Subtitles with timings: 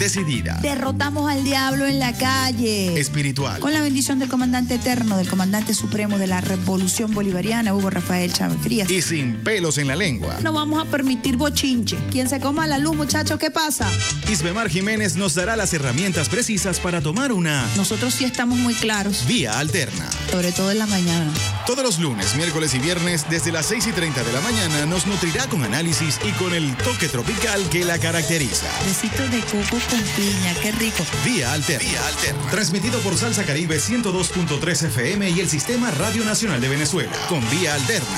[0.00, 0.58] Decidida.
[0.62, 2.98] Derrotamos al diablo en la calle.
[2.98, 3.60] Espiritual.
[3.60, 8.32] Con la bendición del comandante eterno, del comandante supremo de la Revolución Bolivariana, Hugo Rafael
[8.32, 8.90] Chávez Frías.
[8.90, 10.38] Y sin pelos en la lengua.
[10.42, 11.98] No vamos a permitir bochinche.
[12.10, 13.86] Quien se coma la luz, muchachos, ¿qué pasa?
[14.30, 19.26] Isbemar Jiménez nos dará las herramientas precisas para tomar una Nosotros sí estamos muy claros,
[19.26, 20.08] vía alterna.
[20.30, 21.30] sobre todo en la mañana.
[21.66, 25.06] Todos los lunes, miércoles y viernes, desde las 6 y 30 de la mañana, nos
[25.06, 28.66] nutrirá con análisis y con el toque tropical que la caracteriza.
[28.86, 31.04] Besitos de coco piña, qué rico.
[31.24, 31.88] Vía Alterna.
[31.88, 32.50] Vía Alterna.
[32.50, 37.10] Transmitido por Salsa Caribe 102.3 FM y el Sistema Radio Nacional de Venezuela.
[37.28, 38.08] Con Vía Alterna.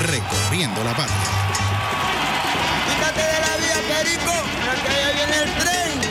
[0.00, 1.16] Recorriendo la patria.
[2.88, 4.32] Quítate de la vía, Perico,
[5.14, 6.03] viene el tren,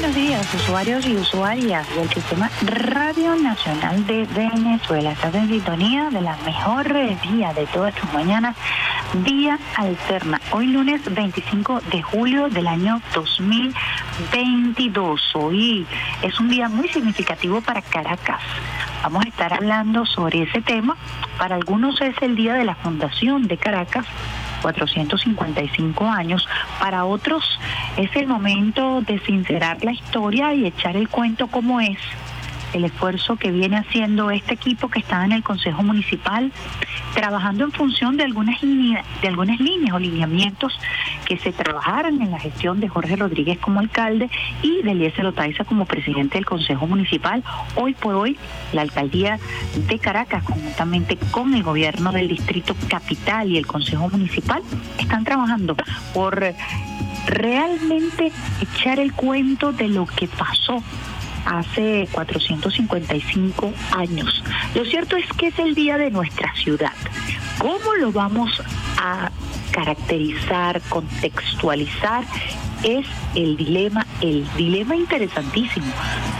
[0.00, 5.10] buenos días, usuarios y usuarias del Sistema Radio Nacional de Venezuela.
[5.10, 6.86] Estás en sintonía de la mejor
[7.28, 8.56] vía de todas tus mañanas,
[9.24, 10.40] Vía Alterna.
[10.52, 15.20] Hoy lunes 25 de julio del año 2022.
[15.34, 15.84] Hoy
[16.22, 18.40] es un día muy significativo para Caracas.
[19.02, 20.96] Vamos a estar hablando sobre ese tema.
[21.38, 24.06] Para algunos es el día de la fundación de Caracas,
[24.62, 26.46] 455 años.
[26.80, 27.44] Para otros
[27.96, 31.98] es el momento de sincerar la historia y echar el cuento como es.
[32.72, 36.52] El esfuerzo que viene haciendo este equipo que está en el Consejo Municipal,
[37.14, 40.78] trabajando en función de algunas, líneas, de algunas líneas o lineamientos
[41.24, 44.30] que se trabajaron en la gestión de Jorge Rodríguez como alcalde
[44.62, 47.42] y de Eliezer Otaiza como presidente del Consejo Municipal.
[47.74, 48.38] Hoy por hoy,
[48.72, 49.38] la alcaldía
[49.88, 54.62] de Caracas, conjuntamente con el gobierno del Distrito Capital y el Consejo Municipal,
[54.98, 55.76] están trabajando
[56.14, 56.54] por
[57.26, 60.82] realmente echar el cuento de lo que pasó
[61.48, 64.42] hace 455 años.
[64.74, 66.92] Lo cierto es que es el día de nuestra ciudad.
[67.58, 68.62] ¿Cómo lo vamos
[68.98, 69.30] a
[69.70, 72.24] caracterizar, contextualizar?
[72.84, 75.92] Es el dilema, el dilema interesantísimo.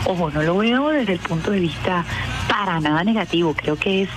[0.05, 2.05] Ojo, no lo veo desde el punto de vista
[2.47, 4.09] para nada negativo, creo que es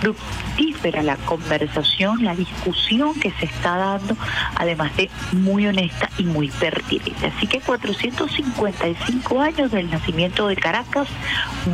[0.00, 4.16] fructífera la conversación, la discusión que se está dando,
[4.54, 7.26] además de muy honesta y muy pertinente.
[7.26, 11.08] Así que 455 años del nacimiento de Caracas,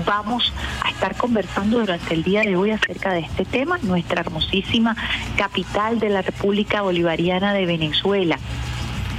[0.07, 0.53] vamos
[0.83, 4.97] a estar conversando durante el día de hoy acerca de este tema, nuestra hermosísima
[5.37, 8.39] capital de la República Bolivariana de Venezuela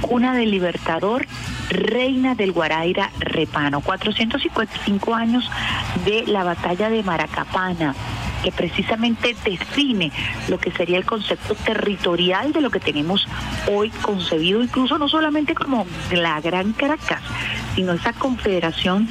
[0.00, 1.26] cuna del Libertador,
[1.70, 3.80] reina del Guaraira Repano.
[3.80, 5.50] 455 años
[6.04, 7.94] de la batalla de Maracapana
[8.42, 10.12] que precisamente define
[10.48, 13.26] lo que sería el concepto territorial de lo que tenemos
[13.72, 17.22] hoy concebido, incluso no solamente como la Gran Caracas,
[17.76, 19.08] sino esa confederación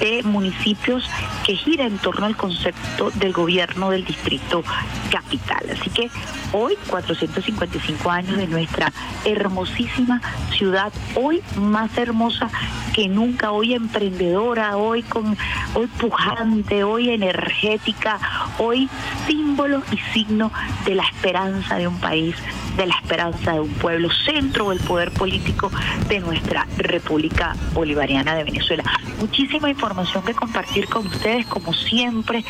[0.00, 1.08] de municipios
[1.46, 4.62] que gira en torno al concepto del gobierno del distrito
[5.10, 5.64] capital.
[5.72, 6.10] Así que
[6.52, 8.92] hoy, 455 años de nuestra
[9.24, 10.20] hermosísima
[10.50, 12.50] ciudad, hoy más hermosa
[12.92, 15.36] que nunca, hoy emprendedora, hoy con
[15.74, 18.18] hoy pujante, hoy energética,
[18.58, 18.88] hoy
[19.26, 20.50] símbolo y signo
[20.84, 22.34] de la esperanza de un país,
[22.76, 25.70] de la esperanza de un pueblo, centro del poder político
[26.08, 28.84] de nuestra República Bolivariana de Venezuela.
[29.20, 32.42] Muchísima información que compartir con ustedes, como siempre,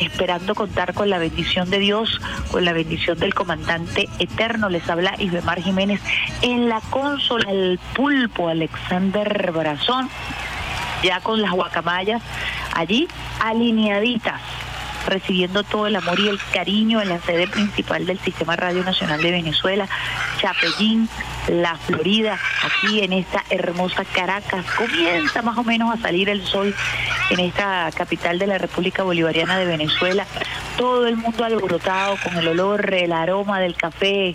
[0.00, 2.20] esperando contar con la bendición de Dios,
[2.52, 4.68] con la bendición del comandante eterno.
[4.68, 6.00] Les habla Isbemar Jiménez
[6.42, 10.08] en la consola, el pulpo Alexander Brazón,
[11.02, 12.22] ya con las guacamayas
[12.74, 13.08] allí
[13.40, 14.40] alineaditas
[15.06, 19.20] recibiendo todo el amor y el cariño en la sede principal del Sistema Radio Nacional
[19.22, 19.88] de Venezuela,
[20.40, 21.08] Chapellín,
[21.48, 24.64] La Florida, aquí en esta hermosa Caracas.
[24.76, 26.74] Comienza más o menos a salir el sol
[27.30, 30.26] en esta capital de la República Bolivariana de Venezuela.
[30.76, 34.34] Todo el mundo alborotado con el olor, el aroma del café,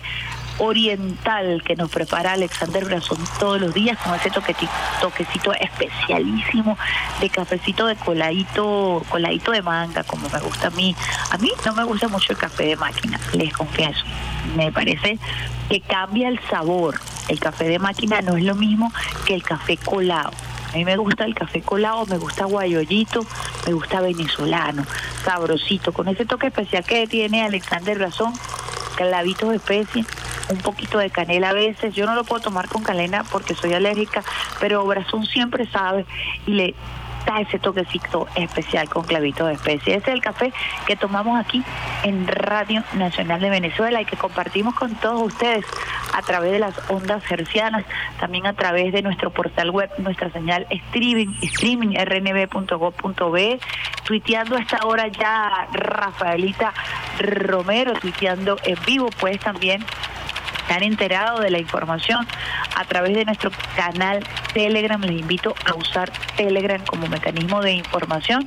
[0.58, 6.76] oriental que nos prepara Alexander Brazón todos los días con ese toquecito, especialísimo
[7.20, 10.94] de cafecito de coladito, coladito de manga, como me gusta a mí.
[11.30, 14.04] A mí no me gusta mucho el café de máquina, les confieso.
[14.56, 15.18] Me parece
[15.68, 16.98] que cambia el sabor.
[17.28, 18.92] El café de máquina no es lo mismo
[19.26, 20.30] que el café colado.
[20.72, 23.24] A mí me gusta el café colado, me gusta guayollito,
[23.66, 24.84] me gusta venezolano,
[25.24, 28.34] sabrosito, con ese toque especial que tiene Alexander Brazón,
[28.98, 30.04] clavitos de especie,
[30.50, 31.94] un poquito de canela a veces.
[31.94, 34.24] Yo no lo puedo tomar con canela porque soy alérgica,
[34.58, 36.04] pero Brazón siempre sabe
[36.46, 36.74] y le
[37.26, 39.96] da ese toquecito especial con clavito de especie.
[39.96, 40.52] Ese es el café
[40.86, 41.62] que tomamos aquí
[42.02, 45.64] en Radio Nacional de Venezuela y que compartimos con todos ustedes
[46.14, 47.84] a través de las ondas hercianas,
[48.18, 53.60] también a través de nuestro portal web, nuestra señal streaming, streaming rnb.gov.be,
[54.04, 56.72] tuiteando a esta hora ya Rafaelita
[57.18, 59.84] Romero, tuiteando en vivo, pues también
[60.74, 62.26] han enterado de la información
[62.76, 65.00] a través de nuestro canal Telegram.
[65.00, 68.46] Les invito a usar Telegram como mecanismo de información,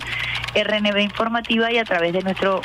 [0.56, 2.62] RNB informativa y a través de nuestro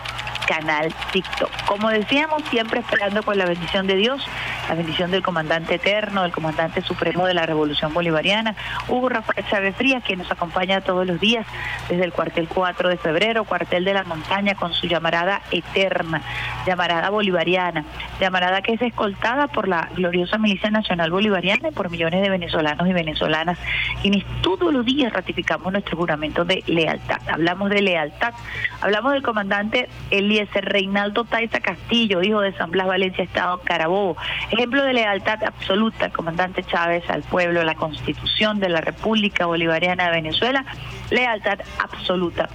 [0.47, 1.51] canal TikTok.
[1.67, 4.27] Como decíamos, siempre esperando con la bendición de Dios
[4.69, 8.55] la bendición del comandante eterno, del comandante supremo de la Revolución Bolivariana,
[8.89, 11.47] Hugo Rafael Chávez Frías, que nos acompaña todos los días
[11.89, 16.23] desde el cuartel 4 de febrero, cuartel de la montaña, con su llamarada eterna,
[16.67, 17.85] llamarada bolivariana,
[18.21, 22.89] llamarada que es escoltada por la gloriosa Milicia Nacional Bolivariana y por millones de venezolanos
[22.89, 23.59] y venezolanas,
[24.03, 27.21] quienes todos los días ratificamos nuestro juramento de lealtad.
[27.29, 28.35] Hablamos de lealtad,
[28.81, 34.17] hablamos del comandante Eliezer Reinaldo Taiza Castillo, hijo de San Blas Valencia, Estado Carabobo,
[34.51, 40.11] Ejemplo de lealtad absoluta, comandante Chávez, al pueblo, la constitución de la República Bolivariana de
[40.11, 40.65] Venezuela,
[41.11, 42.49] lealtad absoluta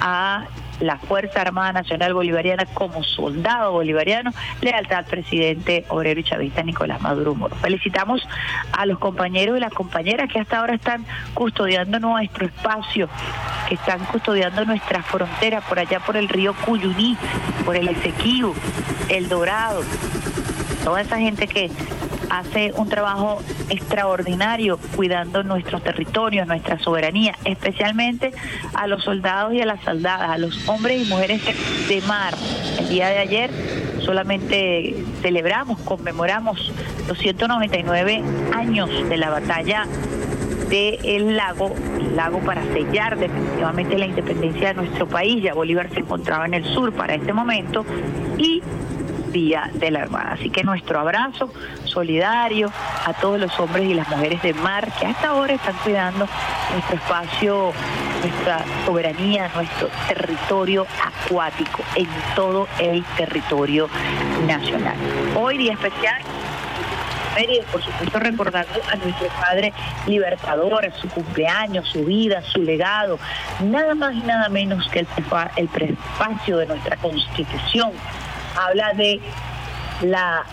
[0.00, 0.44] a
[0.80, 7.00] la Fuerza Armada Nacional Bolivariana como soldado bolivariano, lealtad al presidente obrero y chavista Nicolás
[7.00, 7.56] Maduro Moro.
[7.56, 8.26] Felicitamos
[8.72, 11.04] a los compañeros y las compañeras que hasta ahora están
[11.34, 13.08] custodiando nuestro espacio,
[13.68, 17.16] que están custodiando nuestras fronteras por allá por el río Cuyuní,
[17.64, 18.54] por el Esequibo,
[19.08, 19.82] el Dorado,
[20.84, 21.70] toda esa gente que
[22.30, 23.40] hace un trabajo
[23.70, 28.32] extraordinario cuidando nuestros territorios, nuestra soberanía, especialmente
[28.74, 31.42] a los soldados y a las soldadas, a los hombres y mujeres
[31.88, 32.34] de mar.
[32.78, 33.50] El día de ayer
[34.00, 36.72] solamente celebramos, conmemoramos
[37.06, 38.22] los 199
[38.54, 39.86] años de la batalla
[40.68, 45.42] del lago, el lago para sellar definitivamente la independencia de nuestro país.
[45.42, 47.86] Ya Bolívar se encontraba en el sur para este momento
[48.36, 48.62] y
[49.38, 50.32] De la Armada.
[50.32, 51.48] Así que nuestro abrazo
[51.84, 52.72] solidario
[53.06, 56.28] a todos los hombres y las mujeres de mar que hasta ahora están cuidando
[56.72, 57.72] nuestro espacio,
[58.20, 63.88] nuestra soberanía, nuestro territorio acuático en todo el territorio
[64.48, 64.96] nacional.
[65.36, 66.20] Hoy día especial
[67.70, 69.72] por supuesto recordando a nuestro padre
[70.06, 73.18] libertador, su cumpleaños, su vida, su legado,
[73.62, 75.06] nada más y nada menos que el,
[75.56, 77.92] el prefacio de nuestra constitución,
[78.58, 79.20] habla de
[80.02, 80.44] la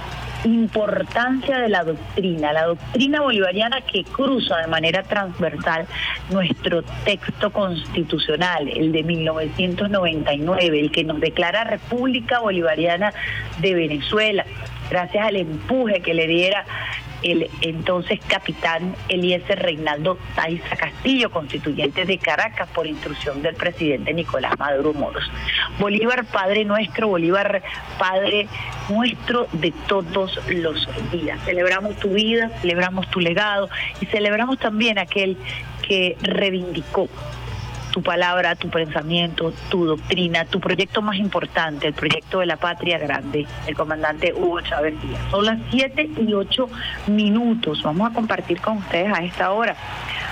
[0.46, 5.88] importancia de la doctrina, la doctrina bolivariana que cruza de manera transversal
[6.30, 13.12] nuestro texto constitucional, el de 1999, el que nos declara República Bolivariana
[13.60, 14.46] de Venezuela,
[14.90, 16.64] gracias al empuje que le diera
[17.26, 24.58] el entonces capitán Eliezer Reinaldo Taiza Castillo, constituyente de Caracas, por instrucción del presidente Nicolás
[24.60, 25.24] Maduro Moros.
[25.80, 27.64] Bolívar, Padre nuestro, Bolívar,
[27.98, 28.48] Padre
[28.90, 31.40] nuestro de todos los días.
[31.46, 33.70] Celebramos tu vida, celebramos tu legado
[34.00, 35.36] y celebramos también aquel
[35.88, 37.10] que reivindicó
[37.96, 42.98] tu palabra, tu pensamiento, tu doctrina, tu proyecto más importante, el proyecto de la patria
[42.98, 45.22] grande, el comandante Hugo Chávez Díaz.
[45.32, 46.68] Son las 7 y 8
[47.08, 47.82] minutos.
[47.84, 49.78] Vamos a compartir con ustedes a esta hora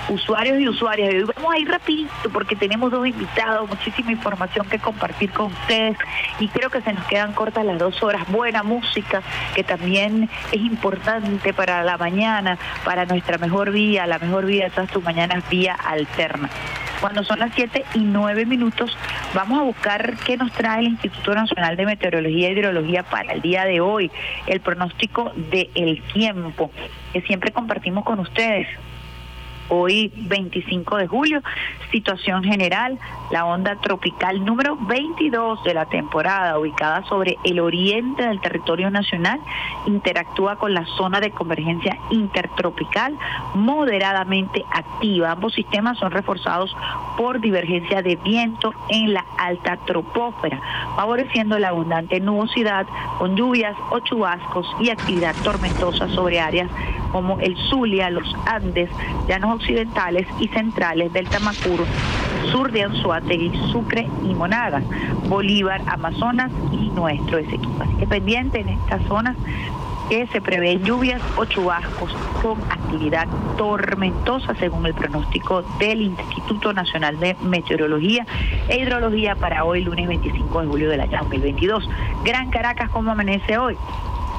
[0.08, 1.14] usuarios y usuarias.
[1.14, 5.96] Y vamos a ir rapidito porque tenemos dos invitados, muchísima información que compartir con ustedes
[6.38, 8.30] y creo que se nos quedan cortas las dos horas.
[8.30, 9.22] Buena música
[9.54, 14.70] que también es importante para la mañana, para nuestra mejor vía, la mejor vía de
[14.70, 16.48] todas tus mañanas, vía alterna.
[17.00, 18.96] Cuando son las 7 y 9 minutos,
[19.34, 23.42] vamos a buscar qué nos trae el Instituto Nacional de Meteorología e Hidrología para el
[23.42, 24.10] día de hoy,
[24.46, 26.70] el pronóstico del tiempo,
[27.12, 28.68] que siempre compartimos con ustedes
[29.68, 31.42] hoy 25 de julio.
[31.90, 32.98] Situación general,
[33.30, 39.40] la onda tropical número 22 de la temporada, ubicada sobre el oriente del territorio nacional,
[39.86, 43.16] interactúa con la zona de convergencia intertropical
[43.54, 45.32] moderadamente activa.
[45.32, 46.74] Ambos sistemas son reforzados
[47.16, 50.60] por divergencia de viento en la alta tropósfera,
[50.96, 52.86] favoreciendo la abundante nubosidad
[53.18, 56.70] con lluvias o chubascos y actividad tormentosa sobre áreas
[57.12, 58.90] como el Zulia, los Andes,
[59.28, 61.84] llanos occidentales y centrales del Tamacuro,
[62.50, 64.84] sur de Anzuategui, Sucre y Monagas,
[65.28, 67.82] Bolívar, Amazonas y nuestro Esequibo.
[67.82, 69.36] Así que pendiente en estas zonas
[70.08, 77.18] que se prevén lluvias o chubascos con actividad tormentosa según el pronóstico del Instituto Nacional
[77.18, 78.26] de Meteorología
[78.68, 81.88] e Hidrología para hoy lunes 25 de julio del año 2022.
[82.24, 83.76] Gran Caracas, ¿cómo amanece hoy?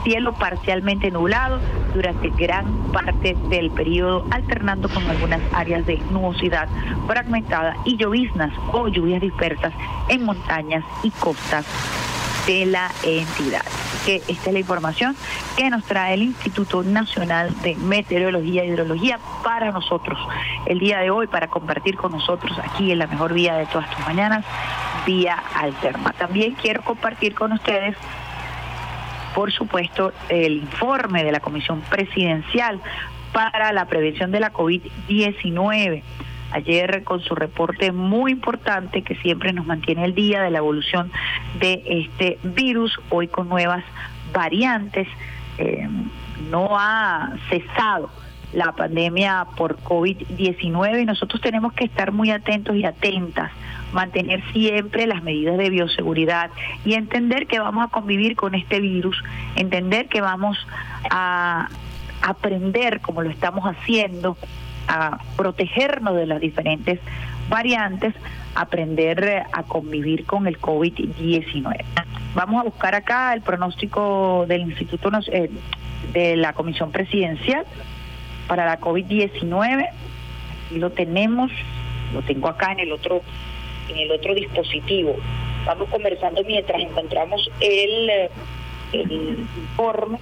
[0.05, 1.59] Cielo parcialmente nublado
[1.93, 6.69] durante gran parte del periodo, alternando con algunas áreas de nubosidad
[7.07, 9.73] fragmentada y lloviznas o lluvias dispersas
[10.07, 11.65] en montañas y costas
[12.45, 13.63] de la entidad.
[14.05, 15.15] Que esta es la información
[15.57, 20.19] que nos trae el Instituto Nacional de Meteorología e Hidrología para nosotros
[20.67, 23.89] el día de hoy, para compartir con nosotros aquí en la mejor vía de todas
[23.89, 24.45] tus mañanas,
[25.07, 26.11] vía alterna.
[26.11, 27.97] También quiero compartir con ustedes
[29.35, 32.79] por supuesto, el informe de la Comisión Presidencial
[33.33, 36.01] para la Prevención de la COVID-19
[36.51, 41.11] ayer con su reporte muy importante que siempre nos mantiene el día de la evolución
[41.59, 43.83] de este virus, hoy con nuevas
[44.33, 45.07] variantes.
[45.57, 45.87] Eh,
[46.49, 48.09] no ha cesado
[48.55, 53.51] la pandemia por COVID-19 y nosotros tenemos que estar muy atentos y atentas,
[53.91, 56.49] mantener siempre las medidas de bioseguridad
[56.85, 59.21] y entender que vamos a convivir con este virus,
[59.57, 60.57] entender que vamos
[61.09, 61.67] a
[62.21, 64.37] aprender como lo estamos haciendo
[64.87, 66.99] a protegernos de las diferentes
[67.49, 68.13] variantes,
[68.55, 71.83] aprender a convivir con el COVID-19.
[72.35, 75.49] Vamos a buscar acá el pronóstico del Instituto eh,
[76.13, 77.65] de la Comisión Presidencial
[78.47, 79.89] para la COVID-19.
[80.65, 81.51] Aquí lo tenemos,
[82.13, 83.21] lo tengo acá en el otro
[83.89, 85.15] en el otro dispositivo.
[85.65, 88.29] Vamos conversando mientras encontramos el,
[88.93, 90.19] el informe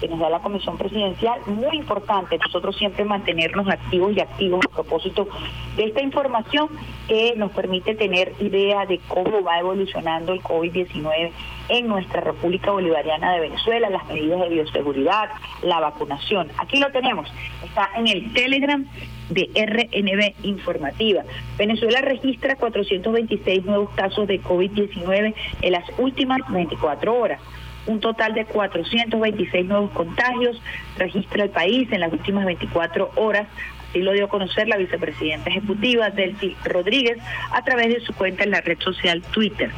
[0.00, 4.74] que nos da la Comisión Presidencial, muy importante nosotros siempre mantenernos activos y activos a
[4.74, 5.28] propósito
[5.76, 6.68] de esta información
[7.08, 11.30] que nos permite tener idea de cómo va evolucionando el COVID-19
[11.68, 15.30] en nuestra República Bolivariana de Venezuela, las medidas de bioseguridad,
[15.62, 16.50] la vacunación.
[16.58, 17.28] Aquí lo tenemos,
[17.64, 18.86] está en el Telegram
[19.30, 21.22] de RNB Informativa.
[21.58, 27.40] Venezuela registra 426 nuevos casos de COVID-19 en las últimas 24 horas
[27.86, 30.60] un total de 426 nuevos contagios
[30.98, 33.46] registra el país en las últimas 24 horas.
[33.88, 37.18] Así lo dio a conocer la vicepresidenta ejecutiva Delcy Rodríguez
[37.52, 39.70] a través de su cuenta en la red social Twitter.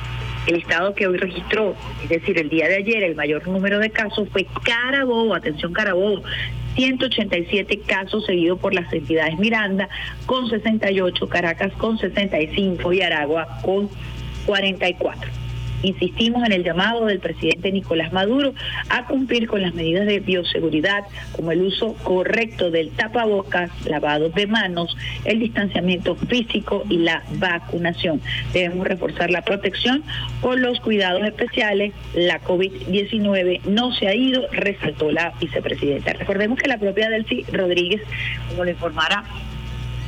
[0.47, 3.91] El estado que hoy registró, es decir, el día de ayer, el mayor número de
[3.91, 6.23] casos fue Carabobo, atención Carabobo,
[6.75, 9.89] 187 casos seguido por las entidades Miranda
[10.27, 13.91] con 68, Caracas con 65 y Aragua con
[14.47, 15.48] 44.
[15.83, 18.53] Insistimos en el llamado del presidente Nicolás Maduro
[18.89, 24.47] a cumplir con las medidas de bioseguridad, como el uso correcto del tapabocas, lavado de
[24.47, 28.21] manos, el distanciamiento físico y la vacunación.
[28.53, 30.03] Debemos reforzar la protección
[30.41, 31.93] con los cuidados especiales.
[32.15, 36.13] La COVID-19 no se ha ido, resaltó la vicepresidenta.
[36.15, 38.03] Recordemos que la propia Delcy Rodríguez,
[38.49, 39.25] como lo informará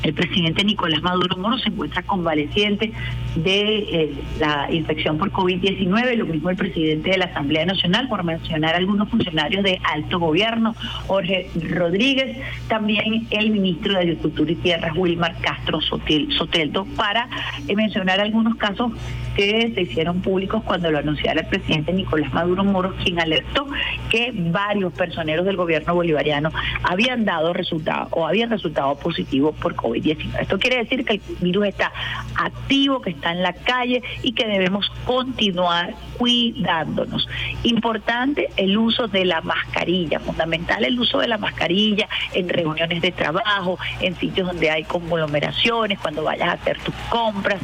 [0.02, 2.92] el presidente Nicolás Maduro Moro se encuentra convaleciente
[3.36, 8.24] de eh, la infección por COVID-19, lo mismo el presidente de la Asamblea Nacional, por
[8.24, 10.74] mencionar algunos funcionarios de alto gobierno,
[11.06, 17.28] Jorge Rodríguez, también el ministro de Agricultura y Tierras, Wilmar Castro Soteldo, para
[17.68, 18.92] eh, mencionar algunos casos
[19.36, 23.66] que se hicieron públicos cuando lo anunciara el presidente Nicolás Maduro Moro, quien alertó
[24.10, 26.50] que varios personeros del gobierno bolivariano
[26.82, 30.40] habían dado resultado o habían resultado positivos por COVID-19.
[30.40, 31.92] Esto quiere decir que el virus está
[32.36, 37.28] activo, que está en la calle y que debemos continuar cuidándonos.
[37.62, 43.12] Importante el uso de la mascarilla, fundamental el uso de la mascarilla en reuniones de
[43.12, 47.60] trabajo, en sitios donde hay conglomeraciones, cuando vayas a hacer tus compras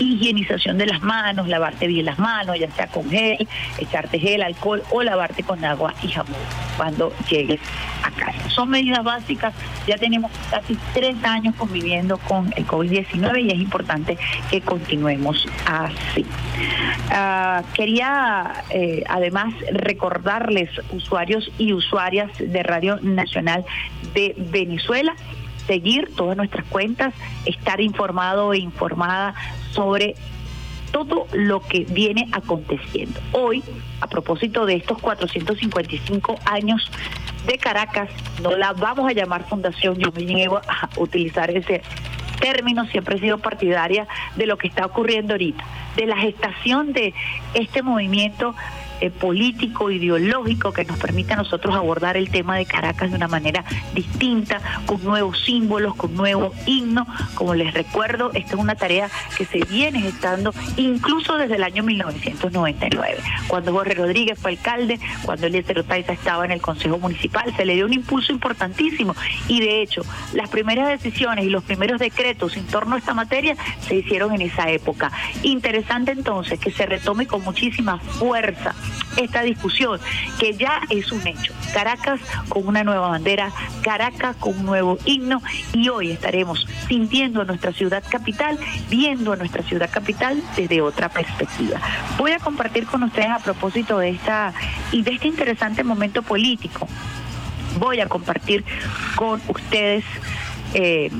[0.00, 3.46] higienización de las manos, lavarte bien las manos, ya sea con gel,
[3.78, 6.34] echarte gel, alcohol o lavarte con agua y jabón
[6.76, 7.60] cuando llegues
[8.02, 8.48] a casa.
[8.48, 9.54] Son medidas básicas,
[9.86, 14.18] ya tenemos casi tres años conviviendo con el COVID-19 y es importante
[14.50, 16.24] que continuemos así.
[17.10, 23.64] Ah, quería eh, además recordarles, usuarios y usuarias de Radio Nacional
[24.14, 25.14] de Venezuela,
[25.66, 27.14] seguir todas nuestras cuentas,
[27.44, 29.34] estar informado e informada
[29.72, 30.14] sobre
[30.90, 33.20] todo lo que viene aconteciendo.
[33.32, 33.62] Hoy,
[34.00, 36.90] a propósito de estos 455 años
[37.46, 38.10] de Caracas,
[38.42, 41.82] no la vamos a llamar fundación, yo me llevo a utilizar ese
[42.40, 45.64] término, siempre he sido partidaria de lo que está ocurriendo ahorita,
[45.96, 47.14] de la gestación de
[47.54, 48.54] este movimiento
[49.00, 53.28] eh, político, ideológico que nos permite a nosotros abordar el tema de Caracas de una
[53.28, 53.64] manera
[53.94, 57.06] distinta, con nuevos símbolos, con nuevos himnos.
[57.34, 61.82] Como les recuerdo, esta es una tarea que se viene gestando incluso desde el año
[61.82, 67.64] 1999, cuando Jorge Rodríguez fue alcalde, cuando Eliezer Otaiza estaba en el Consejo Municipal, se
[67.64, 69.14] le dio un impulso importantísimo
[69.48, 70.02] y de hecho
[70.34, 74.42] las primeras decisiones y los primeros decretos en torno a esta materia se hicieron en
[74.42, 75.10] esa época.
[75.42, 78.74] Interesante entonces que se retome con muchísima fuerza
[79.16, 80.00] esta discusión,
[80.38, 81.52] que ya es un hecho.
[81.72, 85.42] Caracas con una nueva bandera, Caracas con un nuevo himno
[85.72, 91.08] y hoy estaremos sintiendo a nuestra ciudad capital, viendo a nuestra ciudad capital desde otra
[91.08, 91.80] perspectiva.
[92.18, 94.52] Voy a compartir con ustedes a propósito de esta
[94.92, 96.88] y de este interesante momento político.
[97.78, 98.64] Voy a compartir
[99.14, 100.04] con ustedes
[100.74, 101.10] eh,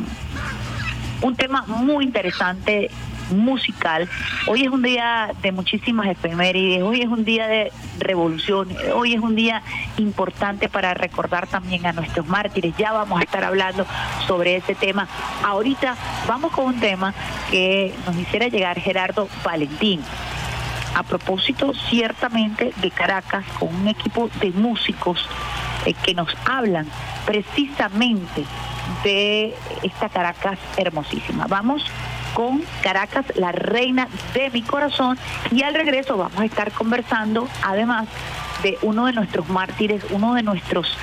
[1.23, 2.91] un tema muy interesante
[3.31, 4.09] musical.
[4.47, 9.21] Hoy es un día de muchísimas efemérides, hoy es un día de revolución, hoy es
[9.21, 9.63] un día
[9.99, 12.75] importante para recordar también a nuestros mártires.
[12.77, 13.87] Ya vamos a estar hablando
[14.27, 15.09] sobre ese tema.
[15.45, 15.97] Ahorita
[16.27, 17.15] vamos con un tema
[17.51, 20.01] que nos hiciera llegar Gerardo Valentín.
[20.95, 25.25] A propósito, ciertamente, de Caracas, con un equipo de músicos
[25.87, 26.87] eh, que nos hablan
[27.25, 28.45] precisamente
[29.05, 31.47] de esta Caracas hermosísima.
[31.47, 31.85] Vamos
[32.35, 35.19] con Caracas, la reina de mi corazón.
[35.51, 38.09] Y al regreso vamos a estar conversando, además
[38.63, 40.97] de uno de nuestros mártires, uno de nuestros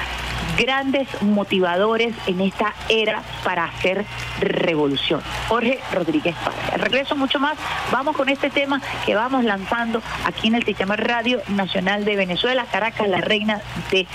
[0.58, 4.06] grandes motivadores en esta era para hacer
[4.40, 5.22] revolución.
[5.48, 6.74] Jorge Rodríguez Padre.
[6.74, 7.58] Al regreso mucho más,
[7.92, 12.66] vamos con este tema que vamos lanzando aquí en el Sistema Radio Nacional de Venezuela,
[12.72, 14.08] Caracas, la reina de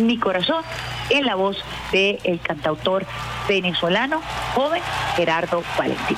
[0.00, 0.62] mi corazón,
[1.10, 1.56] en la voz
[1.92, 3.06] del el cantautor
[3.48, 4.20] venezolano
[4.54, 4.82] joven
[5.16, 6.16] Gerardo Valentín.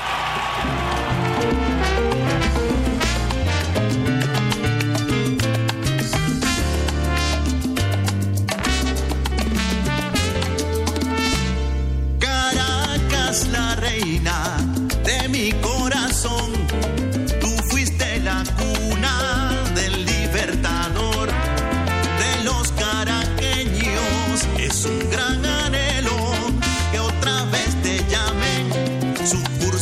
[12.19, 14.57] Caracas, la reina
[15.05, 16.53] de mi corazón,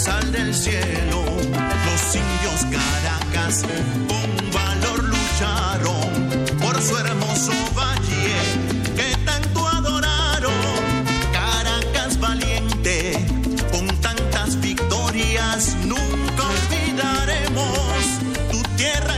[0.09, 1.25] sucursal del cielo.
[1.87, 3.65] Los indios Caracas
[4.09, 8.37] con valor lucharon por su hermoso valle
[8.97, 10.53] que tanto adoraron.
[11.33, 13.27] Caracas valiente,
[13.73, 18.03] con tantas victorias, nunca olvidaremos
[18.51, 19.18] tu tierra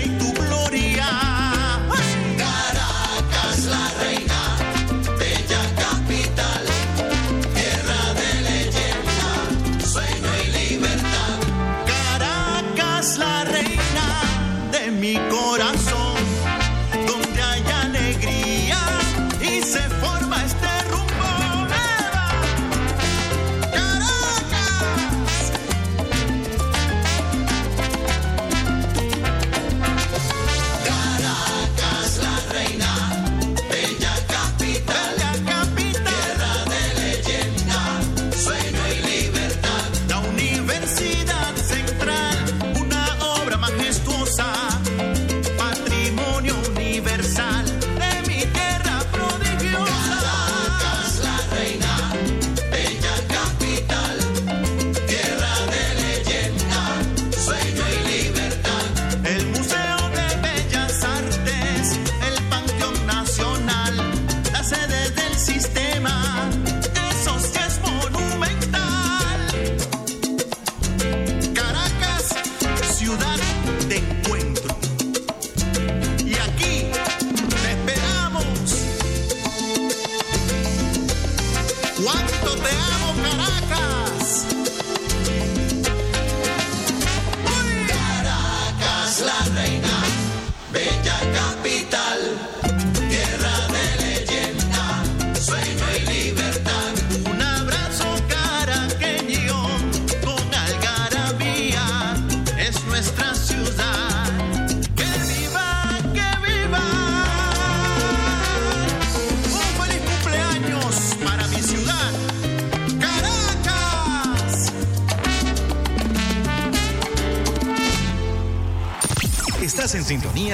[15.00, 15.79] mi corazón,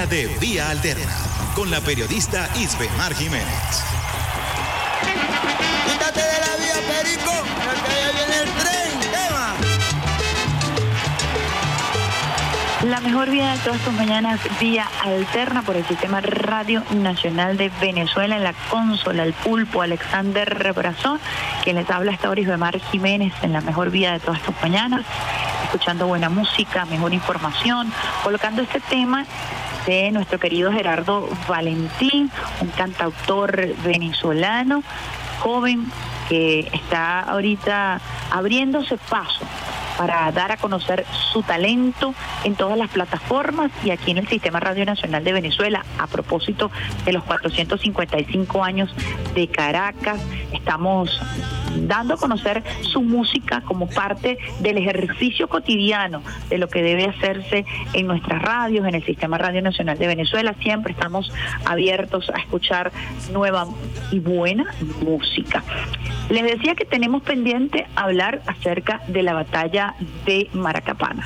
[0.06, 1.16] sintonía de Vía Alterna
[1.54, 3.46] con la periodista Isbe Mar Jiménez.
[5.86, 7.32] Quítate de la vía, Perico,
[7.64, 9.00] porque allá viene el tren.
[9.10, 9.54] Tema.
[12.90, 17.70] La mejor vida de todas tus mañanas, vía alterna por el Sistema Radio Nacional de
[17.80, 21.20] Venezuela, en la consola, el pulpo, Alexander Brazón,
[21.64, 24.54] que les habla esta hora de Mar Jiménez en la mejor vida de todas tus
[24.62, 25.04] mañanas,
[25.64, 27.92] escuchando buena música, mejor información,
[28.22, 29.26] colocando este tema
[29.87, 34.83] de nuestro querido Gerardo Valentín, un cantautor venezolano,
[35.40, 35.87] joven
[36.29, 39.46] que está ahorita abriéndose paso
[39.96, 44.61] para dar a conocer su talento en todas las plataformas y aquí en el Sistema
[44.61, 45.85] Radio Nacional de Venezuela.
[45.99, 46.70] A propósito
[47.05, 48.94] de los 455 años
[49.35, 50.20] de Caracas,
[50.53, 51.18] estamos
[51.82, 57.64] dando a conocer su música como parte del ejercicio cotidiano de lo que debe hacerse
[57.92, 60.54] en nuestras radios, en el Sistema Radio Nacional de Venezuela.
[60.60, 61.32] Siempre estamos
[61.64, 62.92] abiertos a escuchar
[63.32, 63.66] nueva
[64.10, 64.66] y buena
[65.02, 65.62] música.
[66.30, 71.24] Les decía que tenemos pendiente hablar acerca de la batalla de Maracapana,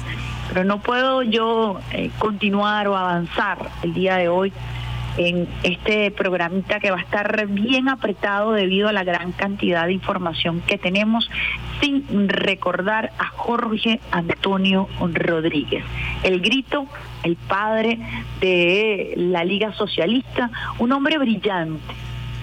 [0.48, 4.52] pero no puedo yo eh, continuar o avanzar el día de hoy
[5.16, 9.92] en este programita que va a estar bien apretado debido a la gran cantidad de
[9.92, 11.30] información que tenemos,
[11.80, 15.84] sin recordar a Jorge Antonio Rodríguez,
[16.22, 16.86] el grito,
[17.22, 17.98] el padre
[18.40, 21.94] de la Liga Socialista, un hombre brillante.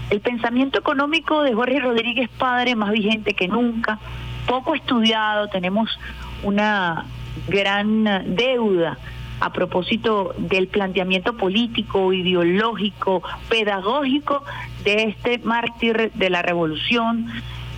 [0.10, 4.00] El pensamiento económico de Jorge Rodríguez Padre más vigente que nunca,
[4.48, 6.00] poco estudiado, tenemos
[6.44, 7.04] una
[7.50, 8.98] gran deuda
[9.40, 14.44] a propósito del planteamiento político, ideológico, pedagógico
[14.84, 17.28] de este mártir de la revolución,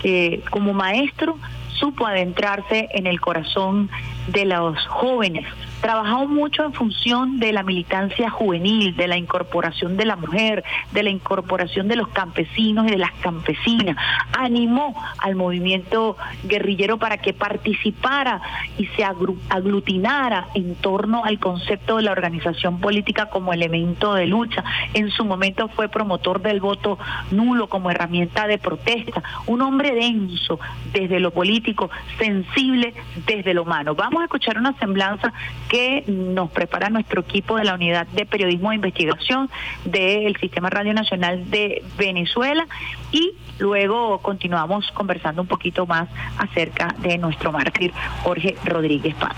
[0.02, 1.36] que como maestro
[1.78, 3.90] supo adentrarse en el corazón
[4.28, 5.46] de los jóvenes
[5.80, 11.02] trabajó mucho en función de la militancia juvenil, de la incorporación de la mujer, de
[11.02, 13.96] la incorporación de los campesinos y de las campesinas.
[14.38, 18.40] Animó al movimiento guerrillero para que participara
[18.78, 24.64] y se aglutinara en torno al concepto de la organización política como elemento de lucha.
[24.94, 26.98] En su momento fue promotor del voto
[27.30, 29.22] nulo como herramienta de protesta.
[29.46, 30.60] Un hombre denso
[30.92, 32.94] desde lo político, sensible
[33.26, 33.94] desde lo humano.
[33.94, 35.32] Vamos a escuchar una semblanza
[35.70, 39.48] que nos prepara nuestro equipo de la Unidad de Periodismo e Investigación
[39.84, 42.66] del Sistema Radio Nacional de Venezuela
[43.12, 47.92] y luego continuamos conversando un poquito más acerca de nuestro mártir
[48.24, 49.36] Jorge Rodríguez Paz.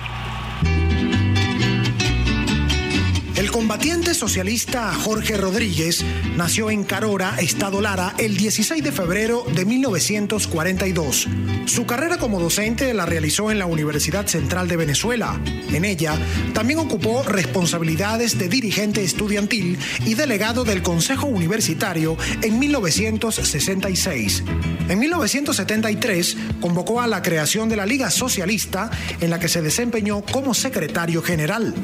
[3.35, 6.05] El combatiente socialista Jorge Rodríguez
[6.37, 11.29] nació en Carora, Estado Lara, el 16 de febrero de 1942.
[11.65, 15.41] Su carrera como docente la realizó en la Universidad Central de Venezuela.
[15.73, 16.19] En ella
[16.53, 24.45] también ocupó responsabilidades de dirigente estudiantil y delegado del Consejo Universitario en 1966.
[24.91, 28.91] En 1973 convocó a la creación de la Liga Socialista
[29.21, 31.75] en la que se desempeñó como secretario general.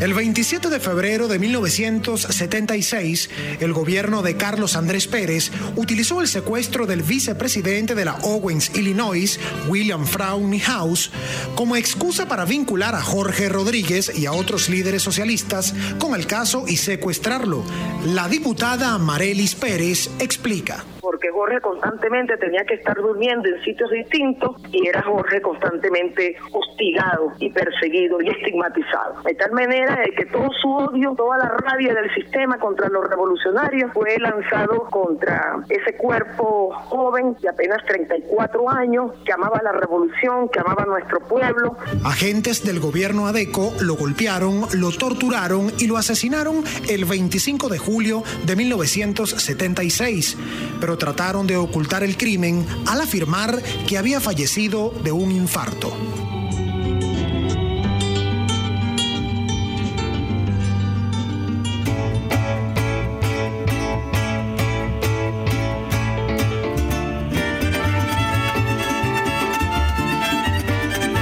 [0.00, 3.30] El 27 de febrero de 1976,
[3.60, 9.38] el gobierno de Carlos Andrés Pérez utilizó el secuestro del vicepresidente de la Owens, Illinois,
[9.68, 11.12] William Frowne House,
[11.54, 16.64] como excusa para vincular a Jorge Rodríguez y a otros líderes socialistas con el caso
[16.66, 17.64] y secuestrarlo.
[18.04, 24.56] La diputada Marelis Pérez explica porque Jorge constantemente tenía que estar durmiendo en sitios distintos
[24.70, 29.22] y era Jorge constantemente hostigado y perseguido y estigmatizado.
[29.22, 33.90] De tal manera que todo su odio, toda la rabia del sistema contra los revolucionarios
[33.94, 40.60] fue lanzado contra ese cuerpo joven de apenas 34 años que amaba la revolución, que
[40.60, 41.74] amaba nuestro pueblo.
[42.04, 48.22] Agentes del gobierno ADECO lo golpearon, lo torturaron y lo asesinaron el 25 de julio
[48.44, 50.36] de 1976.
[50.82, 55.92] Pero trataron de ocultar el crimen al afirmar que había fallecido de un infarto.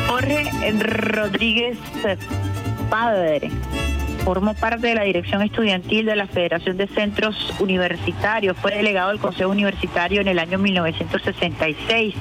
[0.09, 1.79] Jorge Rodríguez,
[2.91, 3.51] padre
[4.27, 9.21] formó parte de la dirección estudiantil de la Federación de Centros Universitarios, fue delegado del
[9.21, 12.13] Consejo Universitario en el año 1966.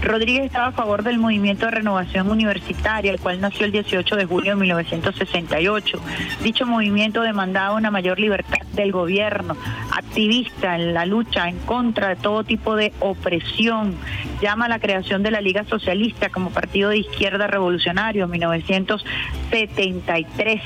[0.00, 4.24] Rodríguez estaba a favor del movimiento de renovación universitaria, el cual nació el 18 de
[4.24, 6.00] julio de 1968.
[6.42, 9.54] Dicho movimiento demandaba una mayor libertad del gobierno,
[9.94, 13.96] activista en la lucha en contra de todo tipo de opresión.
[14.40, 20.62] Llama a la creación de la Liga Socialista como partido de izquierda revolucionario en 1973.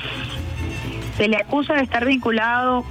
[1.17, 2.83] Se le acusa de estar vinculado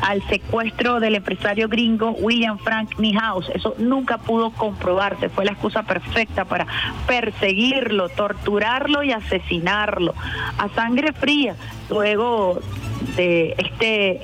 [0.00, 3.48] al secuestro del empresario gringo William Frank Niehaus.
[3.54, 6.66] Eso nunca pudo comprobarse, fue la excusa perfecta para
[7.06, 10.14] perseguirlo, torturarlo y asesinarlo
[10.58, 11.56] a sangre fría
[11.90, 12.60] luego
[13.16, 14.20] de este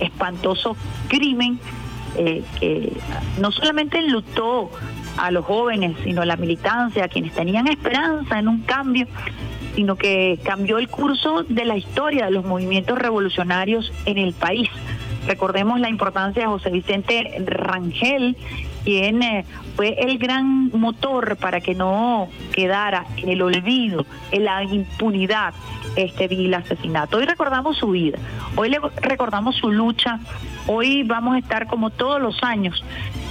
[0.00, 0.76] espantoso
[1.08, 1.58] crimen
[2.16, 2.92] eh, que
[3.38, 4.70] no solamente enlutó
[5.16, 9.06] a los jóvenes, sino a la militancia, a quienes tenían esperanza en un cambio
[9.78, 14.68] sino que cambió el curso de la historia de los movimientos revolucionarios en el país.
[15.28, 18.36] Recordemos la importancia de José Vicente Rangel
[18.82, 19.44] quien eh,
[19.76, 25.54] fue el gran motor para que no quedara en el olvido, en la impunidad
[25.94, 27.18] este vil asesinato.
[27.18, 28.18] Hoy recordamos su vida,
[28.56, 30.18] hoy le recordamos su lucha,
[30.66, 32.82] hoy vamos a estar como todos los años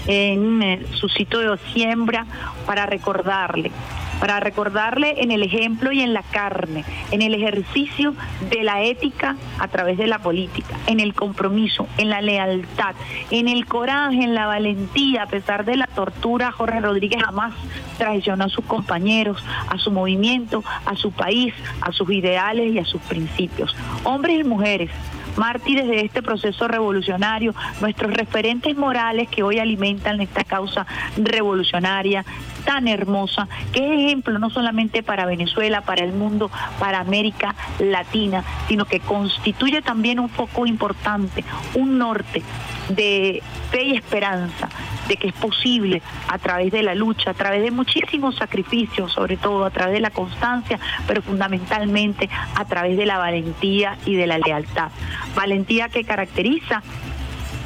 [0.07, 2.25] en eh, su sitio de siembra
[2.65, 3.73] para recordarle
[4.19, 8.13] para recordarle en el ejemplo y en la carne, en el ejercicio
[8.49, 12.95] de la ética a través de la política, en el compromiso, en la lealtad,
[13.31, 17.53] en el coraje, en la valentía, a pesar de la tortura, Jorge Rodríguez jamás
[17.97, 22.85] traicionó a sus compañeros, a su movimiento, a su país, a sus ideales y a
[22.85, 23.75] sus principios.
[24.03, 24.89] Hombres y mujeres,
[25.37, 32.25] mártires de este proceso revolucionario, nuestros referentes morales que hoy alimentan esta causa revolucionaria
[32.67, 38.43] tan hermosa, que es ejemplo no solamente para Venezuela, para el mundo, para América Latina,
[38.67, 42.43] sino que constituye también un foco importante, un norte
[42.89, 44.67] de fe y esperanza
[45.07, 49.37] de que es posible a través de la lucha, a través de muchísimos sacrificios, sobre
[49.37, 50.77] todo a través de la constancia,
[51.07, 54.89] pero fundamentalmente a través de la valentía y de la lealtad.
[55.37, 56.83] Valentía que caracteriza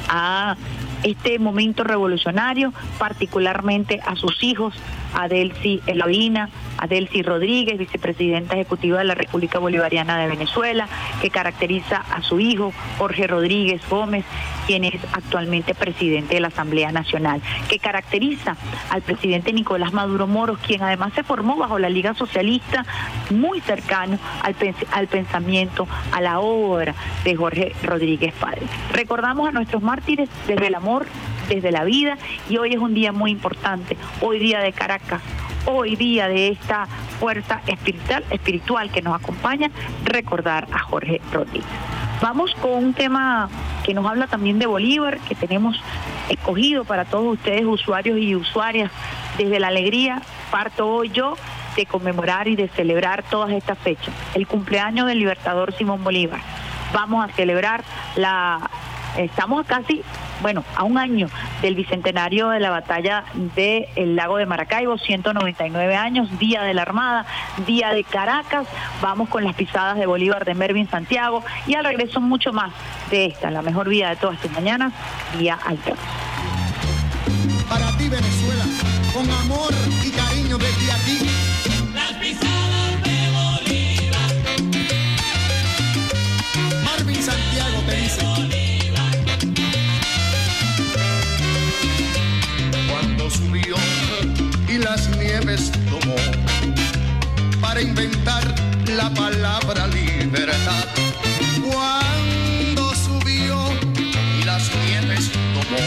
[0.08, 0.54] a
[1.02, 4.74] este momento revolucionario, particularmente a sus hijos,
[5.14, 6.48] a Delcy Eloína,
[6.78, 6.86] a
[7.22, 10.88] Rodríguez, vicepresidenta ejecutiva de la República Bolivariana de Venezuela,
[11.20, 14.24] que caracteriza a su hijo Jorge Rodríguez Gómez,
[14.66, 18.56] quien es actualmente presidente de la Asamblea Nacional, que caracteriza
[18.90, 22.84] al presidente Nicolás Maduro Moros, quien además se formó bajo la Liga Socialista,
[23.30, 24.56] muy cercano al,
[24.92, 26.94] al pensamiento, a la obra
[27.24, 28.62] de Jorge Rodríguez Padre.
[28.92, 31.06] Recordamos a nuestros mártires desde el amor,
[31.48, 34.72] desde la vida, y hoy es un día muy importante, hoy día de
[35.66, 36.86] Hoy día de esta
[37.20, 39.70] fuerza espiritual, espiritual que nos acompaña,
[40.04, 41.68] recordar a Jorge Rodríguez.
[42.20, 43.48] Vamos con un tema
[43.84, 45.80] que nos habla también de Bolívar, que tenemos
[46.28, 48.90] escogido para todos ustedes, usuarios y usuarias,
[49.38, 51.36] desde la alegría, parto hoy yo
[51.76, 54.14] de conmemorar y de celebrar todas estas fechas.
[54.34, 56.40] El cumpleaños del libertador Simón Bolívar.
[56.92, 57.82] Vamos a celebrar
[58.16, 58.70] la...
[59.16, 60.02] Estamos casi
[60.42, 61.28] bueno, a un año
[61.62, 67.24] del bicentenario de la batalla del lago de Maracaibo, 199 años, Día de la Armada,
[67.64, 68.66] Día de Caracas,
[69.00, 72.72] vamos con las pisadas de Bolívar de Mervin Santiago y al regreso mucho más
[73.10, 74.92] de esta, la mejor vida de todas tus mañanas,
[75.38, 75.92] Día Alto.
[77.68, 78.64] Para ti Venezuela,
[79.14, 79.72] con amor
[80.04, 81.31] y cariño desde aquí.
[93.32, 93.76] Subió
[94.68, 96.16] y las nieves tomó
[97.60, 98.42] para inventar
[98.96, 100.84] la palabra libertad.
[101.62, 103.56] Cuando subió
[103.96, 105.86] y las nieves tomó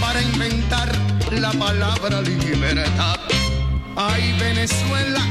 [0.00, 0.90] para inventar
[1.30, 3.18] la palabra libertad.
[3.96, 5.22] Ay Venezuela,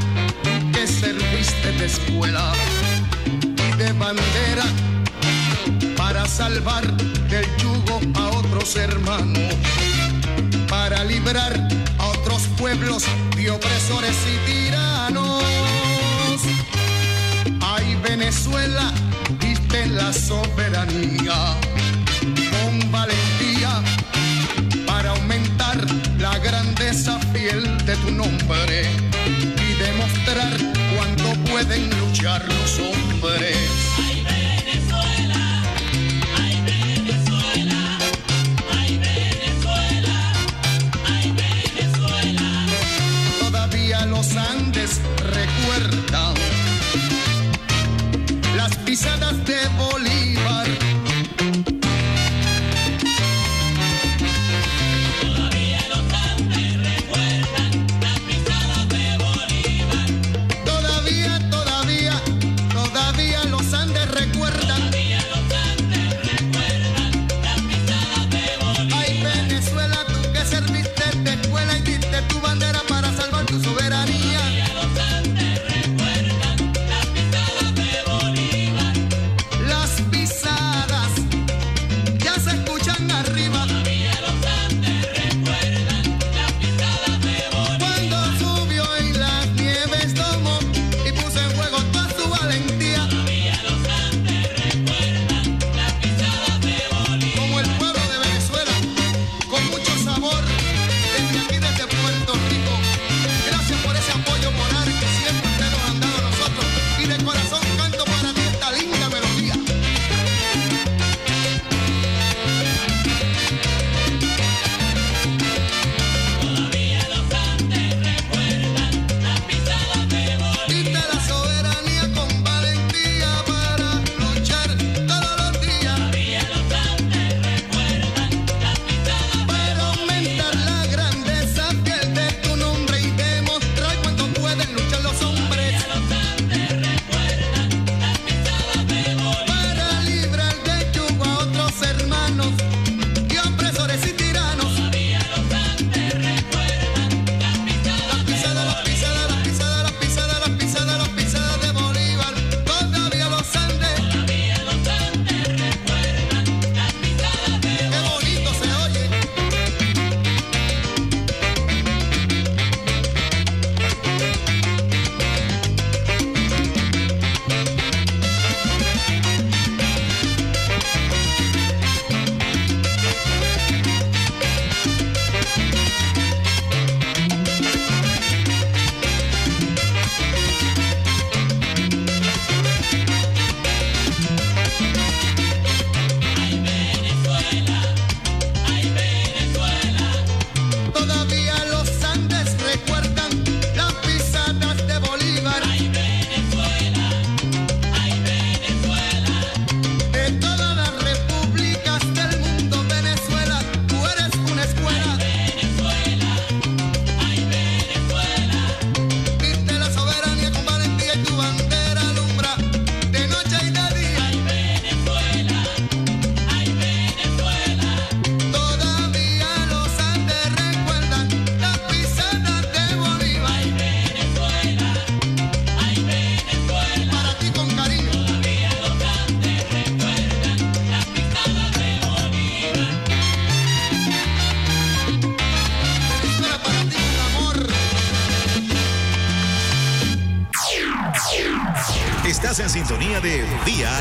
[0.73, 2.51] que serviste de escuela
[3.41, 4.65] y de bandera
[5.97, 6.85] para salvar
[7.29, 9.55] del yugo a otros hermanos
[10.69, 11.53] para librar
[11.97, 13.03] a otros pueblos
[13.35, 15.43] de opresores y tiranos.
[17.61, 18.93] Ay, Venezuela,
[19.39, 21.55] viste la soberanía
[22.51, 23.81] con valentía
[24.85, 25.77] para aumentar
[26.19, 28.83] la grandeza fiel de tu nombre
[29.25, 30.57] y demostrar
[30.95, 33.78] cuánto pueden luchar los hombres.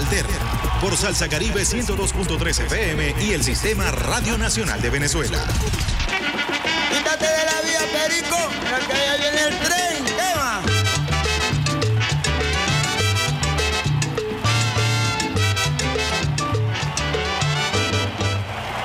[0.08, 0.38] Alterna
[0.80, 5.36] por Salsa Caribe 102.3 FM y el Sistema Radio Nacional de Venezuela.
[6.90, 8.36] Quítate de la vía, Perico.
[8.86, 10.04] Que allá viene el tren.
[10.06, 10.62] ¿Qué va?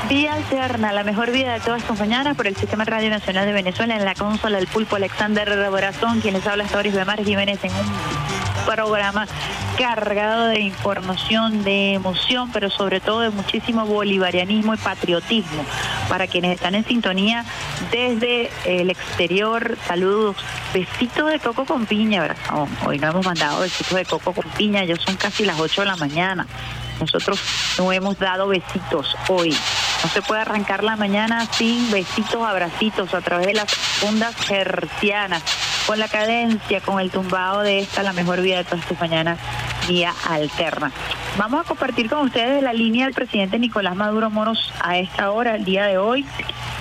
[0.09, 3.53] Vía Alterna, la mejor vida de todas tus mañanas por el Sistema Radio Nacional de
[3.53, 7.71] Venezuela en la consola del pulpo Alexander Raborazón, quienes habla Stories de Mar Jiménez en
[7.71, 9.25] un programa
[9.77, 15.65] cargado de información, de emoción, pero sobre todo de muchísimo bolivarianismo y patriotismo.
[16.09, 17.45] Para quienes están en sintonía
[17.91, 20.35] desde el exterior, saludos,
[20.73, 22.35] besitos de coco con piña.
[22.49, 25.81] No, hoy no hemos mandado besitos de coco con piña, ya son casi las 8
[25.81, 26.47] de la mañana.
[26.99, 27.41] Nosotros
[27.77, 29.55] no hemos dado besitos hoy.
[30.03, 33.67] No se puede arrancar la mañana sin besitos, abracitos a través de las
[34.03, 35.43] ondas hercianas,
[35.85, 39.39] con la cadencia, con el tumbado de esta, la mejor vida de todas tus mañanas,
[39.87, 40.91] vía alterna.
[41.37, 45.55] Vamos a compartir con ustedes la línea del presidente Nicolás Maduro Moros a esta hora,
[45.55, 46.25] el día de hoy.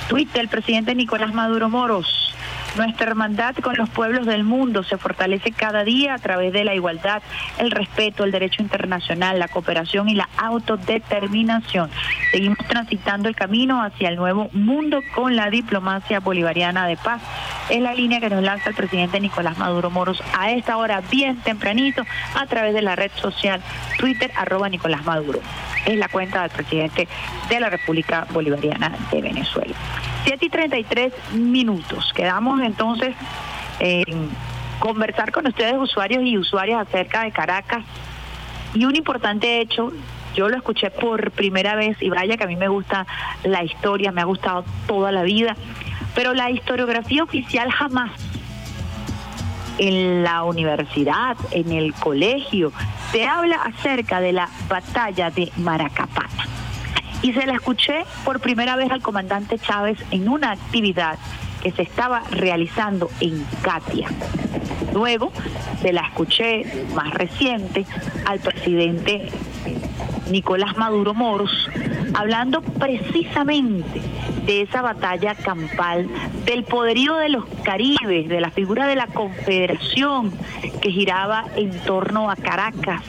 [0.09, 2.32] Tweet del presidente Nicolás Maduro Moros.
[2.77, 6.75] Nuestra hermandad con los pueblos del mundo se fortalece cada día a través de la
[6.75, 7.23] igualdad,
[7.59, 11.91] el respeto, el derecho internacional, la cooperación y la autodeterminación.
[12.31, 17.21] Seguimos transitando el camino hacia el nuevo mundo con la diplomacia bolivariana de paz.
[17.69, 21.37] Es la línea que nos lanza el presidente Nicolás Maduro Moros a esta hora, bien
[21.43, 22.05] tempranito,
[22.35, 23.61] a través de la red social
[23.99, 25.41] Twitter, arroba Nicolás Maduro.
[25.87, 27.09] Es la cuenta del presidente
[27.49, 29.75] de la República Bolivariana de Venezuela.
[30.25, 32.12] 7 y 33 minutos.
[32.14, 33.14] Quedamos entonces
[33.81, 34.31] en
[34.79, 37.85] conversar con ustedes, usuarios y usuarias, acerca de Caracas.
[38.75, 39.92] Y un importante hecho,
[40.35, 43.07] yo lo escuché por primera vez y vaya que a mí me gusta
[43.45, 45.57] la historia, me ha gustado toda la vida,
[46.14, 48.11] pero la historiografía oficial jamás
[49.79, 52.73] en la universidad, en el colegio,
[53.11, 56.47] se habla acerca de la batalla de Maracapana.
[57.23, 61.19] Y se la escuché por primera vez al comandante Chávez en una actividad
[61.63, 64.09] que se estaba realizando en Katia.
[64.93, 65.33] Luego
[65.81, 67.87] se la escuché más reciente
[68.27, 69.29] al presidente
[70.31, 71.51] Nicolás Maduro Moros
[72.15, 74.01] hablando precisamente
[74.47, 76.09] de esa batalla campal,
[76.45, 80.33] del poderío de los caribes, de la figura de la confederación
[80.81, 83.03] que giraba en torno a Caracas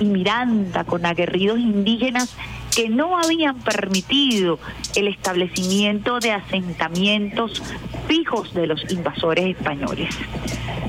[0.00, 2.36] y Miranda con aguerridos indígenas
[2.74, 4.58] que no habían permitido
[4.96, 7.62] el establecimiento de asentamientos
[8.08, 10.08] fijos de los invasores españoles.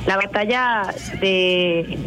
[0.08, 1.98] La batalla de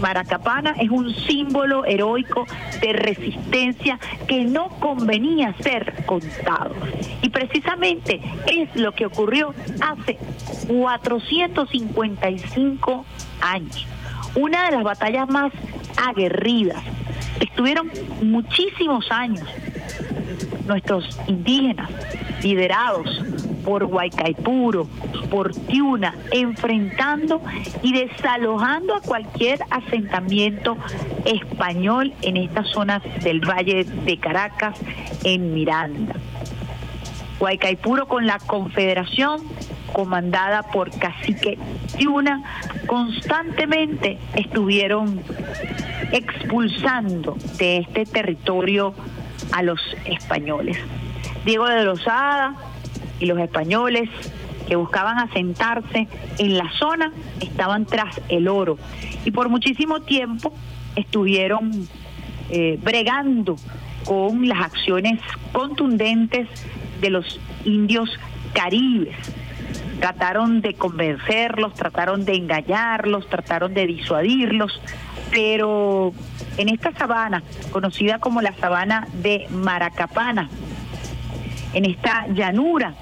[0.00, 2.46] Maracapana es un símbolo heroico
[2.80, 6.74] de resistencia que no convenía ser contado.
[7.22, 10.18] Y precisamente es lo que ocurrió hace
[10.68, 13.04] 455
[13.40, 13.97] años.
[14.38, 15.52] Una de las batallas más
[15.96, 16.80] aguerridas.
[17.40, 17.90] Estuvieron
[18.22, 19.48] muchísimos años
[20.64, 21.90] nuestros indígenas
[22.40, 23.24] liderados
[23.64, 24.86] por Huaycaipuro,
[25.28, 27.42] por Tiuna, enfrentando
[27.82, 30.76] y desalojando a cualquier asentamiento
[31.24, 34.78] español en estas zonas del Valle de Caracas,
[35.24, 36.14] en Miranda.
[37.40, 39.42] Huaycaipuro con la Confederación,
[39.92, 41.58] comandada por Cacique
[41.96, 42.42] Tiuna,
[42.86, 45.20] constantemente estuvieron
[46.12, 48.94] expulsando de este territorio
[49.52, 50.78] a los españoles.
[51.44, 52.54] Diego de Lozada
[53.20, 54.08] y los españoles
[54.66, 56.08] que buscaban asentarse
[56.38, 58.78] en la zona estaban tras el oro
[59.24, 60.52] y por muchísimo tiempo
[60.94, 61.88] estuvieron
[62.50, 63.56] eh, bregando
[64.04, 65.20] con las acciones
[65.52, 66.48] contundentes
[67.00, 68.10] de los indios
[68.52, 69.16] caribes.
[70.00, 74.80] Trataron de convencerlos, trataron de engañarlos, trataron de disuadirlos,
[75.30, 76.12] pero
[76.56, 77.42] en esta sabana,
[77.72, 80.48] conocida como la sabana de Maracapana,
[81.74, 82.94] en esta llanura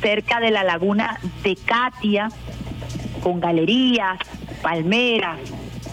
[0.00, 2.28] cerca de la laguna de Katia,
[3.22, 4.18] con galerías,
[4.62, 5.38] palmeras,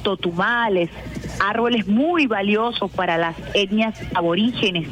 [0.04, 0.90] totumales,
[1.40, 4.88] árboles muy valiosos para las etnias aborígenes,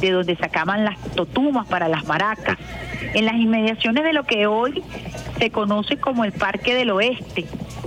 [0.00, 2.58] de donde sacaban las totumas para las maracas,
[3.14, 4.82] en las inmediaciones de lo que hoy
[5.38, 7.46] se conoce como el Parque del Oeste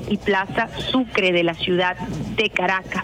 [0.09, 1.97] y Plaza Sucre de la ciudad
[2.36, 3.03] de Caracas.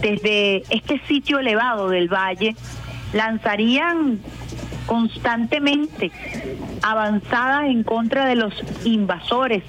[0.00, 2.56] Desde este sitio elevado del valle
[3.12, 4.20] lanzarían
[4.86, 6.10] constantemente
[6.82, 8.54] avanzadas en contra de los
[8.84, 9.62] invasores,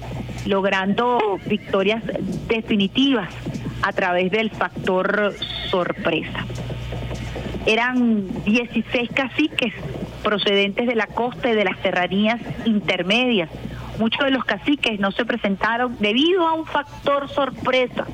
[0.46, 2.02] logrando victorias
[2.48, 3.28] definitivas
[3.82, 5.34] a través del factor
[5.70, 6.44] sorpresa.
[7.66, 9.72] Eran 16 caciques
[10.22, 13.50] procedentes de la costa y de las serranías intermedias.
[13.98, 18.06] Muchos de los caciques no se presentaron debido a un factor sorpresa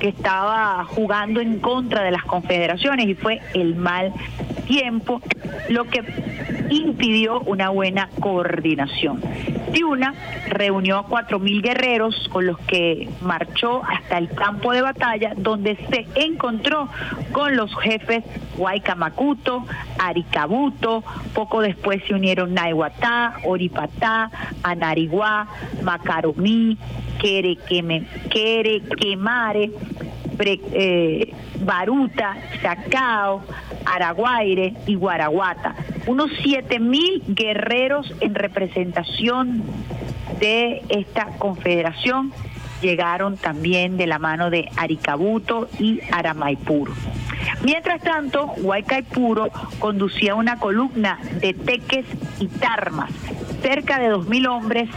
[0.00, 4.12] que estaba jugando en contra de las confederaciones y fue el mal
[4.66, 5.20] tiempo,
[5.68, 6.02] lo que
[6.70, 9.22] impidió una buena coordinación.
[9.72, 10.14] Tiuna
[10.48, 16.06] reunió a 4.000 guerreros con los que marchó hasta el campo de batalla donde se
[16.14, 16.88] encontró
[17.32, 18.24] con los jefes
[18.56, 19.64] Huaycamacuto,
[19.98, 21.02] Aricabuto,
[21.32, 24.30] poco después se unieron Naihuatá, Oripatá,
[24.62, 25.48] Anariguá,
[25.82, 26.78] Macaromí,
[27.18, 29.72] Querequeme, Querequemare,
[30.38, 33.42] Eh, Baruta, Chacao,
[33.84, 35.74] Araguaire y Guaraguata.
[36.06, 39.62] Unos 7.000 guerreros en representación
[40.40, 42.32] de esta confederación
[42.82, 46.92] llegaron también de la mano de Aricabuto y Aramaipuro.
[47.62, 52.04] Mientras tanto, Huaycaipuro conducía una columna de teques
[52.40, 53.10] y tarmas,
[53.62, 54.90] cerca de 2.000 hombres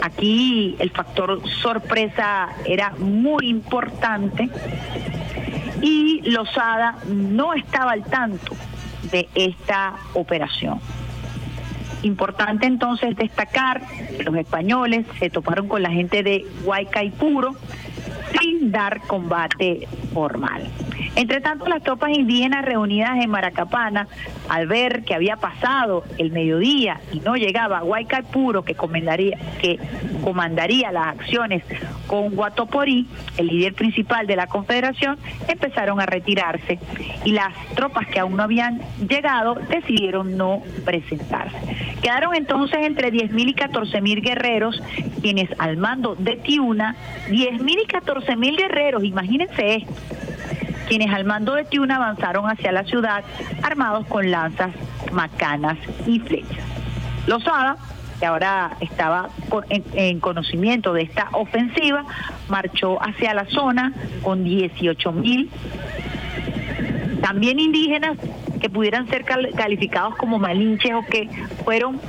[0.00, 4.48] Aquí el factor sorpresa era muy importante
[5.82, 8.54] y Lozada no estaba al tanto
[9.10, 10.80] de esta operación.
[12.02, 13.82] Importante entonces destacar
[14.16, 17.56] que los españoles se toparon con la gente de Huaycaipuro
[18.38, 20.68] sin dar combate formal.
[21.14, 24.06] Entre tanto, las tropas indígenas reunidas en Maracapana,
[24.48, 28.76] al ver que había pasado el mediodía y no llegaba Huaycaipuro, que
[29.60, 29.78] que
[30.22, 31.64] comandaría las acciones
[32.06, 35.18] con Guatoporí, el líder principal de la confederación,
[35.48, 36.78] empezaron a retirarse
[37.24, 41.58] y las tropas que aún no habían llegado decidieron no presentarse.
[42.00, 44.80] Quedaron entonces entre 10.000 y 14.000 guerreros,
[45.20, 46.94] quienes al mando de Tiuna,
[47.28, 49.92] 10.000 y 14.000 guerreros, imagínense esto,
[50.88, 53.22] quienes al mando de Tiuna avanzaron hacia la ciudad
[53.62, 54.70] armados con lanzas,
[55.12, 56.58] macanas y flechas.
[57.26, 57.76] Lozada,
[58.18, 59.28] que ahora estaba
[59.68, 62.04] en, en conocimiento de esta ofensiva,
[62.48, 63.92] marchó hacia la zona
[64.22, 65.50] con 18 mil
[67.22, 68.16] también indígenas
[68.60, 71.28] que pudieran ser cal- calificados como malinches o que
[71.64, 72.00] fueron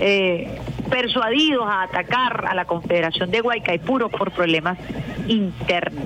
[0.00, 4.78] eh, persuadidos a atacar a la Confederación de Guaycaipuro por problemas
[5.28, 6.04] internos.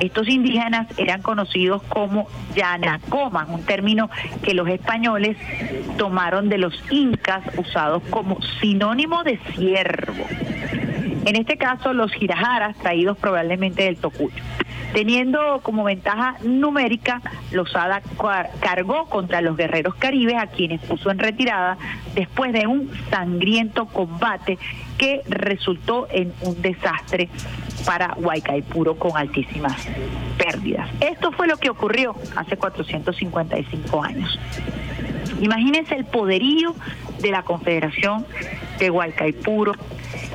[0.00, 4.10] Estos indígenas eran conocidos como yanacomas, un término
[4.42, 5.36] que los españoles
[5.96, 10.26] tomaron de los incas usados como sinónimo de siervo.
[11.26, 14.42] En este caso, los girajaras traídos probablemente del Tocuyo.
[14.94, 17.20] Teniendo como ventaja numérica,
[17.50, 21.76] Lozada cua- cargó contra los guerreros caribes a quienes puso en retirada
[22.14, 24.56] después de un sangriento combate
[24.96, 27.28] que resultó en un desastre
[27.84, 29.86] para Huaycaipuro con altísimas
[30.38, 30.88] pérdidas.
[31.00, 34.38] Esto fue lo que ocurrió hace 455 años.
[35.40, 36.74] Imagínense el poderío
[37.20, 38.24] de la Confederación
[38.78, 39.72] de Huaycaipuro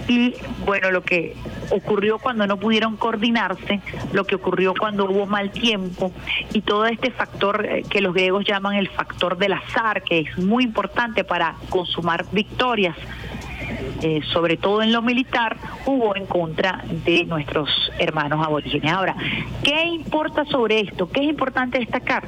[0.08, 0.36] y
[0.66, 1.36] bueno, lo que
[1.70, 3.80] ocurrió cuando no pudieron coordinarse,
[4.12, 6.12] lo que ocurrió cuando hubo mal tiempo
[6.54, 10.38] y todo este factor eh, que los griegos llaman el factor del azar, que es
[10.38, 12.96] muy importante para consumar victorias.
[14.02, 17.70] eh, sobre todo en lo militar, hubo en contra de nuestros
[18.00, 18.92] hermanos aborígenes.
[18.92, 19.16] Ahora,
[19.64, 21.10] ¿qué importa sobre esto?
[21.10, 22.24] ¿Qué es importante destacar?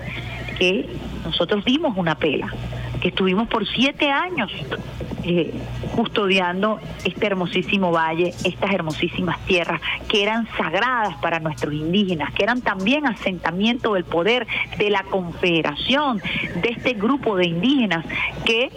[0.58, 0.88] Que
[1.26, 2.48] nosotros dimos una pela,
[3.04, 4.50] que estuvimos por siete años
[5.26, 5.54] eh,
[5.94, 12.62] custodiando este hermosísimo valle, estas hermosísimas tierras que eran sagradas para nuestros indígenas, que eran
[12.62, 14.48] también asentamiento del poder
[14.78, 16.22] de la confederación,
[16.62, 18.06] de este grupo de indígenas
[18.46, 18.72] que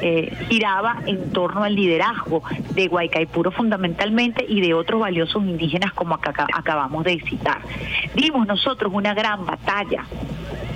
[0.00, 6.14] eh, giraba en torno al liderazgo de Guaycaipuro fundamentalmente y de otros valiosos indígenas como
[6.14, 7.62] acá- acabamos de citar.
[8.14, 10.04] Dimos nosotros una gran batalla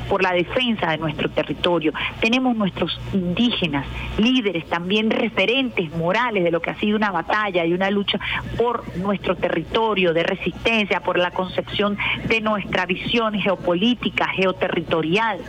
[0.09, 1.93] por la defensa de nuestro territorio.
[2.21, 3.87] Tenemos nuestros indígenas,
[4.19, 8.19] líderes, también referentes morales de lo que ha sido una batalla y una lucha
[8.57, 11.97] por nuestro territorio de resistencia, por la concepción
[12.29, 15.41] de nuestra visión geopolítica, geoterritorial.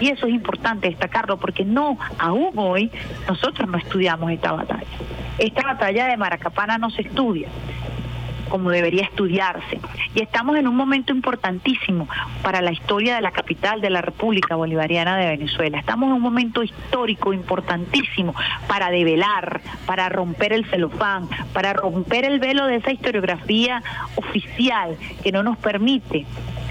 [0.00, 2.90] Y eso es importante destacarlo porque no, aún hoy,
[3.28, 4.84] nosotros no estudiamos esta batalla.
[5.38, 7.48] Esta batalla de Maracapana no se estudia
[8.54, 9.80] como debería estudiarse.
[10.14, 12.08] Y estamos en un momento importantísimo
[12.40, 15.80] para la historia de la capital de la República Bolivariana de Venezuela.
[15.80, 18.32] Estamos en un momento histórico importantísimo
[18.68, 23.82] para develar, para romper el celofán, para romper el velo de esa historiografía
[24.14, 26.24] oficial que no nos permite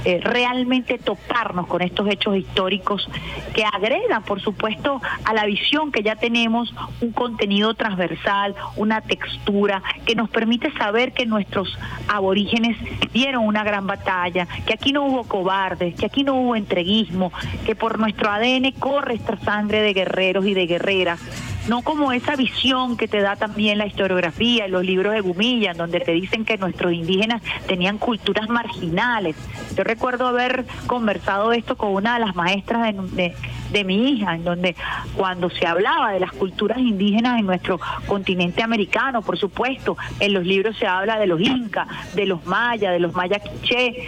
[0.05, 3.07] eh, realmente toparnos con estos hechos históricos
[3.53, 9.81] que agregan, por supuesto, a la visión que ya tenemos, un contenido transversal, una textura
[10.05, 11.77] que nos permite saber que nuestros
[12.07, 12.77] aborígenes
[13.13, 17.31] dieron una gran batalla, que aquí no hubo cobardes, que aquí no hubo entreguismo,
[17.65, 21.19] que por nuestro ADN corre esta sangre de guerreros y de guerreras
[21.67, 25.99] no como esa visión que te da también la historiografía los libros de Gumilla, donde
[25.99, 29.35] te dicen que nuestros indígenas tenían culturas marginales.
[29.75, 33.33] Yo recuerdo haber conversado esto con una de las maestras de,
[33.71, 34.75] de- mi hija, en donde
[35.15, 40.45] cuando se hablaba de las culturas indígenas en nuestro continente americano, por supuesto, en los
[40.45, 44.07] libros se habla de los incas, de los mayas, de los maya quiché,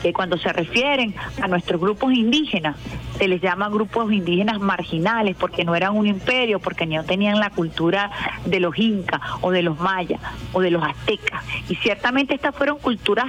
[0.00, 2.76] que cuando se refieren a nuestros grupos indígenas,
[3.18, 7.50] se les llama grupos indígenas marginales porque no eran un imperio, porque no tenían la
[7.50, 8.10] cultura
[8.44, 10.20] de los incas o de los mayas
[10.52, 11.44] o de los aztecas.
[11.68, 13.26] Y ciertamente estas fueron culturas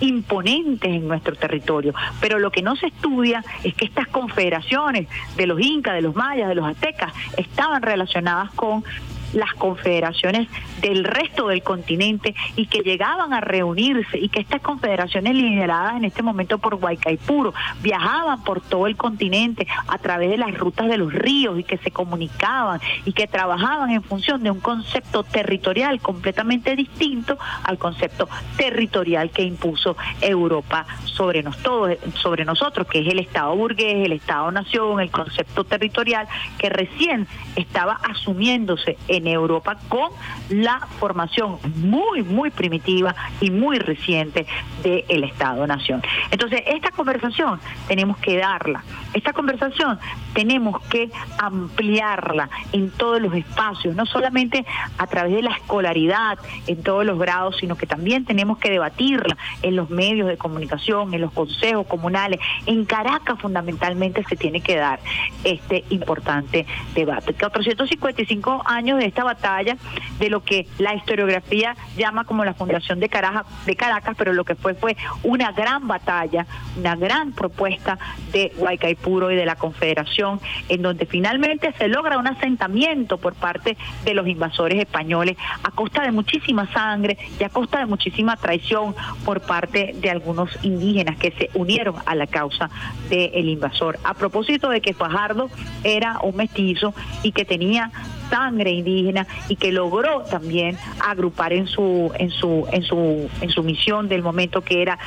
[0.00, 1.94] imponentes en nuestro territorio.
[2.20, 6.14] Pero lo que no se estudia es que estas confederaciones de los incas, de los
[6.14, 8.84] mayas, de los aztecas, estaban relacionadas con
[9.32, 10.48] las confederaciones
[10.80, 16.04] del resto del continente y que llegaban a reunirse y que estas confederaciones lideradas en
[16.04, 20.98] este momento por Guaycaipuro viajaban por todo el continente a través de las rutas de
[20.98, 26.00] los ríos y que se comunicaban y que trabajaban en función de un concepto territorial
[26.00, 33.08] completamente distinto al concepto territorial que impuso Europa sobre nos todos, sobre nosotros, que es
[33.08, 40.10] el Estado burgués, el Estado nación, el concepto territorial que recién estaba asumiéndose Europa con
[40.48, 44.46] la formación muy, muy primitiva y muy reciente
[44.82, 46.02] del Estado-Nación.
[46.30, 48.82] Entonces, esta conversación tenemos que darla,
[49.14, 49.98] esta conversación
[50.34, 54.64] tenemos que ampliarla en todos los espacios, no solamente
[54.98, 59.36] a través de la escolaridad, en todos los grados, sino que también tenemos que debatirla
[59.62, 62.40] en los medios de comunicación, en los consejos comunales.
[62.66, 65.00] En Caracas fundamentalmente se tiene que dar
[65.44, 67.34] este importante debate.
[67.34, 69.76] 455 años de esta batalla,
[70.18, 74.44] de lo que la historiografía llama como la fundación de Caracas, de Caracas, pero lo
[74.44, 76.46] que fue fue una gran batalla,
[76.76, 77.98] una gran propuesta
[78.32, 83.76] de Guaycaipuro y de la Confederación, en donde finalmente se logra un asentamiento por parte
[84.04, 88.94] de los invasores españoles a costa de muchísima sangre y a costa de muchísima traición
[89.24, 92.70] por parte de algunos indígenas que se unieron a la causa
[93.08, 93.98] del invasor.
[94.04, 95.50] A propósito de que Fajardo
[95.84, 97.90] era un mestizo y que tenía
[98.30, 103.62] sangre indígena y que logró también agrupar en su en su en su en su
[103.62, 104.98] misión del momento que era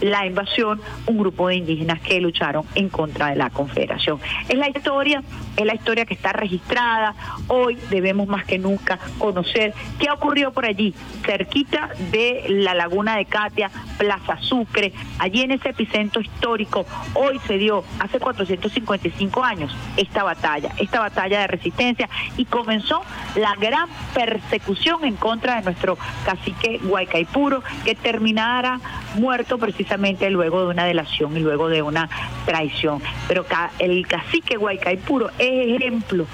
[0.00, 4.20] la invasión un grupo de indígenas que lucharon en contra de la Confederación.
[4.48, 5.22] Es la historia,
[5.56, 7.14] es la historia que está registrada.
[7.48, 10.94] Hoy debemos más que nunca conocer qué ocurrió por allí,
[11.24, 16.86] cerquita de la laguna de Catia, Plaza Sucre, allí en ese epicentro histórico.
[17.14, 23.02] Hoy se dio, hace 455 años, esta batalla, esta batalla de resistencia y comenzó
[23.34, 28.80] la gran persecución en contra de nuestro cacique Guaycaipuro, que terminara
[29.14, 29.87] muerto precisamente
[30.30, 32.08] luego de una delación y luego de una
[32.46, 33.02] traición.
[33.26, 33.44] Pero
[33.78, 36.26] el cacique Guaycaipuro es ejemplo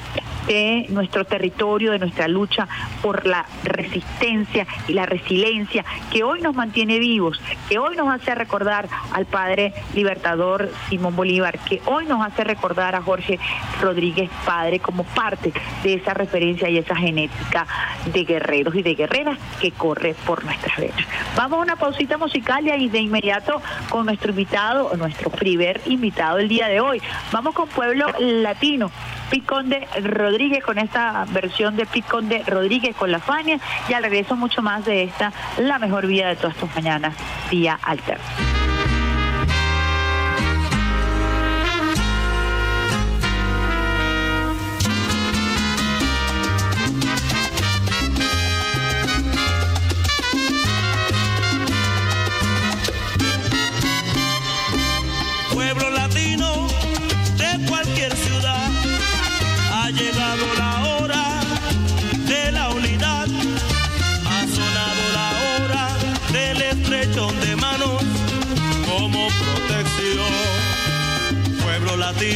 [0.47, 2.69] de nuestro territorio, de nuestra lucha
[3.03, 8.35] por la resistencia y la resiliencia que hoy nos mantiene vivos, que hoy nos hace
[8.35, 13.39] recordar al padre libertador Simón Bolívar, que hoy nos hace recordar a Jorge
[13.81, 15.53] Rodríguez Padre como parte
[15.83, 17.67] de esa referencia y esa genética
[18.13, 21.07] de guerreros y de guerreras que corre por nuestras venas.
[21.37, 23.44] Vamos a una pausita musical y ahí de inmediato
[23.89, 27.01] con nuestro invitado, nuestro primer invitado el día de hoy.
[27.33, 28.91] Vamos con Pueblo Latino.
[29.31, 34.63] Piconde Rodríguez con esta versión de Piconde Rodríguez con la Fania y al regreso mucho
[34.63, 37.15] más de esta, la mejor vida de todas tus mañanas,
[37.51, 38.74] vía alterna.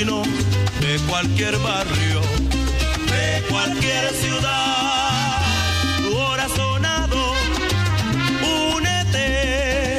[0.09, 2.21] De cualquier barrio,
[3.13, 5.43] de cualquier ciudad.
[5.99, 7.35] Tu hora sonado.
[8.75, 9.99] Únete,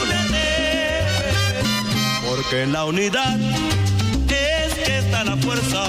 [0.00, 1.04] únete
[2.26, 3.38] porque en la unidad
[4.30, 5.84] es que está la fuerza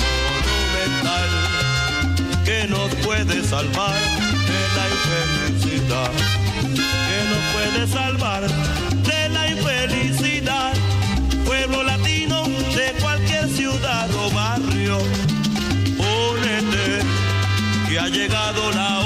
[0.00, 1.28] monumental
[2.46, 3.94] que nos puede salvar
[4.48, 6.10] de la infelicidad,
[7.08, 8.42] que nos puede salvar
[18.02, 19.01] ha llegado la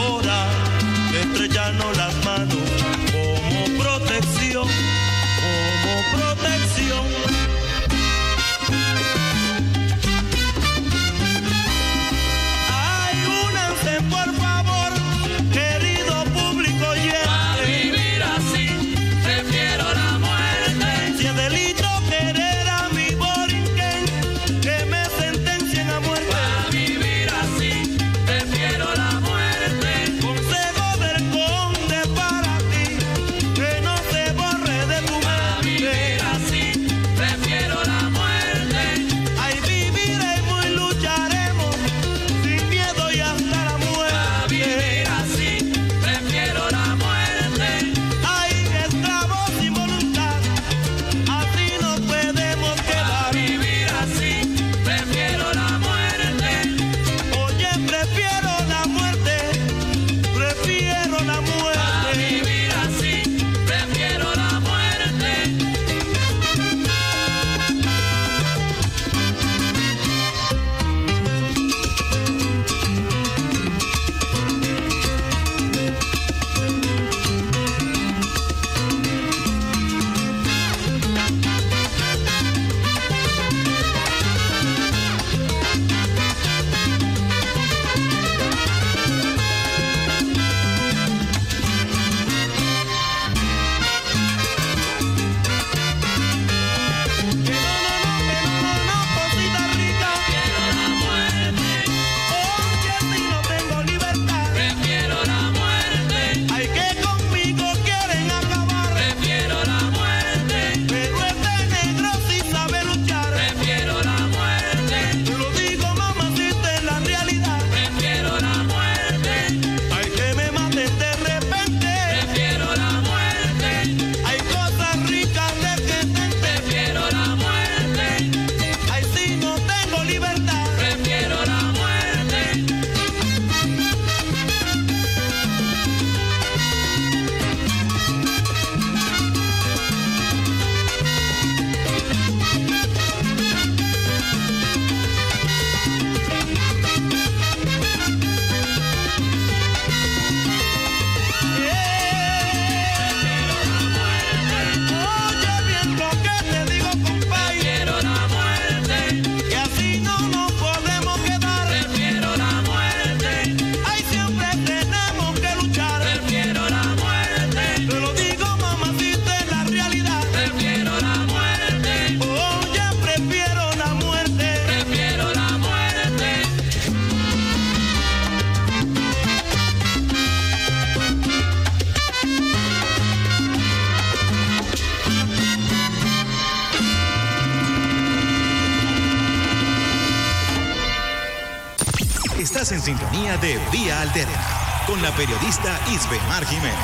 [195.16, 196.76] periodista Isbemar Jiménez.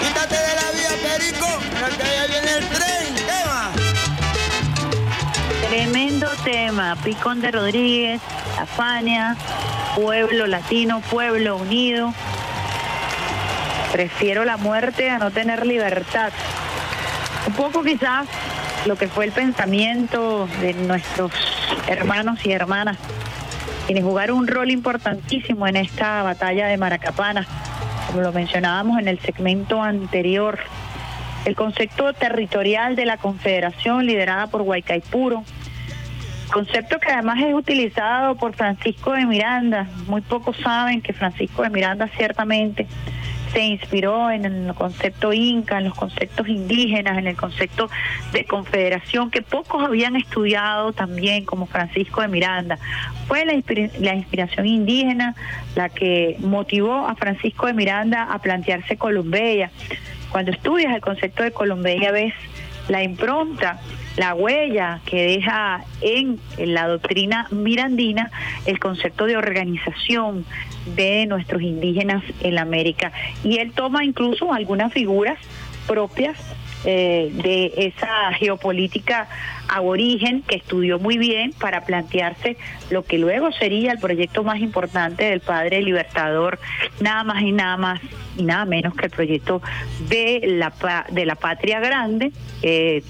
[0.00, 1.46] Quítate de la vía, Perico,
[1.98, 3.14] que allá viene el tren.
[3.14, 3.70] ¿Qué va?
[5.68, 8.20] Tremendo tema, Picón de Rodríguez,
[8.56, 9.36] La Fania,
[9.94, 12.14] Pueblo Latino, Pueblo Unido.
[13.92, 16.32] Prefiero la muerte a no tener libertad.
[17.46, 18.26] Un poco quizás
[18.86, 21.32] lo que fue el pensamiento de nuestros
[21.88, 22.96] hermanos y hermanas,
[23.90, 27.44] quienes jugaron un rol importantísimo en esta batalla de Maracapana,
[28.06, 30.60] como lo mencionábamos en el segmento anterior.
[31.44, 35.42] El concepto territorial de la Confederación liderada por Huaycaipuro,
[36.52, 39.88] concepto que además es utilizado por Francisco de Miranda.
[40.06, 42.86] Muy pocos saben que Francisco de Miranda ciertamente
[43.52, 47.90] se inspiró en el concepto inca, en los conceptos indígenas, en el concepto
[48.32, 52.78] de confederación que pocos habían estudiado también como Francisco de Miranda.
[53.26, 53.52] Fue la,
[54.00, 55.34] la inspiración indígena
[55.74, 59.70] la que motivó a Francisco de Miranda a plantearse Colombia.
[60.30, 62.34] Cuando estudias el concepto de Colombia ves
[62.88, 63.80] la impronta,
[64.20, 68.30] la huella que deja en la doctrina mirandina
[68.66, 70.44] el concepto de organización
[70.94, 73.12] de nuestros indígenas en América.
[73.42, 75.38] Y él toma incluso algunas figuras
[75.86, 76.36] propias
[76.84, 79.26] eh, de esa geopolítica
[79.68, 82.58] aborigen que estudió muy bien para plantearse
[82.90, 86.58] lo que luego sería el proyecto más importante del padre libertador,
[87.00, 88.00] nada más y nada más
[88.36, 89.62] y nada menos que el proyecto
[90.10, 92.32] de la, de la patria grande.
[92.62, 93.02] Eh,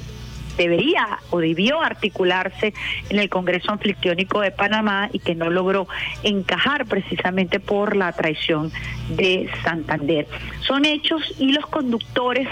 [0.60, 2.74] debería o debió articularse
[3.08, 5.88] en el Congreso Anfictiónico de Panamá y que no logró
[6.22, 8.70] encajar precisamente por la traición
[9.08, 10.26] de Santander.
[10.60, 12.46] Son hechos y los conductores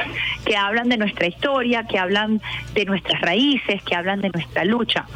[0.45, 2.41] que hablan de nuestra historia, que hablan
[2.75, 5.07] de nuestras raíces, que hablan de nuestra lucha.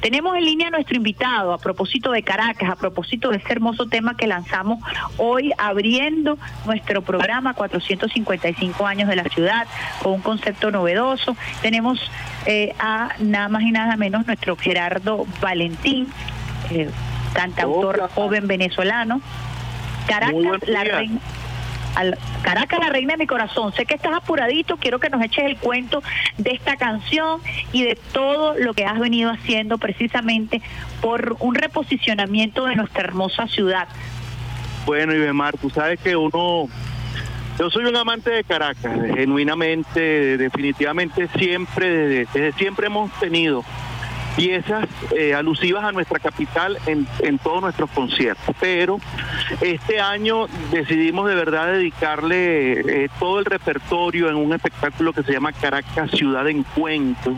[0.00, 3.86] Tenemos en línea a nuestro invitado a propósito de Caracas, a propósito de ese hermoso
[3.86, 4.78] tema que lanzamos
[5.18, 9.66] hoy abriendo nuestro programa 455 años de la ciudad
[10.02, 11.36] con un concepto novedoso.
[11.62, 12.00] Tenemos
[12.46, 16.08] eh, a nada más y nada menos nuestro Gerardo Valentín,
[16.70, 16.88] eh,
[17.34, 19.20] cantautor joven venezolano.
[20.06, 21.20] Caracas, la reina.
[22.42, 23.72] Caracas, la reina de mi corazón.
[23.72, 26.02] Sé que estás apuradito, quiero que nos eches el cuento
[26.36, 27.40] de esta canción
[27.72, 30.62] y de todo lo que has venido haciendo precisamente
[31.00, 33.88] por un reposicionamiento de nuestra hermosa ciudad.
[34.86, 36.68] Bueno, Ibemar, tú sabes que uno
[37.58, 43.64] yo soy un amante de Caracas, genuinamente, definitivamente siempre, desde, siempre hemos tenido
[44.36, 48.54] piezas eh, alusivas a nuestra capital en, todos nuestros conciertos.
[48.60, 48.98] Pero
[49.60, 55.32] este año decidimos de verdad dedicarle eh, todo el repertorio en un espectáculo que se
[55.32, 57.36] llama Caracas Ciudad de Encuentro,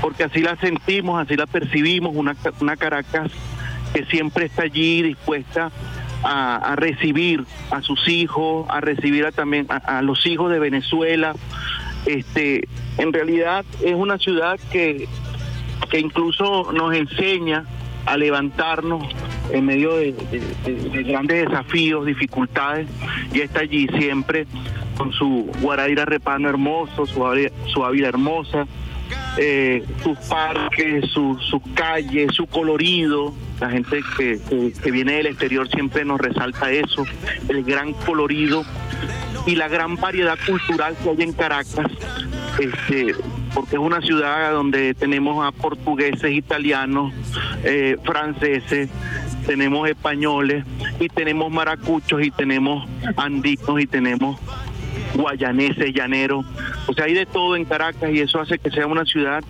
[0.00, 3.32] porque así la sentimos, así la percibimos, una, una Caracas
[3.92, 5.72] que siempre está allí dispuesta
[6.22, 11.34] a, recibir a sus hijos, a recibir a, también a, los hijos de Venezuela.
[12.06, 15.08] Este, en realidad es una ciudad que,
[15.90, 17.64] que incluso nos enseña
[18.06, 19.04] a levantarnos
[19.52, 20.14] en medio de,
[21.04, 22.88] grandes desafíos, dificultades,
[23.32, 24.46] y está allí siempre
[24.96, 28.66] con su Guaraira Repano hermoso, su, su Ávila hermosa,
[29.36, 33.34] eh, sus parques, sus su calles, su colorido.
[33.60, 34.38] La gente que,
[34.82, 37.04] que, viene del exterior siempre nos resalta eso,
[37.48, 38.64] el gran colorido
[39.46, 41.90] y la gran variedad cultural que hay en Caracas,
[42.60, 43.14] este,
[43.54, 47.12] porque es una ciudad donde tenemos a portugueses, italianos,
[47.64, 48.88] eh, franceses,
[49.46, 50.64] tenemos españoles
[51.00, 54.38] y tenemos maracuchos y tenemos andinos y tenemos
[55.18, 56.46] guayaneses, llaneros,
[56.86, 59.42] o sea, hay de todo en Caracas y eso hace que sea una ciudad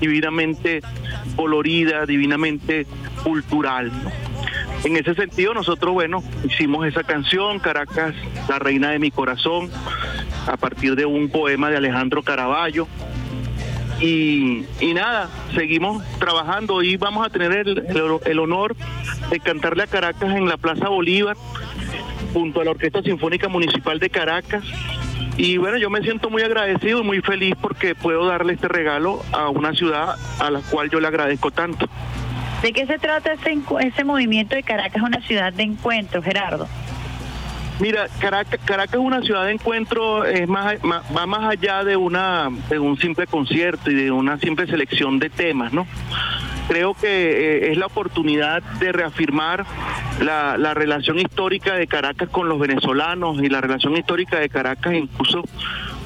[0.00, 0.80] divinamente
[1.34, 2.86] colorida, divinamente
[3.24, 3.90] cultural.
[4.84, 8.14] En ese sentido, nosotros, bueno, hicimos esa canción, Caracas,
[8.48, 9.68] la reina de mi corazón,
[10.46, 12.86] a partir de un poema de Alejandro Caraballo.
[14.00, 14.64] Y,
[14.94, 16.82] nada, seguimos trabajando.
[16.82, 18.76] y vamos a tener el honor
[19.30, 21.36] de cantarle a Caracas en la Plaza Bolívar,
[22.32, 24.62] junto a la Orquesta Sinfónica Municipal de Caracas
[25.36, 29.22] y bueno, yo me siento muy agradecido y muy feliz porque puedo darle este regalo
[29.32, 31.86] a una ciudad a la cual yo le agradezco tanto.
[32.62, 36.66] ¿De qué se trata ese, ese movimiento de Caracas, una ciudad de encuentro, Gerardo?
[37.78, 42.48] Mira, Caracas, Caracas es una ciudad de encuentro, es más, va más allá de, una,
[42.70, 45.86] de un simple concierto y de una simple selección de temas, ¿no?
[46.68, 49.64] Creo que eh, es la oportunidad de reafirmar
[50.20, 54.94] la, la, relación histórica de Caracas con los venezolanos y la relación histórica de Caracas
[54.94, 55.42] incluso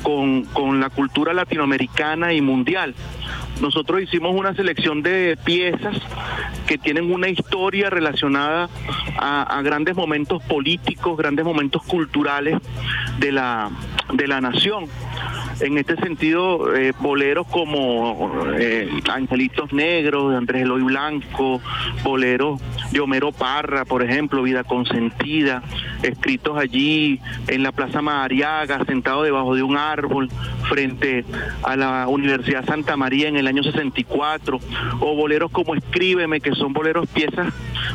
[0.03, 2.95] con, con la cultura latinoamericana y mundial.
[3.61, 5.97] Nosotros hicimos una selección de piezas
[6.67, 8.69] que tienen una historia relacionada
[9.19, 12.59] a, grandes momentos políticos, grandes momentos culturales
[13.19, 13.71] de la,
[14.13, 14.87] de la nación.
[15.61, 21.61] En este sentido, eh, boleros como eh, Angelitos Negros de Andrés Eloy Blanco,
[22.03, 22.61] boleros
[22.93, 25.63] de Homero Parra, por ejemplo, Vida Consentida,
[26.03, 30.29] escritos allí en la Plaza Madariaga, sentado debajo de un árbol,
[30.69, 31.25] frente
[31.63, 34.59] a la Universidad Santa María en el año 64,
[35.01, 37.53] o boleros como Escríbeme, que son boleros piezas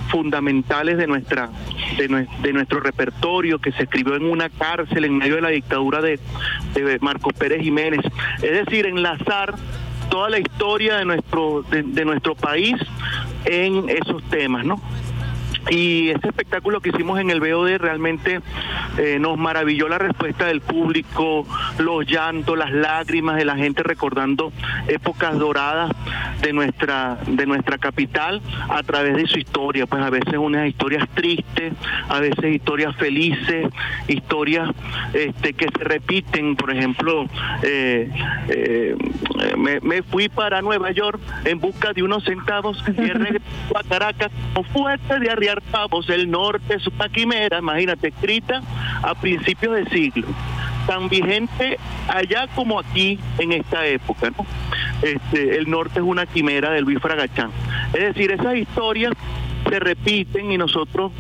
[0.10, 1.50] fundamentales de nuestra
[1.98, 6.20] de, nuestro repertorio que se escribió en una cárcel en medio de la dictadura de,
[6.74, 8.02] de Marcos Pérez Jiménez.
[8.42, 9.56] Es decir, enlazar
[10.10, 12.76] toda la historia de nuestro de, de nuestro país
[13.46, 14.82] en esos temas, ¿no?
[15.70, 18.42] Y este espectáculo que hicimos en el BOD realmente
[18.98, 21.46] eh, nos maravilló la respuesta del público,
[21.80, 24.54] los llantos, las lágrimas de la gente recordando
[24.88, 25.92] épocas doradas
[26.42, 29.88] de nuestra, de nuestra capital a través de su historia.
[29.88, 31.74] Pues a veces unas historias tristes,
[32.10, 33.68] a veces historias felices,
[34.08, 34.70] historias
[35.14, 36.56] este, que se repiten.
[36.56, 37.26] Por ejemplo,
[37.64, 38.10] eh,
[38.50, 38.96] eh,
[39.82, 43.42] me, fui para Nueva York en busca de unos centavos y regresé
[43.74, 46.10] a Caracas con fuerte de arriar pavos.
[46.10, 48.62] El norte es una quimera, imagínate, escrita
[49.02, 50.28] a principios de siglo.
[50.88, 54.32] tan vigente allá como aquí en esta época.
[55.02, 57.50] Este, el norte es una quimera de Luis Fragachán.
[57.94, 59.14] Es decir, esas historias
[59.68, 61.12] se repiten y nosotros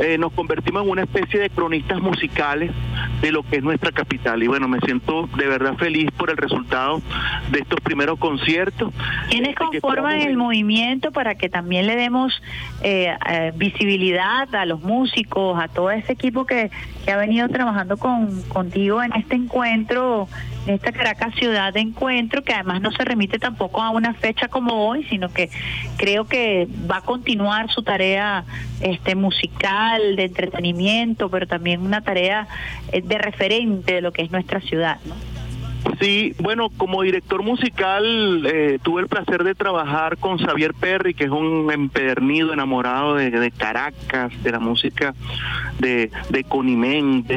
[0.00, 2.72] eh, nos convertimos en una especie de cronistas musicales
[3.20, 4.42] de lo que es nuestra capital.
[4.42, 7.02] Y bueno, me siento de verdad feliz por el resultado
[7.50, 8.92] de estos primeros conciertos.
[9.28, 12.42] ¿Quiénes conforman el movimiento para que también le demos
[12.82, 16.70] eh, eh, visibilidad a los músicos, a todo ese equipo que,
[17.04, 20.28] que ha venido trabajando con, contigo en este encuentro
[20.66, 24.86] esta Caracas ciudad de encuentro, que además no se remite tampoco a una fecha como
[24.88, 25.50] hoy, sino que
[25.96, 28.44] creo que va a continuar su tarea
[28.80, 32.46] este musical, de entretenimiento, pero también una tarea
[32.92, 34.98] eh, de referente de lo que es nuestra ciudad.
[36.00, 41.24] Sí, bueno, como director musical eh, tuve el placer de trabajar con Xavier Perry, que
[41.24, 45.14] es un empedernido enamorado de, Caracas, de la música
[45.78, 46.44] de, de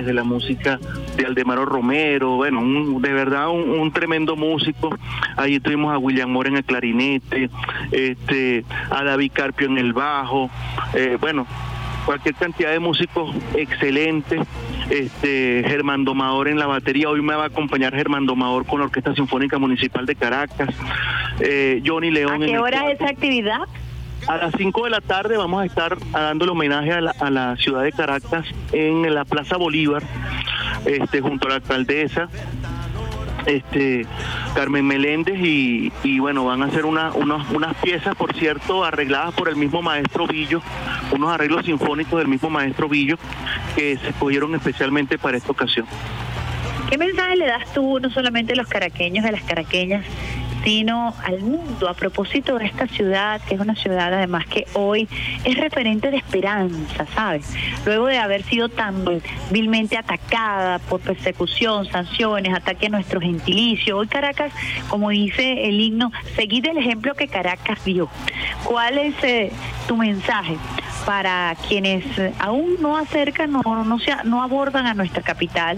[0.04, 0.80] de la música
[1.18, 2.62] de Aldemaro Romero, bueno,
[3.00, 4.98] de verdad un, tremendo músico.
[5.38, 7.50] Ahí tuvimos a William Moore en el clarinete,
[7.92, 10.50] este, a David Carpio en el bajo,
[10.94, 11.46] eh, bueno,
[12.06, 14.42] cualquier cantidad de músicos excelentes.
[14.90, 18.86] Este, Germán Domador en la batería, hoy me va a acompañar Germán Domador con la
[18.86, 20.70] Orquesta Sinfónica Municipal de Caracas,
[21.40, 22.44] eh, Johnny León.
[22.44, 23.62] ¿A qué hora es esa actividad?
[24.28, 27.30] A las 5 de la tarde vamos a estar dando el homenaje a la, a
[27.30, 30.04] la ciudad de Caracas en la Plaza Bolívar,
[30.86, 32.30] este, junto a la alcaldesa
[33.46, 34.06] este
[34.56, 39.56] Carmen Meléndez y, bueno, van a hacer una, unas piezas, por cierto, arregladas por el
[39.56, 40.62] mismo maestro Villo,
[41.12, 43.18] unos arreglos sinfónicos del mismo maestro Villo
[43.76, 45.86] que se escogieron especialmente para esta ocasión.
[46.90, 50.06] ¿Qué mensaje le das tú no solamente a los caraqueños, a las caraqueñas,
[50.64, 55.08] sino al mundo a propósito de esta ciudad, que es una ciudad además que hoy
[55.44, 57.54] es referente de esperanza, ¿sabes?
[57.86, 59.04] Luego de haber sido tan
[59.52, 64.54] vilmente atacada por persecución, sanciones, ataque a nuestro gentilicio, hoy Caracas,
[64.88, 68.10] como dice el himno, seguid el ejemplo que Caracas dio.
[68.64, 69.52] ¿Cuál es eh,
[69.88, 70.58] tu mensaje?
[71.06, 72.06] para quienes
[72.40, 75.78] aún no acercan, no, no, no abordan a nuestra capital,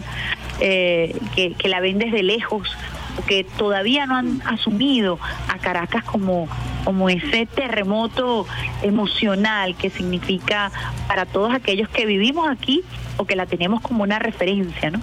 [0.59, 2.69] eh, que, que, la ven desde lejos
[3.23, 6.47] que todavía no han asumido a Caracas como,
[6.83, 8.45] como ese terremoto
[8.81, 10.71] emocional que significa
[11.07, 12.83] para todos aquellos que vivimos aquí
[13.17, 14.99] o que la tenemos como una referencia, ¿no?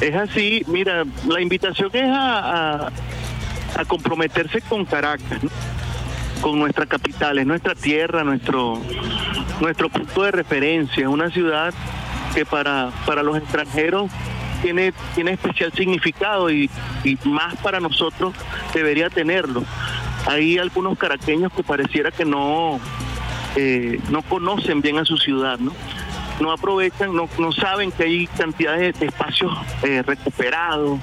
[0.00, 2.90] Es así, mira, la invitación es a,
[3.86, 5.40] comprometerse con Caracas,
[6.40, 8.80] con nuestra capital, es nuestra tierra, nuestro,
[9.60, 11.74] nuestro punto de referencia, es una ciudad
[12.34, 14.10] que para, para los extranjeros
[14.62, 16.70] tiene, tiene especial significado y,
[17.24, 18.34] más para nosotros
[18.74, 19.64] debería tenerlo.
[20.26, 22.80] Hay algunos caraqueños que pareciera que no,
[23.56, 25.72] eh, no conocen bien a su ciudad, ¿no?
[26.40, 29.52] no aprovechan, no, no saben que hay cantidades de, espacios
[29.82, 31.00] eh, recuperados.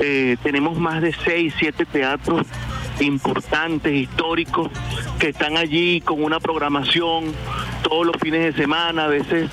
[0.00, 2.46] Eh, tenemos más de seis, siete teatros
[3.00, 4.70] importantes, históricos,
[5.18, 7.32] que están allí con una programación
[7.82, 9.50] todos los fines de semana, a veces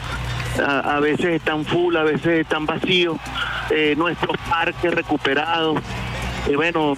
[0.59, 3.17] a, veces están full, a veces están vacíos,
[3.69, 5.79] eh, nuestros parques recuperados.
[6.53, 6.95] Bueno,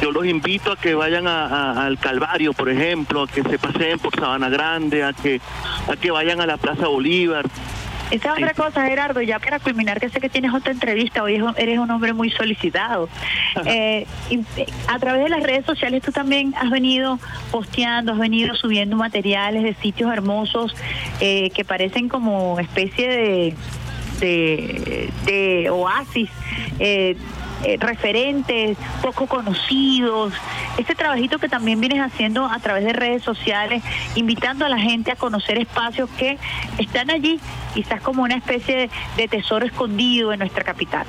[0.00, 4.14] yo los invito a que vayan al Calvario, por ejemplo, a que se paseen por
[4.14, 5.40] Sabana Grande, a que,
[5.90, 7.46] a que vayan a la Plaza Bolívar,
[8.10, 11.42] esa es otra cosa, Gerardo, ya para culminar, que sé que tienes otra entrevista, hoy
[11.56, 13.08] eres un hombre muy solicitado.
[13.64, 17.18] Eh, eh, a través de las redes sociales tú también has venido
[17.50, 20.74] posteando, has venido subiendo materiales de sitios hermosos
[21.20, 23.54] eh, que parecen como especie de,
[24.20, 26.30] de, de oasis.
[26.78, 27.16] Eh,
[27.64, 30.32] eh, referentes poco conocidos,
[30.76, 33.82] este trabajito que también vienes haciendo a través de redes sociales,
[34.14, 36.38] invitando a la gente a conocer espacios que
[36.78, 37.40] están allí,
[37.74, 41.06] quizás como una especie de, tesoro escondido en nuestra capital.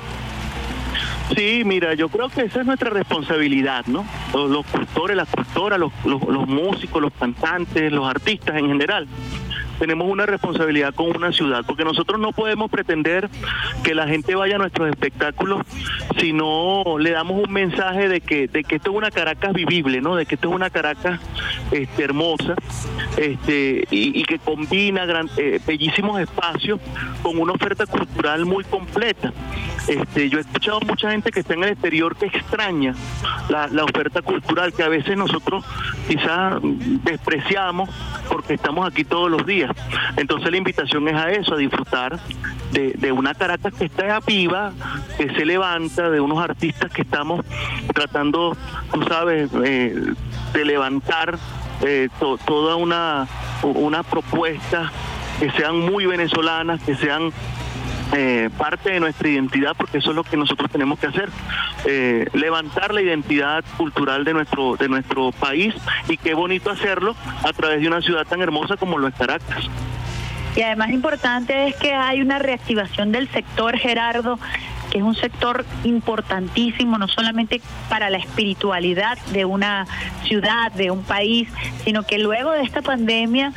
[1.36, 4.06] Sí, mira, yo creo que esa es nuestra responsabilidad, ¿no?
[4.32, 9.06] Los, los cultores, las cultoras, los, los músicos, los cantantes, los artistas en general
[9.78, 13.28] tenemos una responsabilidad con una ciudad, porque nosotros no podemos pretender
[13.82, 15.64] que la gente vaya a nuestros espectáculos
[16.18, 20.00] si no le damos un mensaje de que, de que esto es una Caracas vivible,
[20.00, 20.16] ¿no?
[20.16, 21.20] De que esto es una Caracas
[21.70, 22.54] este, hermosa,
[23.16, 26.80] este, y, que combina gran, eh, bellísimos espacios
[27.22, 29.32] con una oferta cultural muy completa.
[29.86, 32.94] Este, yo he escuchado mucha gente que está en el exterior que extraña
[33.48, 35.64] la, la oferta cultural que a veces nosotros
[36.06, 37.88] quizás despreciamos
[38.28, 39.67] porque estamos aquí todos los días.
[40.16, 42.18] Entonces la invitación es a eso, a disfrutar
[42.72, 44.72] de, una Caracas que está viva,
[45.16, 47.44] que se levanta, de unos artistas que estamos
[47.94, 48.56] tratando,
[48.92, 49.94] tú sabes, eh,
[50.52, 51.38] de levantar
[51.82, 53.26] eh, toda una,
[53.62, 54.92] una propuesta
[55.38, 57.32] que sean muy venezolanas, que sean
[58.12, 61.28] eh, parte de nuestra identidad, porque eso es lo que nosotros tenemos que hacer,
[61.84, 65.74] eh, levantar la identidad cultural de nuestro, de nuestro país
[66.08, 69.68] y qué bonito hacerlo a través de una ciudad tan hermosa como lo es Caracas.
[70.56, 74.38] Y además importante es que hay una reactivación del sector, Gerardo,
[74.90, 79.86] que es un sector importantísimo, no solamente para la espiritualidad de una
[80.24, 81.48] ciudad, de un país,
[81.84, 83.52] sino que luego de esta pandemia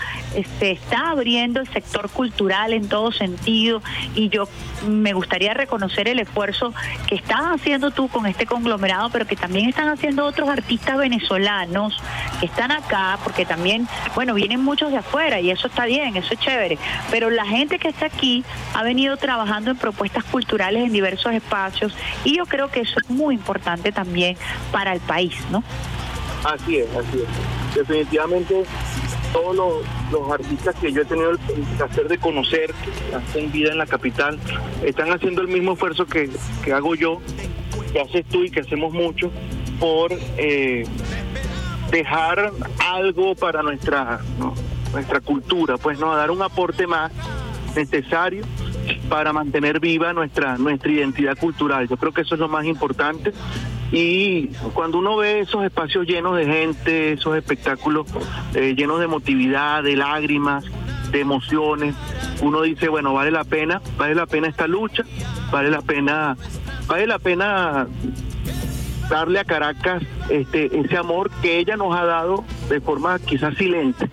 [0.60, 3.82] se está abriendo el sector cultural en todo sentido.
[4.16, 4.48] Y yo
[4.88, 6.74] me gustaría reconocer el esfuerzo
[7.08, 11.98] que estás haciendo tú con este conglomerado, pero que también están haciendo otros artistas venezolanos
[12.40, 16.34] que están acá, porque también, bueno, vienen muchos de afuera y eso está bien, eso
[16.34, 16.78] es chévere,
[17.10, 21.94] pero la gente que está aquí ha venido trabajando en propuestas culturales en diversos espacios
[22.24, 24.38] y yo creo que eso es muy importante también
[24.72, 25.64] para el país, ¿no?
[26.44, 27.76] Así es, así es.
[27.76, 28.66] Definitivamente
[29.32, 29.56] todos
[30.12, 31.38] los, artistas que yo he tenido el
[31.78, 34.40] placer de conocer, que hacen vida en la capital,
[34.84, 36.30] están haciendo el mismo esfuerzo que,
[36.74, 37.22] hago yo,
[37.94, 39.32] que haces tú y que hacemos mucho
[39.80, 40.84] por eh,
[41.92, 44.20] dejar algo para nuestra
[44.94, 47.12] nuestra cultura, pues no dar un aporte más
[47.76, 48.44] necesario
[49.10, 51.88] para mantener viva nuestra, nuestra identidad cultural.
[51.88, 53.34] Yo creo que eso es lo más importante.
[53.92, 58.08] Y cuando uno ve esos espacios llenos de gente, esos espectáculos
[58.54, 60.64] eh, llenos de emotividad, de lágrimas,
[61.12, 61.94] de emociones,
[62.42, 65.04] uno dice, bueno, vale la pena, vale la pena esta lucha,
[65.52, 66.38] vale la pena,
[66.88, 67.88] vale la pena
[69.10, 74.10] darle a Caracas este ese amor que ella nos ha dado de forma quizás silente,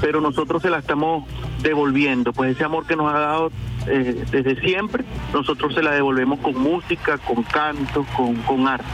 [0.00, 1.24] pero nosotros se la estamos
[1.62, 3.52] devolviendo, pues ese amor que nos ha dado
[3.86, 8.84] eh, desde siempre, nosotros se la devolvemos con música, con canto, con, con arte.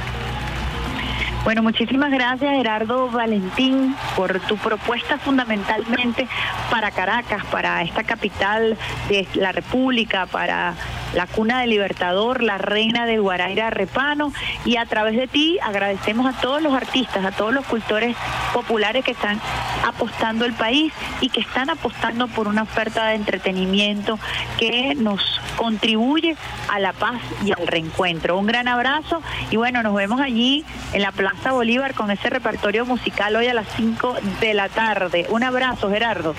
[1.45, 6.29] Bueno, muchísimas gracias Gerardo Valentín por tu propuesta fundamentalmente
[6.71, 8.77] para Caracas, para esta capital
[9.09, 10.75] de la República, para
[11.15, 14.33] la cuna del Libertador, la reina de Guaraira Repano
[14.65, 18.17] y a través de ti agradecemos a todos los artistas, a todos los cultores
[18.53, 19.41] populares que están
[19.87, 24.19] apostando el país y que están apostando por una oferta de entretenimiento
[24.59, 26.37] que nos contribuye
[26.69, 28.39] a la paz y al reencuentro.
[28.39, 32.87] Un gran abrazo y bueno, nos vemos allí en la Plaza Bolívar con ese repertorio
[32.87, 35.27] musical hoy a las 5 de la tarde.
[35.31, 36.35] Un abrazo, Gerardo.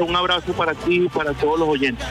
[0.00, 2.06] Un abrazo para ti y para todos los oyentes.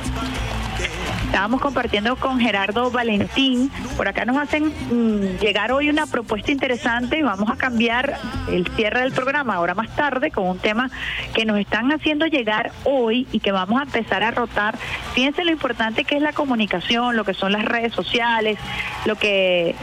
[1.26, 3.70] Estábamos compartiendo con Gerardo Valentín.
[3.98, 8.18] Por acá nos hacen mm, llegar hoy una propuesta interesante y vamos a cambiar
[8.48, 10.90] el cierre del programa ahora más tarde con un tema
[11.34, 14.78] que nos están haciendo llegar hoy y que vamos a empezar a rotar.
[15.14, 18.58] Fíjense lo importante que es la comunicación, lo que son las redes sociales,
[19.06, 19.76] lo que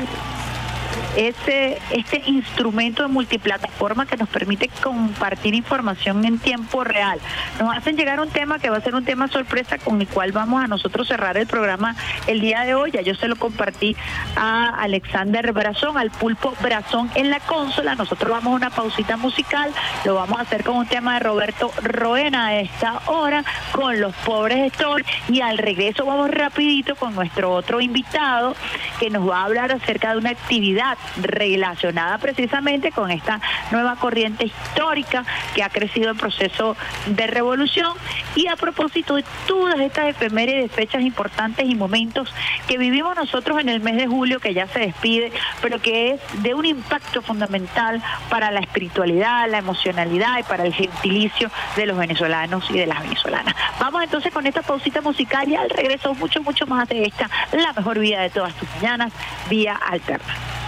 [1.16, 7.18] ese, este instrumento de multiplataforma que nos permite compartir información en tiempo real.
[7.60, 10.32] Nos hacen llegar un tema que va a ser un tema sorpresa con el cual
[10.32, 11.96] vamos a nosotros cerrar el programa
[12.26, 12.90] el día de hoy.
[12.92, 13.96] Ya yo se lo compartí
[14.36, 17.94] a Alexander Brazón, al pulpo Brazón en la consola.
[17.94, 19.70] Nosotros vamos a una pausita musical,
[20.04, 24.14] lo vamos a hacer con un tema de Roberto Roena a esta hora, con los
[24.16, 28.54] pobres Story y al regreso vamos rapidito con nuestro otro invitado
[28.98, 33.40] que nos va a hablar acerca de una actividad relacionada precisamente con esta
[33.70, 35.24] nueva corriente histórica
[35.55, 36.76] que ha crecido en proceso
[37.07, 37.92] de revolución
[38.34, 42.32] y a propósito de todas estas efemérides, fechas importantes y momentos
[42.66, 46.20] que vivimos nosotros en el mes de julio que ya se despide, pero que es
[46.42, 51.96] de un impacto fundamental para la espiritualidad, la emocionalidad y para el gentilicio de los
[51.96, 53.55] venezolanos y de las venezolanas.
[53.78, 57.72] Vamos entonces con esta pausita musical y al regreso mucho, mucho más de esta, la
[57.72, 59.12] mejor vida de todas tus mañanas,
[59.48, 60.61] vía alterna.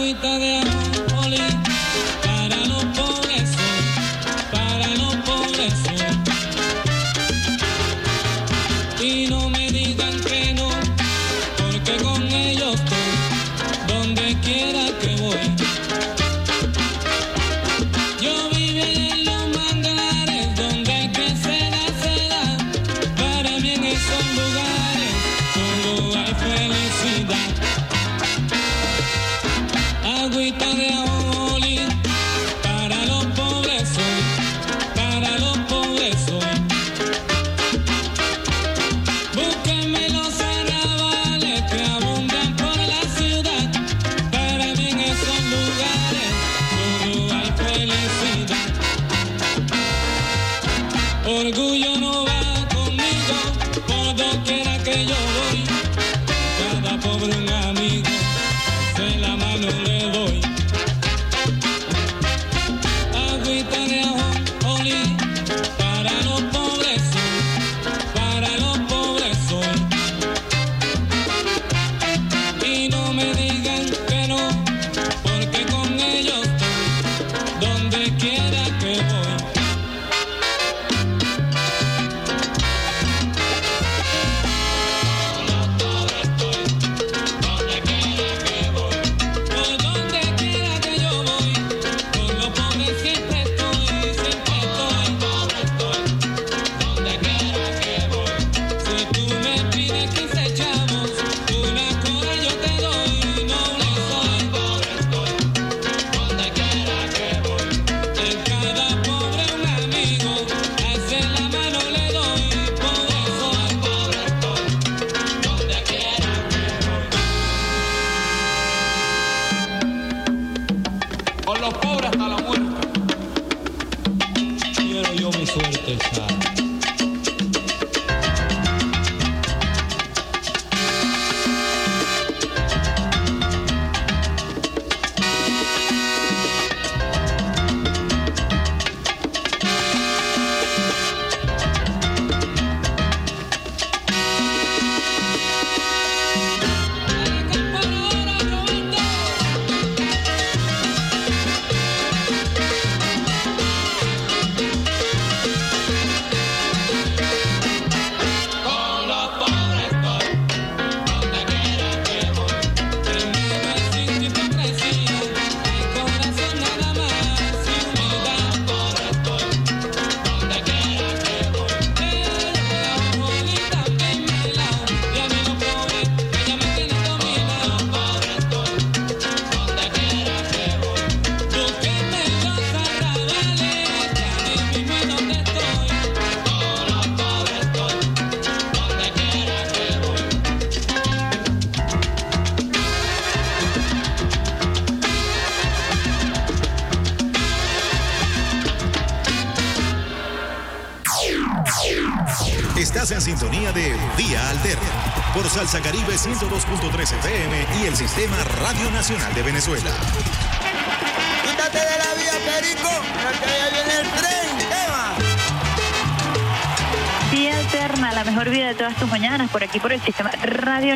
[0.00, 1.59] Agüita de ajonjolí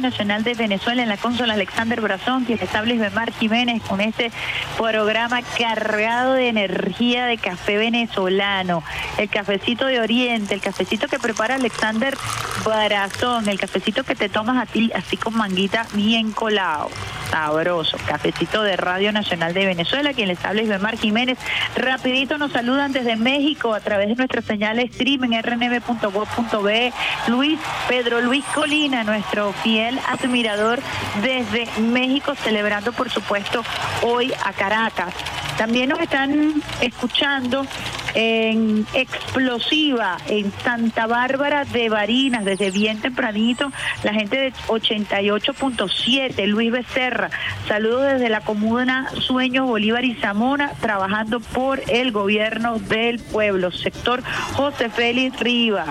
[0.00, 4.30] Nacional de Venezuela, en la consola Alexander Brazón, quien Luis Bemar Jiménez, con este
[4.76, 8.82] programa cargado de energía de café venezolano,
[9.18, 12.16] el cafecito de Oriente, el cafecito que prepara Alexander
[12.64, 16.90] Brazón, el cafecito que te tomas a ti, así con manguita bien colado.
[17.30, 21.38] Sabroso, cafecito de Radio Nacional de Venezuela, quien les habla es Bemar Jiménez.
[21.84, 26.92] Rapidito nos saludan desde México a través de nuestra señal stream en rnb.gov.be.
[27.28, 30.80] Luis Pedro Luis Colina, nuestro fiel admirador
[31.22, 33.62] desde México, celebrando por supuesto
[34.00, 35.12] hoy a Caracas.
[35.58, 37.66] También nos están escuchando
[38.14, 43.72] en Explosiva, en Santa Bárbara de Barinas, desde bien tempranito,
[44.02, 47.30] la gente de 88.7, Luis Becerra.
[47.68, 54.22] Saludos desde la comuna Sueños Bolívar y Zamora, trabajando por el gobierno del pueblo, sector
[54.54, 55.88] José Félix Rivas.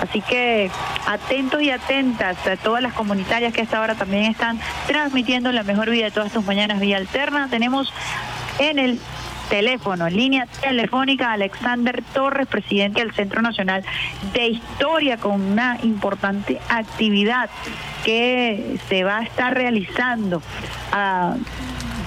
[0.00, 0.70] Así que
[1.06, 5.62] atentos y atentas a todas las comunitarias que a esta hora también están transmitiendo la
[5.62, 7.48] mejor vida de todas tus mañanas vía alterna.
[7.48, 7.92] Tenemos
[8.58, 9.00] en el
[9.48, 13.84] teléfono, línea telefónica, Alexander Torres, presidente del Centro Nacional
[14.32, 17.50] de Historia, con una importante actividad
[18.04, 20.42] que se va a estar realizando.
[20.92, 21.36] ah,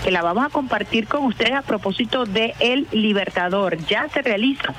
[0.04, 3.78] que la vamos a compartir con ustedes a propósito de El Libertador.
[3.88, 4.74] Ya se realiza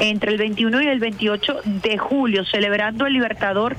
[0.00, 3.76] entre el 21 y el 28 de julio, celebrando el Libertador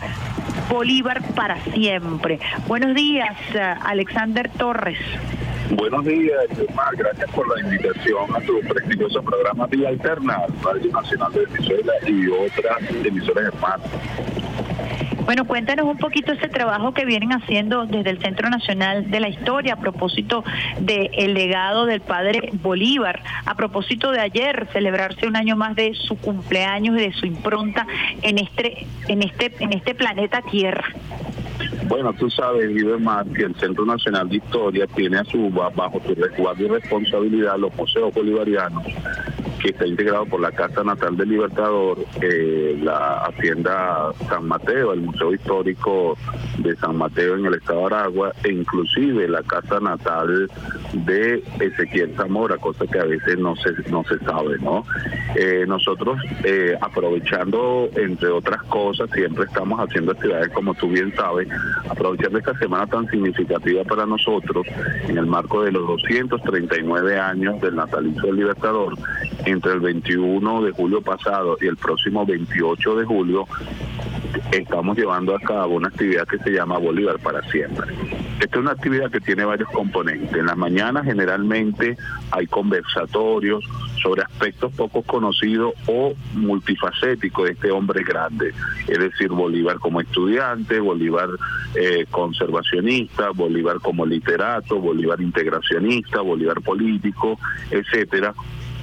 [0.69, 2.39] Bolívar para siempre.
[2.67, 4.99] Buenos días, ah, Alexander Torres.
[5.75, 6.95] Buenos días, Omar.
[6.95, 12.27] Gracias por la invitación a tu prestigioso programa Vía Alterna, Radio Nacional de Venezuela y
[12.27, 13.91] otras emisoras hermanas.
[15.25, 19.29] Bueno, cuéntanos un poquito ese trabajo que vienen haciendo desde el Centro Nacional de la
[19.29, 20.43] Historia a propósito
[20.79, 26.17] del legado del padre Bolívar, a propósito de ayer celebrarse un año más de su
[26.17, 27.87] cumpleaños y de su impronta
[28.21, 30.85] en este en este en este planeta Tierra.
[31.87, 36.15] Bueno, tú sabes, Guillermo, que el Centro Nacional de Historia tiene a su bajo su
[36.15, 38.83] resguardo y responsabilidad los museos bolivarianos
[39.63, 45.01] que está integrado por la Casa Natal del Libertador, eh, la Hacienda San Mateo, el
[45.01, 46.17] Museo Histórico
[46.57, 50.51] de San Mateo en el estado de Aragua, e inclusive la Casa Natal
[50.91, 54.83] de Ezequiel Zamora, cosa que a veces no se, no se sabe, ¿no?
[55.35, 61.47] Eh, nosotros, eh, aprovechando, entre otras cosas, siempre estamos haciendo actividades, como tú bien sabes,
[61.89, 64.67] aprovechando esta semana tan significativa para nosotros,
[65.07, 68.95] en el marco de los 239 años del natalicio del Libertador,
[69.53, 73.47] entre el 21 de julio pasado y el próximo 28 de julio,
[74.51, 77.93] estamos llevando a cabo una actividad que se llama Bolívar para siempre.
[78.39, 80.33] Esta es una actividad que tiene varios componentes.
[80.33, 81.95] En las mañanas generalmente
[82.31, 83.63] hay conversatorios
[84.01, 88.53] sobre aspectos poco conocidos o multifacéticos de este hombre grande,
[88.87, 91.29] es decir, Bolívar como estudiante, Bolívar
[91.75, 97.39] eh, conservacionista, Bolívar como literato, Bolívar integracionista, Bolívar político,
[97.71, 98.33] etcétera.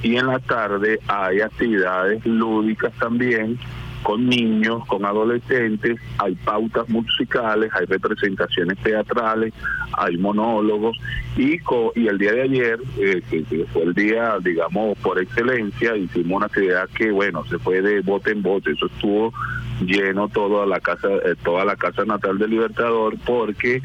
[0.02, 3.58] Y en la tarde hay actividades lúdicas también
[4.02, 9.52] con niños, con adolescentes, hay pautas musicales, hay representaciones teatrales,
[9.92, 10.96] hay monólogos
[11.36, 15.94] y co- y el día de ayer, eh, que, fue el día, digamos, por excelencia,
[15.96, 19.34] hicimos una actividad que, bueno, se fue de bote en bote, eso estuvo
[19.84, 23.82] lleno toda la casa, eh, toda la casa natal del Libertador, porque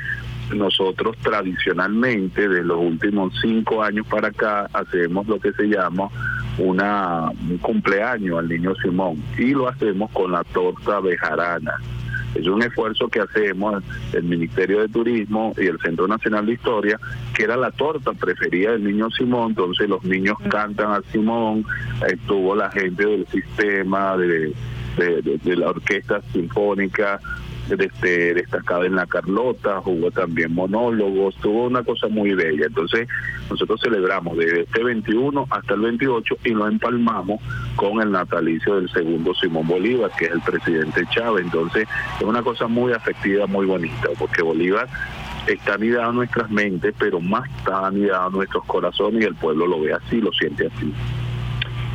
[0.53, 6.09] nosotros tradicionalmente, de los últimos cinco años para acá, hacemos lo que se llama
[6.57, 11.73] una, un cumpleaños al niño Simón y lo hacemos con la torta bejarana.
[12.35, 13.81] Es un esfuerzo que hacemos
[14.11, 16.99] el Ministerio de Turismo y el Centro Nacional de Historia,
[17.33, 21.63] que era la torta preferida del niño Simón, entonces los niños cantan a Simón,
[22.07, 24.53] estuvo la gente del sistema, de,
[24.97, 27.19] de, de- de la orquesta sinfónica,
[27.69, 32.67] este, destacada en la Carlota, hubo también monólogos, tuvo una cosa muy bella.
[32.67, 33.07] Entonces,
[33.49, 37.41] nosotros celebramos desde este 21 hasta el 28 y lo empalmamos
[37.75, 41.45] con el natalicio del segundo Simón Bolívar, que es el presidente Chávez.
[41.45, 41.87] Entonces,
[42.19, 44.87] es una cosa muy afectiva, muy bonita, porque Bolívar
[45.47, 49.67] está anidado en nuestras mentes, pero más está anidado en nuestros corazones y el pueblo
[49.67, 50.93] lo ve así, lo siente así.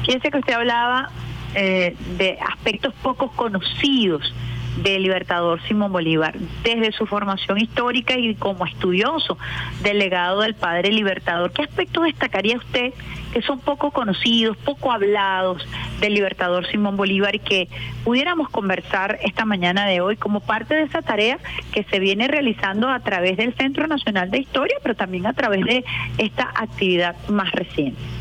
[0.05, 1.11] Fíjese que usted hablaba
[1.55, 4.33] eh, de aspectos poco conocidos
[4.79, 9.37] del libertador Simón Bolívar, desde su formación histórica y como estudioso
[9.83, 11.53] del legado del padre libertador.
[11.53, 12.93] ¿Qué aspectos destacaría usted
[13.33, 15.67] que son poco conocidos, poco hablados
[16.01, 17.69] del libertador Simón Bolívar y que
[18.05, 21.39] pudiéramos conversar esta mañana de hoy como parte de esa tarea
[21.73, 25.65] que se viene realizando a través del Centro Nacional de Historia, pero también a través
[25.65, 25.85] de
[26.19, 28.20] esta actividad más reciente?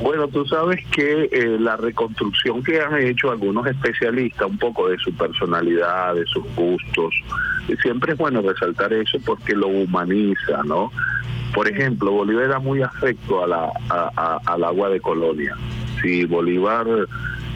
[0.00, 4.96] Bueno, tú sabes que eh, la reconstrucción que han hecho algunos especialistas, un poco de
[4.98, 7.14] su personalidad, de sus gustos,
[7.66, 10.92] y siempre es bueno resaltar eso porque lo humaniza, ¿no?
[11.52, 15.54] Por ejemplo, Bolívar era muy afecto a la, a- a- al agua de colonia.
[16.00, 16.86] Si Bolívar,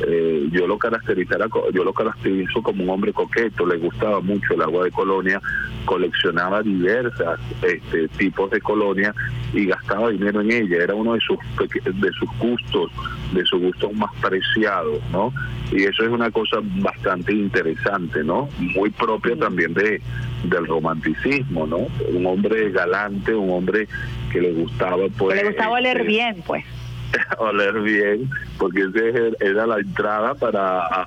[0.07, 4.63] eh, yo lo caracterizara, yo lo caracterizo como un hombre coqueto, le gustaba mucho el
[4.63, 5.41] agua de colonia,
[5.85, 9.15] coleccionaba diversas este, tipos de colonia
[9.53, 10.85] y gastaba dinero en ella.
[10.85, 11.39] Era uno de sus
[11.85, 12.91] de sus gustos,
[13.33, 15.33] de sus gustos más preciados, ¿no?
[15.71, 18.49] Y eso es una cosa bastante interesante, ¿no?
[18.59, 20.01] Muy propia también de
[20.45, 21.87] del romanticismo, ¿no?
[22.13, 23.89] Un hombre galante, un hombre
[24.33, 26.65] que le gustaba pues Que le gustaba oler este, bien, pues.
[27.39, 31.07] oler bien, porque ese era la entrada para,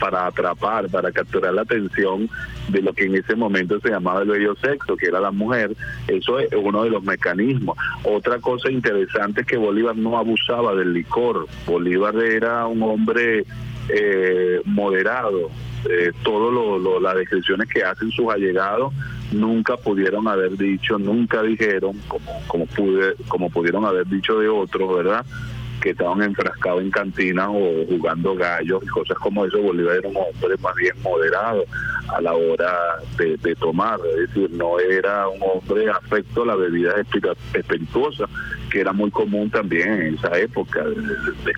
[0.00, 2.28] para atrapar, para capturar la atención
[2.68, 5.74] de lo que en ese momento se llamaba el bello sexo, que era la mujer.
[6.08, 7.76] Eso es uno de los mecanismos.
[8.04, 11.46] Otra cosa interesante es que Bolívar no abusaba del licor.
[11.66, 13.44] Bolívar era un hombre
[13.88, 15.50] eh, moderado.
[15.90, 16.12] Eh,
[16.78, 18.94] lo- las descripciones que hacen sus allegados
[19.34, 24.96] nunca pudieron haber dicho, nunca dijeron, como, como, pude, como pudieron haber dicho de otros,
[24.96, 25.24] ¿verdad?
[25.84, 29.60] que estaban enfrascados en cantinas o jugando gallos y cosas como eso.
[29.60, 31.62] Bolívar era un hombre más bien moderado
[32.08, 32.72] a la hora
[33.18, 36.94] de, tomar, es decir, no era un hombre afecto a la bebida
[37.52, 38.24] espirituosa,
[38.70, 40.84] que era muy común también en esa época,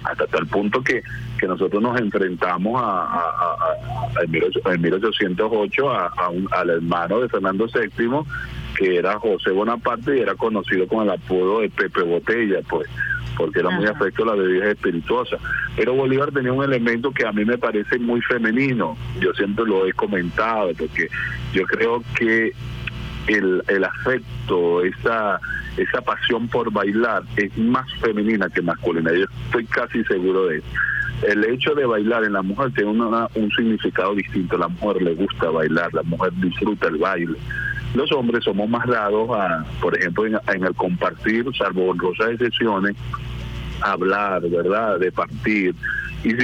[0.04, 1.02] hasta tal punto que,
[1.38, 3.56] que nosotros nos enfrentamos a, a- a-
[4.18, 8.08] a- en 18- en 1808 a, a un- al hermano de Fernando VII,
[8.76, 12.88] que era José Bonaparte y era conocido con el apodo de Pepe Botella, pues
[13.36, 15.36] porque era muy afecto a la bebida espirituosa.
[15.76, 19.86] Pero Bolívar tenía un elemento que a mí me parece muy femenino, yo siempre lo
[19.86, 21.06] he comentado, porque
[21.52, 22.52] yo creo que
[23.26, 25.38] el, el afecto, esa,
[25.76, 30.66] esa pasión por bailar es más femenina que masculina, yo estoy casi seguro de eso.
[31.22, 35.14] El hecho de bailar en la mujer tiene una- un significado distinto, la mujer le
[35.14, 37.38] gusta bailar, la mujer disfruta el baile.
[37.94, 42.94] Los hombres somos más dados a, por ejemplo, en, en el compartir, salvo honrosas excepciones,
[43.80, 44.98] hablar, ¿verdad?
[44.98, 45.74] De partir.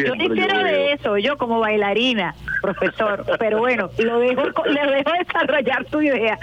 [0.07, 5.11] Yo quisiera yo de eso, yo como bailarina, profesor, pero bueno, lo dejo, le dejo
[5.19, 6.39] desarrollar tu idea.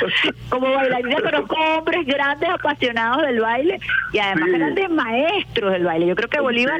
[0.49, 3.79] Como bailarina conozco hombres grandes apasionados del baile
[4.13, 6.07] y además grandes maestros del baile.
[6.07, 6.79] Yo creo que Bolívar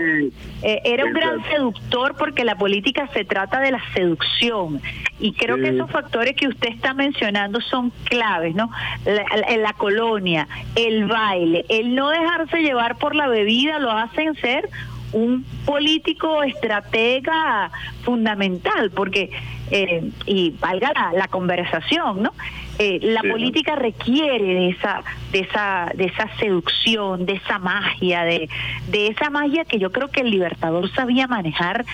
[0.61, 4.81] eh, era un gran seductor porque la política se trata de la seducción
[5.19, 8.69] y creo que esos factores que usted está mencionando son claves, ¿no?
[9.05, 14.35] La, la- la colonia, el baile, el no dejarse llevar por la bebida lo hacen
[14.35, 14.69] ser
[15.11, 17.71] un político estratega
[18.03, 19.31] fundamental, porque,
[19.71, 22.33] eh, y valga la, la conversación, ¿no?
[22.77, 23.29] Eh, la Sí.
[23.29, 28.47] política requiere de esa, de esa, de esa seducción, de esa magia, de,
[28.89, 31.85] de esa magia que yo creo que el libertador sabía manejar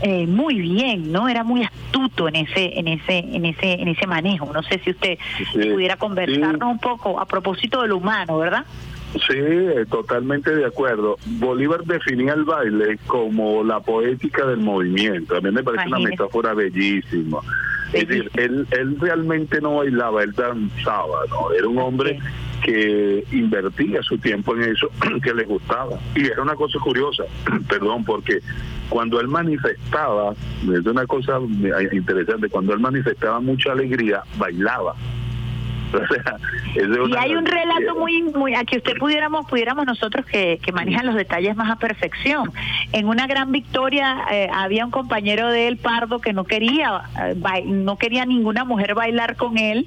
[0.00, 1.28] eh, muy bien, ¿no?
[1.28, 4.50] Era muy astuto en ese, en ese, en ese, en ese manejo.
[4.52, 5.18] No sé si usted
[5.52, 5.68] Sí.
[5.70, 8.64] pudiera conversarnos un poco a propósito de lo humano, ¿verdad?
[9.14, 11.18] Sí, eh, totalmente de acuerdo.
[11.26, 15.36] Bolívar definía el baile como la poética del movimiento.
[15.36, 17.38] A mí me parece una metáfora bellísima.
[17.92, 21.52] Es decir, él, él realmente no bailaba, él danzaba, ¿no?
[21.52, 22.18] Era un hombre
[22.62, 24.88] que invertía su tiempo en eso
[25.22, 25.98] que le gustaba.
[26.14, 27.24] Y era una cosa curiosa,
[27.68, 28.38] perdón, porque
[28.88, 31.38] cuando él manifestaba, es una cosa
[31.92, 34.94] interesante, cuando él manifestaba mucha alegría, bailaba.
[36.02, 36.36] O sea,
[36.74, 40.58] es de Y hay un relato muy, muy a que usted pudiéramos, pudiéramos nosotros que,
[40.62, 42.50] que manejan los detalles más a perfección.
[42.92, 47.64] En una gran victoria eh, había un compañero de él, Pardo, que no quería, eh,
[47.66, 49.86] no quería ninguna mujer bailar con él.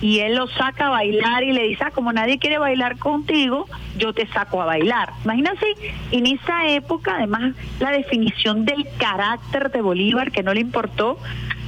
[0.00, 3.66] Y él lo saca a bailar y le dice, ah, como nadie quiere bailar contigo,
[3.96, 5.12] yo te saco a bailar.
[5.24, 5.66] Imagínense,
[6.12, 11.18] en esa época, además, la definición del carácter de Bolívar, que no le importó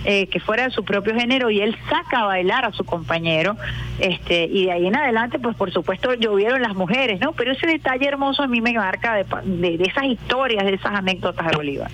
[0.04, 3.56] eh, que fuera de su propio género, y él saca a bailar a su compañero,
[3.98, 7.32] este y de ahí en adelante, pues por supuesto llovieron las mujeres, ¿no?
[7.32, 10.92] Pero ese detalle hermoso a mí me marca de, de, de esas historias, de esas
[10.92, 11.90] anécdotas de Bolívar.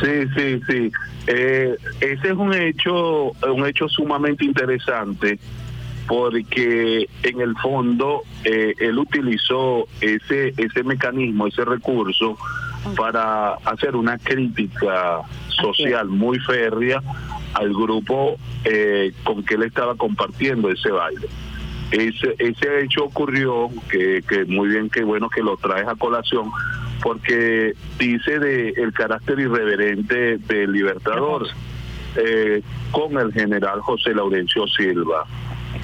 [0.00, 0.92] Sí, sí, sí.
[1.26, 5.38] Eh, ese es un hecho, un hecho sumamente interesante
[6.06, 12.38] porque en el fondo eh, él utilizó ese ese mecanismo, ese recurso
[12.96, 17.02] para hacer una crítica social muy férrea
[17.54, 21.28] al grupo eh, con que él estaba compartiendo ese baile.
[21.90, 26.50] Ese, ese hecho ocurrió, que, que muy bien, que bueno que lo traes a colación,
[27.02, 31.46] porque dice de el carácter irreverente del Libertador
[32.16, 35.24] eh, con el general José Laurencio Silva.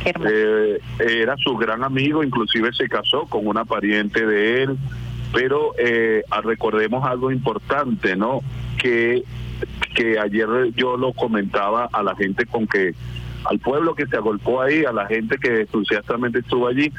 [0.05, 4.79] Eh, era su gran amigo, inclusive se casó con una pariente de él,
[5.35, 8.41] pero eh, ah, recordemos algo importante, ¿no?
[8.81, 9.25] Que,
[9.95, 12.95] que ayer yo lo comentaba a la gente con que,
[13.45, 16.93] al pueblo que se agolpó ahí, a la gente que entusiastamente estuvo allí,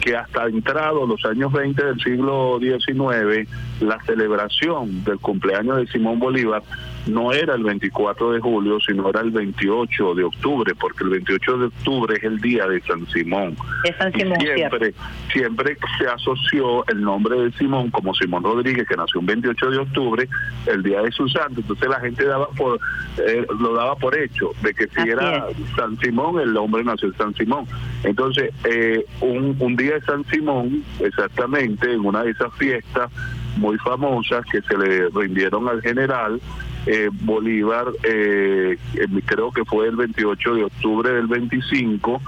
[0.00, 3.46] que hasta entrado los años 20 del siglo XIX,
[3.80, 6.62] la celebración del cumpleaños de Simón Bolívar
[7.06, 11.58] no era el 24 de julio, sino era el 28 de octubre, porque el 28
[11.58, 13.56] de octubre es el día de San Simón.
[13.98, 14.94] San Y siempre,
[15.32, 19.78] siempre se asoció el nombre de Simón como Simón Rodríguez, que nació un 28 de
[19.78, 20.28] octubre,
[20.66, 21.60] el día de su santo.
[21.60, 22.80] Entonces la gente daba por
[23.18, 25.46] eh, lo daba por hecho, de que si Así era
[25.76, 27.66] San Simón, el hombre nació en San Simón.
[28.02, 33.10] Entonces, eh, un, un día de San Simón, exactamente, en una de esas fiestas
[33.56, 36.40] muy famosas que se le rindieron al general,
[36.86, 38.78] eh, Bolívar, eh,
[39.24, 42.20] creo que fue el 28 de octubre del 25,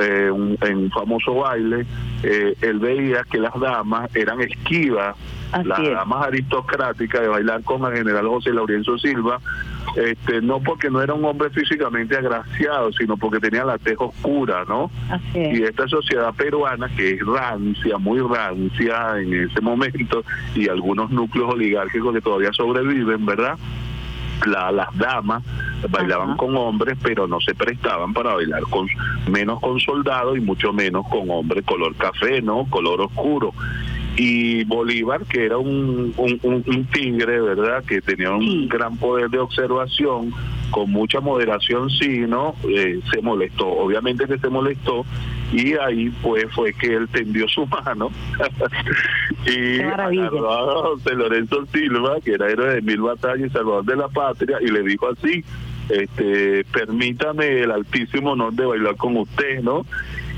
[0.00, 0.30] eh,
[0.62, 1.86] en un famoso baile,
[2.22, 5.16] eh, él veía que las damas eran esquivas,
[5.64, 5.90] las es.
[5.90, 9.40] damas aristocráticas de bailar con el general José Laurencio Silva,
[9.96, 14.64] este, no porque no era un hombre físicamente agraciado, sino porque tenía la teja oscura,
[14.68, 14.90] ¿no?
[15.10, 20.22] Así Y esta sociedad peruana, que es rancia, muy rancia en ese momento,
[20.54, 23.56] y algunos núcleos oligárquicos que todavía sobreviven, ¿verdad?
[24.46, 25.42] La- las damas
[25.88, 28.86] bailaban con hombres, pero no se prestaban para bailar con
[29.30, 32.66] menos con soldados y mucho menos con hombres color café, ¿no?
[32.68, 33.54] Color oscuro.
[34.16, 37.84] Y Bolívar, que era un, un, un- un tigre, ¿verdad?
[37.84, 40.32] Que tenía un gran poder de observación,
[40.70, 42.54] con mucha moderación, sí, ¿no?
[42.68, 45.04] Eh, se molestó, obviamente que se molestó,
[45.52, 48.10] y ahí pues fue que él tendió su mano
[49.46, 53.96] y agarró a José Lorenzo Silva, que era héroe de mil batallas y salvador de
[53.96, 55.44] la patria, y le dijo así,
[55.88, 59.86] este, permítame el altísimo honor de bailar con usted, ¿no?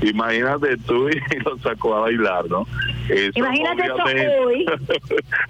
[0.01, 2.65] Imagínate tú y lo sacó a bailar, ¿no?
[3.09, 4.65] Eso, Imagínate eso obviamente- hoy.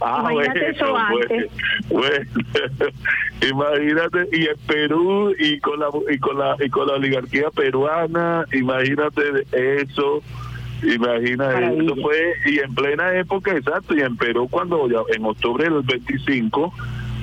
[0.01, 1.51] Ah, Imagínate eso bueno, antes.
[1.89, 2.89] bueno,
[3.49, 8.45] imagínate y en Perú y con la y con la y con la oligarquía peruana,
[8.53, 9.21] imagínate
[9.51, 10.21] eso.
[10.81, 15.65] Imagina eso fue y en plena época exacto y en Perú cuando ya en octubre
[15.65, 16.73] del 25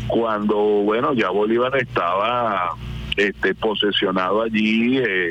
[0.09, 2.71] cuando bueno ya Bolívar estaba
[3.17, 5.31] este posesionado allí eh,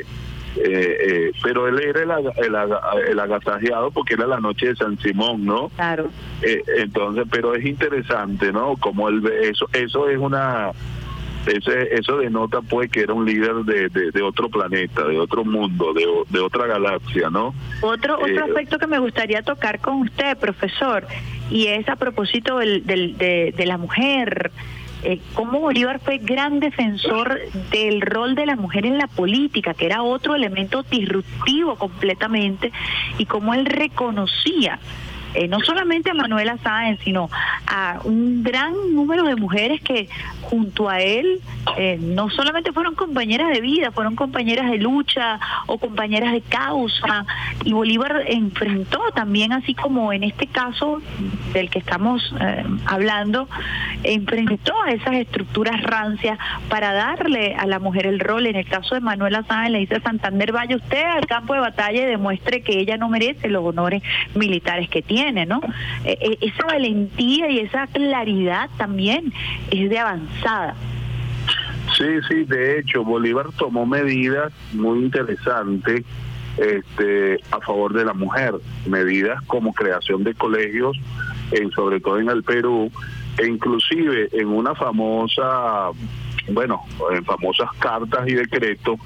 [0.56, 2.10] eh, eh, pero él era el,
[2.46, 5.68] el, aga- el agasajeado porque era la noche de San Simón, ¿no?
[5.76, 6.08] Claro.
[6.40, 8.74] Eh, entonces, pero es interesante, ¿no?
[8.78, 10.70] Como él ve eso, eso es una,
[11.46, 15.44] ese, eso denota pues que era un líder de, de, de otro planeta, de otro
[15.44, 17.54] mundo, de, de otra galaxia, ¿no?
[17.82, 21.06] Otro, Eh, otro aspecto que me gustaría tocar con usted, profesor,
[21.50, 24.50] y es a propósito del, del- de, la mujer.
[25.02, 27.38] Eh, cómo Bolívar fue gran defensor
[27.70, 32.72] del rol de la mujer en la política, que era otro elemento disruptivo completamente,
[33.18, 34.78] y cómo él reconocía
[35.34, 37.28] eh, no solamente a Manuela Sáenz, sino
[37.66, 40.08] a un gran número de mujeres que
[40.42, 41.40] junto a él
[41.76, 47.26] eh, no solamente fueron compañeras de vida, fueron compañeras de lucha o compañeras de causa.
[47.64, 51.02] Y Bolívar enfrentó también, así como en este caso
[51.52, 53.48] del que estamos eh, hablando,
[54.04, 56.38] enfrentó a esas estructuras rancias
[56.68, 58.46] para darle a la mujer el rol.
[58.46, 61.60] En el caso de Manuela Sáenz le dice a Santander, vaya usted al campo de
[61.60, 64.02] batalla y demuestre que ella no merece los honores
[64.34, 65.60] militares que tiene, ¿no?
[66.04, 69.32] Eh, esa valentía y esa claridad también
[69.70, 70.74] es de avanzada.
[71.96, 76.04] Sí, sí, de hecho, Bolívar tomó medidas muy interesantes
[76.58, 78.54] este, a favor de la mujer,
[78.86, 80.96] medidas como creación de colegios,
[81.52, 82.90] en, sobre todo en el Perú,
[83.38, 85.90] e inclusive en una famosa,
[86.48, 86.82] bueno,
[87.12, 88.98] en famosas cartas y decretos,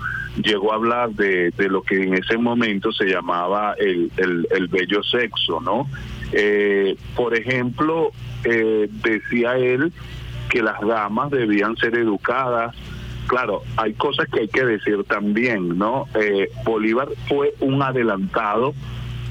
[0.42, 4.68] llegó a hablar de, de lo que en ese momento se llamaba el, el, el
[4.68, 5.88] bello sexo, ¿no?
[6.32, 8.12] Eh, por ejemplo,
[8.44, 9.92] eh, decía él
[10.48, 12.74] que las damas debían ser educadas.
[13.26, 16.06] Claro, hay cosas que hay que decir también, ¿no?
[16.14, 18.74] Eh, Bolívar fue un adelantado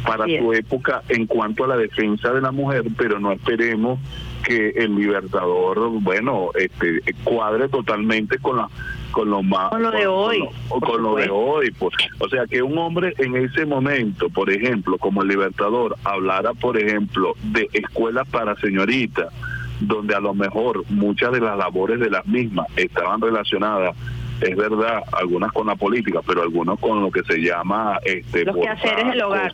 [0.05, 3.99] para su época en cuanto a la defensa de la mujer, pero no esperemos
[4.43, 8.69] que el libertador, bueno, este cuadre totalmente con la
[9.11, 11.93] con lo más Con lo de hoy, con, con lo de hoy pues.
[12.19, 16.77] o sea que un hombre en ese momento por ejemplo como el libertador hablara por
[16.77, 19.33] ejemplo de escuelas para señoritas
[19.79, 23.95] donde a lo mejor muchas de las labores de las mismas estaban relacionadas
[24.41, 28.55] es verdad, algunas con la política, pero algunos con lo que se llama este Los
[28.57, 29.51] quehaceres del hogar.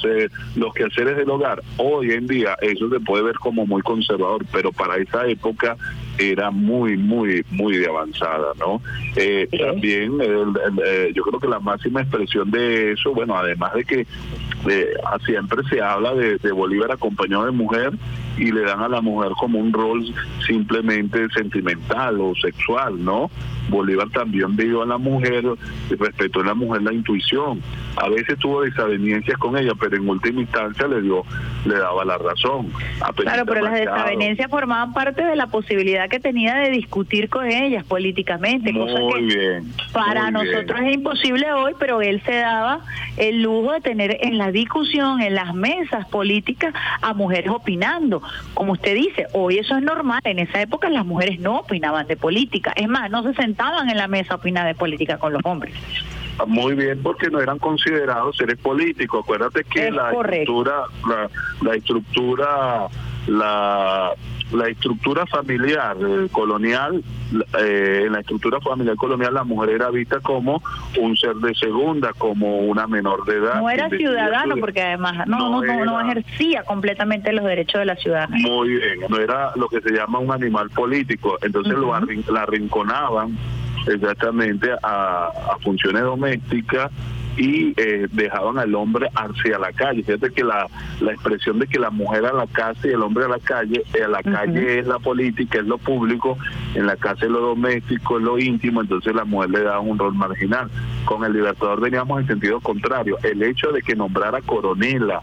[0.56, 1.62] los quehaceres del hogar.
[1.78, 5.76] Hoy en día eso se puede ver como muy conservador, pero para esa época
[6.18, 8.82] era muy, muy, muy de avanzada, ¿no?
[9.16, 13.74] Eh, También el- el- eh, yo creo que la máxima expresión de eso, bueno, además
[13.74, 14.08] de que
[14.68, 14.94] eh,
[15.26, 17.92] siempre se habla de, de Bolívar acompañado de mujer
[18.38, 20.06] y le dan a la mujer como un rol
[20.48, 23.30] simplemente sentimental o sexual, ¿no?
[23.70, 25.44] Bolívar también vio a la mujer,
[25.90, 27.62] respetó a la mujer la intuición.
[27.98, 31.24] A veces tuvo desavenencias con ella, pero en última instancia le dio,
[31.66, 32.72] le daba la razón.
[33.16, 37.84] Claro, pero las desavenencias formaban parte de la posibilidad que tenía de discutir con ellas
[37.86, 39.74] políticamente, cosa Muy que bien.
[39.94, 40.34] para bien.
[40.34, 42.82] nosotros es imposible hoy, pero él se daba
[43.18, 48.22] el lujo de tener en la discusión, en las mesas políticas, a mujeres opinando.
[48.54, 52.18] Como usted dice, hoy eso es normal, en esa época las mujeres no opinaban de
[52.18, 55.42] política, es más, no se sentaban en la mesa a opinar de política con los
[55.46, 55.74] hombres.
[56.48, 59.22] Muy bien, porque no eran considerados seres políticos.
[59.24, 60.62] Acuérdate que Es la correcto.
[60.64, 61.30] estructura, la,
[61.62, 62.88] la estructura,
[63.28, 64.12] la,
[64.52, 67.04] la estructura familiar eh, colonial,
[67.60, 70.62] eh, en la estructura familiar colonial la mujer era vista como
[71.02, 73.56] un ser de segunda, como una menor de edad.
[73.60, 76.12] No era ciudadano porque además no, No no, no, no era.
[76.12, 78.48] ejercía completamente los derechos de la ciudadanía.
[78.48, 82.44] Muy bien, no era lo que se llama un animal político, entonces lo arrin- la
[82.44, 83.36] arrinconaban
[83.88, 86.92] exactamente a, a funciones domésticas
[87.38, 90.04] y eh, dejaban al hombre hacia la calle.
[90.04, 90.68] Fíjate que la,
[91.02, 93.84] la expresión de que la mujer a la casa y el hombre a la calle,
[93.94, 96.38] eh, la calle es la política, es lo público,
[96.74, 99.98] en la casa es lo doméstico, es lo íntimo, entonces la mujer le da un
[99.98, 100.70] rol marginal.
[101.06, 103.18] Con el Libertador veníamos en sentido contrario.
[103.24, 105.22] El hecho de que nombrara coronela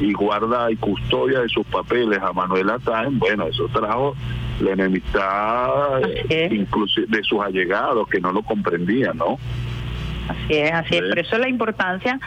[0.00, 4.16] y guarda y custodia de sus papeles a Manuela Sáenz, bueno, eso trajo
[4.60, 9.38] la enemistad eh, inclusive de sus allegados que no lo comprendían, ¿no?
[10.30, 11.02] Así es, así es.
[11.02, 12.18] Por eso la importancia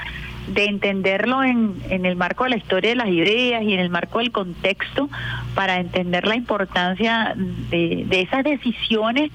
[0.48, 3.90] de entenderlo en, en el marco de la historia de las ideas y en el
[3.90, 5.10] marco del contexto
[5.56, 9.32] para entender la importancia de, de esas decisiones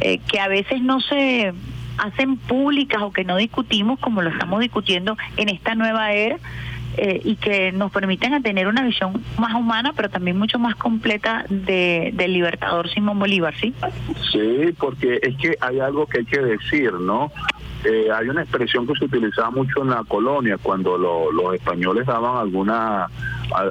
[0.00, 1.52] eh, que a veces no se
[1.98, 6.38] hacen públicas o que no discutimos como lo estamos discutiendo en esta nueva era
[6.96, 10.74] eh, y que nos permiten a tener una visión más humana pero también mucho más
[10.76, 13.74] completa de, del libertador Simón Bolívar, ¿sí?
[14.30, 17.32] Sí, porque es que hay algo que hay que decir, ¿no?
[17.84, 22.06] Eh, hay una expresión que se utilizaba mucho en la colonia cuando lo- los españoles
[22.06, 23.08] daban alguna a-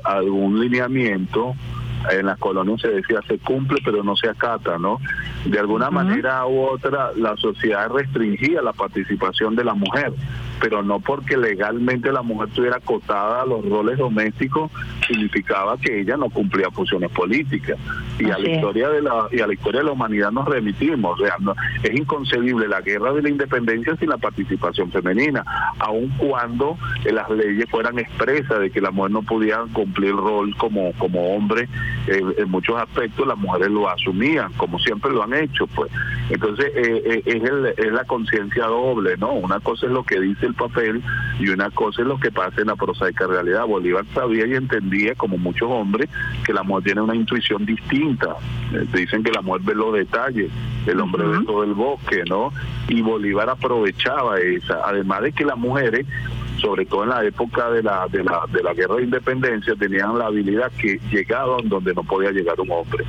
[0.04, 1.54] algún lineamiento.
[2.12, 5.00] En las colonias se decía se cumple pero no se acata, ¿no?
[5.46, 10.12] De alguna manera u otra la sociedad restringía la participación de la mujer,
[10.62, 14.72] pero no porque legalmente la mujer estuviera acotada a los roles domésticos
[15.08, 17.78] significaba que ella no cumplía funciones políticas.
[18.20, 18.56] Y a la es.
[18.58, 21.56] historia de la y a la historia de la humanidad nos remitimos, o sea, no-
[21.84, 25.44] es inconcebible la guerra de la independencia sin la participación femenina,
[25.80, 30.18] aun cuando eh, las leyes fueran expresas de que la mujer no podía cumplir el
[30.18, 31.68] rol como como hombre
[32.08, 35.92] eh, en muchos aspectos las mujeres lo asumían, como siempre lo han hecho, pues.
[36.30, 39.32] Entonces eh, eh, es, el- es la conciencia doble, ¿no?
[39.34, 41.02] Una cosa es lo que dice el papel
[41.40, 43.66] y una cosa es lo que pasa en la prosaica realidad.
[43.66, 46.10] Bolívar sabía y entendía, como muchos hombres,
[46.46, 48.36] que la mujer tiene una intuición distinta.
[48.74, 50.52] Eh, dicen que la mujer ve los detalles,
[50.86, 52.52] el hombre ve todo el bosque, ¿no?
[52.88, 56.06] Y Bolívar aprovechaba esa, además de que las mujeres
[56.62, 60.20] sobre todo en la época de la, de la de la guerra de independencia tenían
[60.20, 63.04] la habilidad que llegaban donde no podía llegar un hombre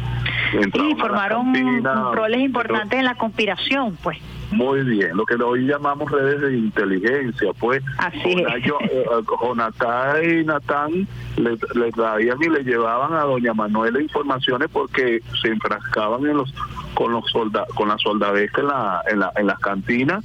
[0.52, 4.18] Entraban Y formaron roles importantes en la conspiración, pues.
[4.52, 7.82] Muy bien, lo que hoy llamamos redes de inteligencia, pues.
[7.98, 9.04] Así eh, eh,
[9.40, 15.48] Jonatán y Natán le, le traían y le llevaban a doña Manuela informaciones porque se
[15.48, 16.52] enfrascaban en los
[16.94, 20.24] con los solda, con la soldadesca en la, en la en las cantinas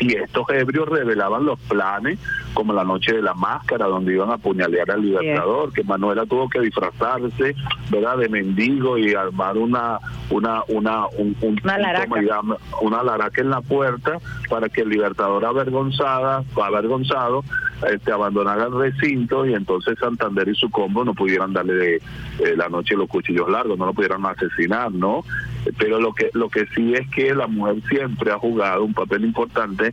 [0.00, 2.18] y estos ebrios revelaban los planes
[2.54, 6.48] como la noche de la máscara donde iban a apuñalear al libertador que Manuela tuvo
[6.48, 7.54] que disfrazarse
[7.90, 9.98] verdad de mendigo y armar una
[10.30, 12.40] una una un, un- Una un- laraca.
[12.82, 14.18] una laraca en la puerta
[14.48, 17.44] para que el libertador avergonzada avergonzado
[17.90, 22.00] este abandonara el recinto y entonces Santander y su combo no pudieran darle de, eh,
[22.56, 25.24] la noche los cuchillos largos no lo pudieran asesinar no
[25.78, 29.24] pero lo que lo que sí es que la mujer siempre ha jugado un papel
[29.24, 29.92] importante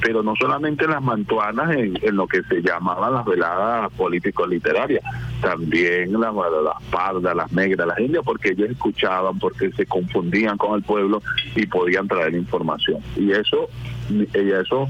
[0.00, 5.02] pero no solamente en las mantuanas, en, en lo que se llamaban las veladas político-literarias,
[5.40, 10.74] también las, las pardas, las negras, las indias, porque ellos escuchaban, porque se confundían con
[10.76, 11.22] el pueblo
[11.54, 13.00] y podían traer información.
[13.16, 13.68] Y eso,
[14.10, 14.88] y eso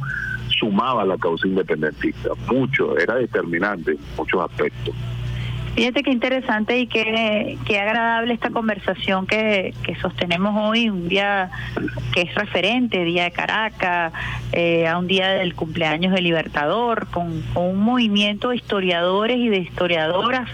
[0.58, 4.94] sumaba a la causa independentista, mucho, era determinante en muchos aspectos.
[5.76, 11.50] Fíjate qué interesante y qué, qué agradable esta conversación que, que sostenemos hoy, un día
[12.14, 14.10] que es referente, Día de Caracas,
[14.52, 19.58] eh, a un día del cumpleaños del Libertador, con, un movimiento de historiadores y de
[19.58, 20.48] historiadoras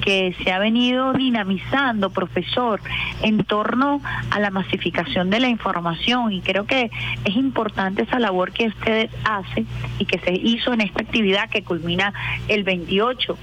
[0.00, 2.80] que se ha venido dinamizando, profesor,
[3.22, 4.00] en torno
[4.30, 6.32] a la masificación de la información.
[6.32, 6.90] Y creo que
[7.26, 9.66] es importante esa labor que usted hace
[9.98, 12.14] y que se hizo en esta actividad que culmina
[12.48, 13.36] el 28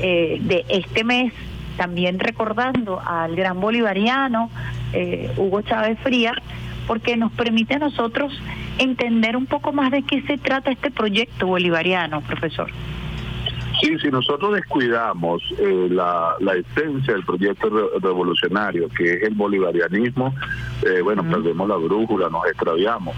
[0.00, 1.32] eh, de este mes,
[1.76, 4.50] también recordando al gran bolivariano
[4.92, 6.34] eh, Hugo Chávez Frías,
[6.86, 8.32] porque nos permite a nosotros
[8.78, 12.70] entender un poco más de qué se trata este proyecto bolivariano, profesor.
[13.80, 19.34] Sí, si nosotros descuidamos eh, la, la esencia del proyecto re- revolucionario, que es el
[19.34, 20.34] bolivarianismo,
[20.84, 23.14] eh, bueno, perdemos la brújula, nos extraviamos.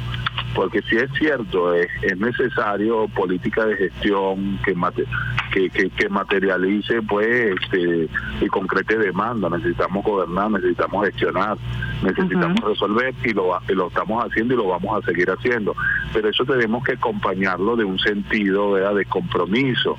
[0.55, 5.07] Porque si es cierto, es, es necesario política de gestión que, mate-
[5.53, 8.09] que, que materialice pues este,
[8.41, 9.49] y concrete demanda.
[9.49, 11.57] Necesitamos gobernar, necesitamos gestionar,
[12.03, 15.75] necesitamos resolver y lo, y lo estamos haciendo y lo vamos a seguir haciendo.
[16.13, 18.95] Pero eso tenemos que acompañarlo de un sentido ¿verdad?
[18.95, 19.97] de compromiso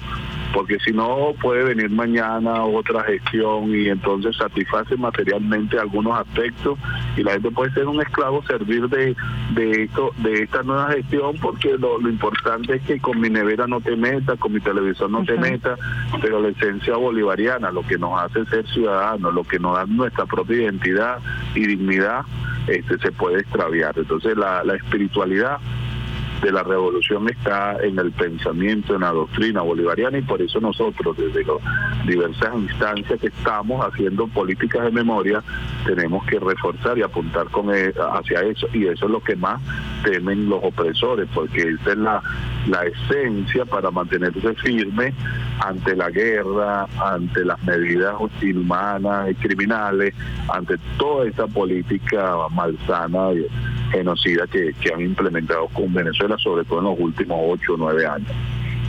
[0.54, 6.78] porque si no puede venir mañana otra gestión y entonces satisface materialmente algunos aspectos
[7.16, 9.16] y la gente puede ser un esclavo servir de
[9.54, 13.68] de esto de esta nueva gestión porque lo, lo importante es que con mi nevera
[13.68, 15.76] no te meta con mi televisor no te meta
[16.22, 20.26] pero la esencia bolivariana lo que nos hace ser ciudadanos lo que nos da nuestra
[20.26, 21.20] propia identidad
[21.56, 21.91] y dignidad
[22.68, 23.98] este se puede extraviar.
[23.98, 25.58] Entonces la, la espiritualidad
[26.42, 31.16] de la revolución está en el pensamiento, en la doctrina bolivariana y por eso nosotros
[31.18, 35.44] desde las diversas instancias que estamos haciendo políticas de memoria
[35.86, 38.68] tenemos que reforzar y apuntar con e- hacia eso.
[38.74, 39.62] Y eso es lo que más
[40.04, 42.22] temen los opresores porque esa es la,
[42.68, 45.14] la esencia para mantenerse firme
[45.60, 50.16] ante la guerra, ante las medidas inhumanas y criminales,
[50.52, 53.46] ante toda esa política malsana y
[53.92, 58.06] genocida que, que han implementado con Venezuela, sobre todo en los últimos ocho o nueve
[58.06, 58.32] años.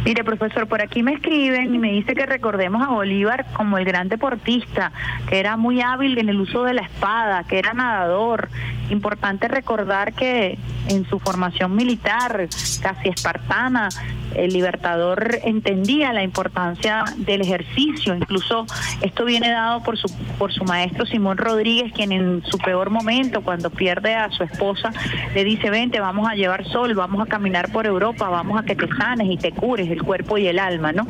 [0.04, 3.84] Mire, profesor, por aquí me escriben y me dice que recordemos a Bolívar como el
[3.84, 4.90] gran deportista,
[5.28, 8.48] que era muy hábil en el uso de la espada, que era nadador.
[8.90, 10.58] Importante recordar que
[10.88, 12.48] en su formación militar,
[12.82, 13.88] casi espartana,
[14.34, 18.14] el libertador entendía la importancia del ejercicio.
[18.14, 18.66] Incluso
[19.02, 20.08] esto viene dado por su,
[20.38, 24.90] por su maestro Simón Rodríguez, quien en su peor momento, cuando pierde a su esposa,
[25.34, 28.74] le dice, vente, vamos a llevar sol, vamos a caminar por Europa, vamos a que
[28.74, 31.06] te sanes y te cures el cuerpo y el alma, ¿no?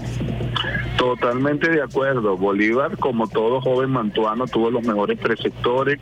[0.97, 2.37] Totalmente de acuerdo.
[2.37, 5.99] Bolívar, como todo joven mantuano, tuvo los mejores preceptores,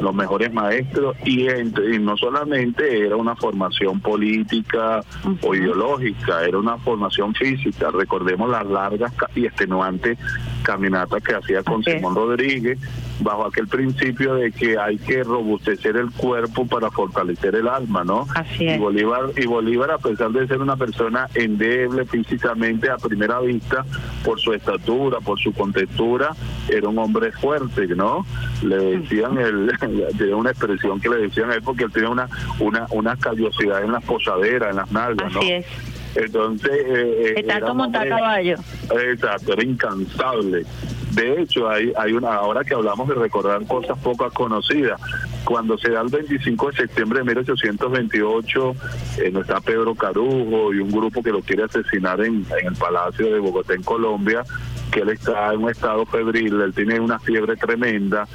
[0.00, 5.02] los mejores maestros y, entre- y no solamente era una formación política
[5.42, 7.90] o ideológica, era una formación física.
[7.92, 10.18] Recordemos las largas y extenuantes
[10.62, 12.78] caminatas que hacía con Simón Rodríguez
[13.20, 18.26] bajo aquel principio de que hay que robustecer el cuerpo para fortalecer el alma, ¿no?
[18.58, 23.84] Y Bolívar y Bolívar a pesar de ser una persona endeble físicamente a primera vista
[24.24, 26.34] por su estatura, por su contextura,
[26.68, 28.26] era un hombre fuerte, ¿no?
[28.62, 29.70] Le decían, el,
[30.18, 32.28] tenía una expresión que le decían a él porque él tenía una,
[32.58, 35.40] una, una callosidad en las posaderas, en las nalgas, ¿no?
[35.40, 35.66] Así es.
[36.14, 38.56] Entonces, eh, eh, De tanto montar caballo.
[38.90, 40.64] Exacto, era incansable.
[41.10, 45.00] De hecho, hay, hay una, ahora que hablamos de recordar cosas poco conocidas,
[45.44, 48.76] cuando se da el 25 de septiembre de 1828,
[49.18, 53.32] eh, está Pedro Carujo y un grupo que lo quiere asesinar en, en el Palacio
[53.32, 54.44] de Bogotá, en Colombia,
[54.90, 58.26] que él está en un estado febril, él tiene una fiebre tremenda,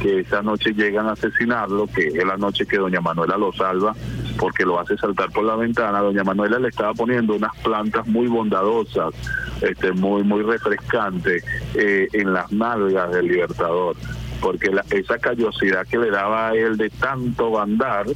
[0.00, 3.94] que esa noche llegan a asesinarlo, que es la noche que doña Manuela lo salva
[4.38, 6.00] porque lo hace saltar por la ventana.
[6.00, 9.14] Doña Manuela le estaba poniendo unas plantas muy bondadosas,
[9.62, 11.42] este, muy muy refrescantes
[11.74, 13.96] eh, en las nalgas del Libertador,
[14.42, 18.06] porque la- esa callosidad que le daba a él de tanto andar,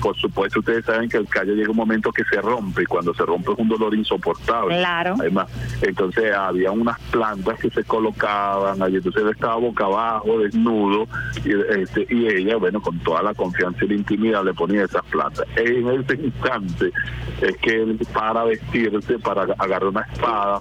[0.00, 3.14] por supuesto ustedes saben que el callo llega un momento que se rompe y cuando
[3.14, 4.76] se rompe es un dolor insoportable.
[4.76, 5.14] Claro.
[5.18, 5.48] Además,
[5.82, 11.06] entonces había unas plantas que se colocaban allí, entonces él estaba boca abajo, desnudo,
[11.44, 15.04] y, este, y ella, bueno, con toda la confianza y la intimidad le ponía esas
[15.06, 15.46] plantas.
[15.56, 16.92] En ese instante
[17.40, 20.60] es que él para vestirse, para agarrar una espada,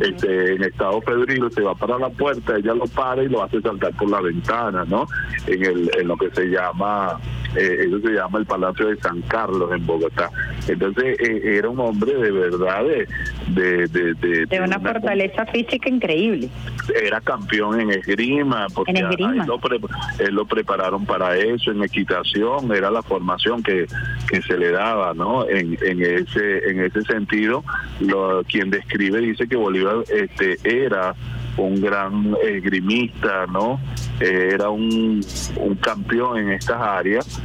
[0.00, 3.60] este, en estado febril, se va para la puerta, ella lo para y lo hace
[3.60, 5.06] saltar por la ventana, ¿no?
[5.46, 7.18] En, el, en lo que se llama,
[7.56, 10.30] eh, eso se llama el Palacio de San Carlos en Bogotá.
[10.68, 13.08] Entonces eh, era un hombre de verdad de,
[13.48, 16.48] de, de, de- De una fortaleza física increíble.
[17.02, 19.32] era campeón en esgrima, porque En esgrima.
[19.32, 19.80] él lo, pre-
[20.18, 23.86] él lo prepararon para eso, en equitación, era la formación que,
[24.28, 25.48] que se le daba, ¿no?
[25.48, 27.64] En, en ese en ese sentido,
[28.00, 31.14] lo, quien describe dice que Bolívar este era
[31.56, 33.80] un gran esgrimista, ¿no?
[34.20, 35.20] Eh, era un,
[35.56, 37.40] un campeón en estas áreas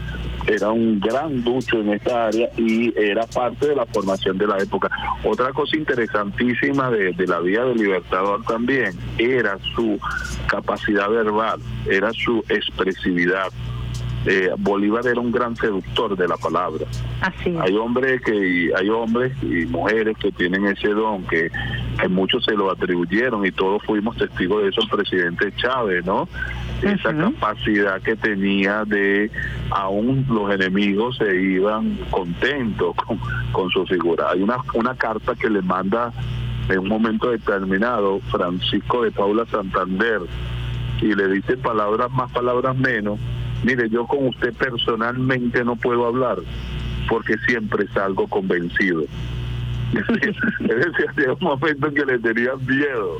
[0.47, 4.57] era un gran ducho en esta área y era parte de la formación de la
[4.57, 4.89] época.
[5.23, 9.99] Otra cosa interesantísima de, de la vida del Libertador también era su
[10.47, 11.59] capacidad verbal,
[11.89, 13.47] era su expresividad.
[14.25, 16.85] Eh, Bolívar era un gran seductor de la palabra.
[17.21, 21.49] Así Hay hombres que hay hombres y mujeres que tienen ese don que,
[21.99, 26.29] que muchos se lo atribuyeron y todos fuimos testigos de eso el presidente Chávez, ¿no?
[26.83, 29.31] Esa capacidad que tenía de
[29.71, 33.19] aún los enemigos se iban contentos con,
[33.51, 34.29] con su figura.
[34.31, 36.11] Hay una una carta que le manda
[36.69, 40.21] en un momento determinado Francisco de Paula Santander
[41.01, 43.19] y le dice palabras más, palabras menos.
[43.63, 46.37] Mire, yo con usted personalmente no puedo hablar
[47.07, 49.03] porque siempre salgo convencido.
[49.93, 53.19] Es decir, había un momento en que le tenían miedo.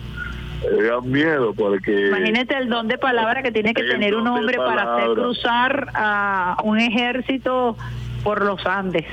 [0.64, 2.08] Le tenían miedo porque...
[2.08, 6.58] Imagínate el don de palabra que tiene que tener un hombre para hacer cruzar a
[6.64, 7.78] un ejército
[8.24, 9.06] por los Andes.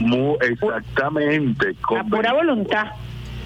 [0.00, 1.74] Mu- exactamente.
[1.98, 2.88] A pura voluntad.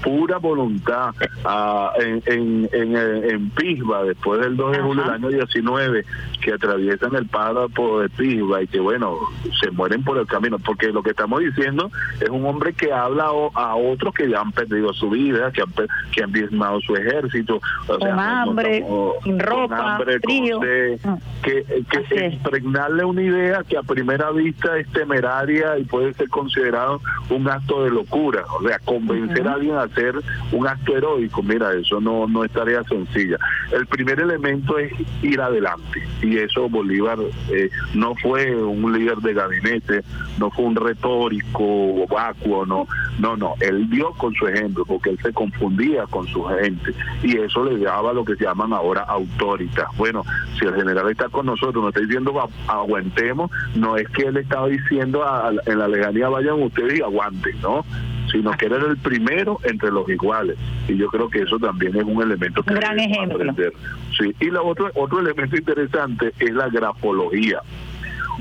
[0.02, 1.14] Pura voluntad.
[1.44, 6.04] Ah, en, en, en, eh, en Pisba, después del 2 de julio del año 19,
[6.40, 9.16] que atraviesan el páramo de Pisba y que, bueno,
[9.60, 10.58] se mueren por el camino.
[10.58, 14.40] Porque lo que estamos diciendo es un hombre que habla o- a otros que ya
[14.40, 15.72] han perdido su vida, que han,
[16.12, 17.60] que han diezmado su ejército.
[17.86, 20.60] O Con no- no hambre, estamos- sin con ropa, con frío.
[20.60, 21.00] sed,
[21.42, 21.64] que,
[22.08, 27.00] que impregnarle una idea que a primera vista es temeraria y puede ser considerado
[27.30, 30.14] un acto de locura, o sea, convencer a alguien a hacer
[30.52, 33.36] un acto heroico, mira, eso no, no es tarea sencilla.
[33.70, 34.92] El primer elemento es
[35.22, 37.18] ir adelante y eso Bolívar
[37.50, 40.02] eh, no fue un líder de gabinete,
[40.38, 42.86] no fue un retórico vacuo, no,
[43.18, 46.92] no, no, él dio con su ejemplo porque él se confundía con su gente
[47.22, 49.86] y eso le daba lo que se llaman ahora autoritas.
[49.96, 50.24] Bueno,
[50.58, 54.36] si el general está con nosotros, nos está diciendo "A- aguantemos, no es que él
[54.36, 57.84] estaba diciendo a- en la legalía vayan ustedes y aguanten, ¿no?
[58.32, 60.56] Sino que él era el primero entre los iguales.
[60.88, 63.36] Y yo creo que eso también es un elemento que gran ejemplo.
[63.36, 63.72] aprender.
[64.18, 67.60] Sí, y la otro, otro elemento interesante es la grafología.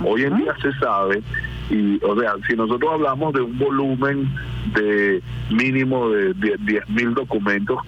[0.04, 1.22] Hoy en día se sabe,
[1.70, 4.30] y o sea, si nosotros hablamos de un volumen
[4.74, 7.80] de mínimo de 10 mil documentos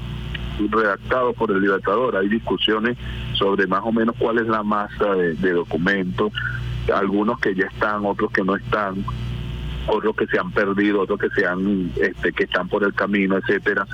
[0.69, 2.97] redactados por el Libertador, hay discusiones
[3.33, 6.31] sobre más o menos cuál es la masa de, de documentos,
[6.93, 9.03] algunos que ya están, otros que no están,
[9.87, 13.37] otros que se han perdido, otros que se han, este, que están por el camino,
[13.37, 13.85] etcétera.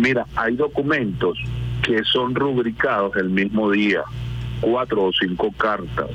[0.00, 1.38] Mira, hay documentos
[1.82, 4.02] que son rubricados el mismo día,
[4.60, 6.10] cuatro o cinco cartas,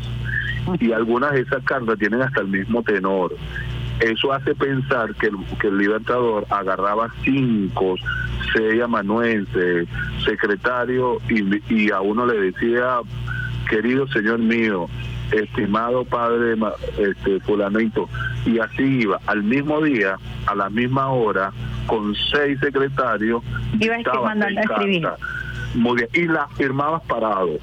[0.79, 3.35] y algunas de esas cartas tienen hasta el mismo tenor.
[3.99, 7.95] Eso hace pensar que el, que el Libertador agarraba cinco,
[8.53, 9.87] seis amanuenses,
[10.25, 12.99] secretario, y, y a uno le decía,
[13.69, 14.87] querido señor mío,
[15.31, 16.55] estimado padre
[16.97, 18.09] este, fulanito,
[18.45, 21.51] y así iba, al mismo día, a la misma hora,
[21.87, 23.43] con seis secretarios,
[23.79, 25.07] Iba mandando escribir.
[25.73, 27.57] Muy bien, y las firmabas parado,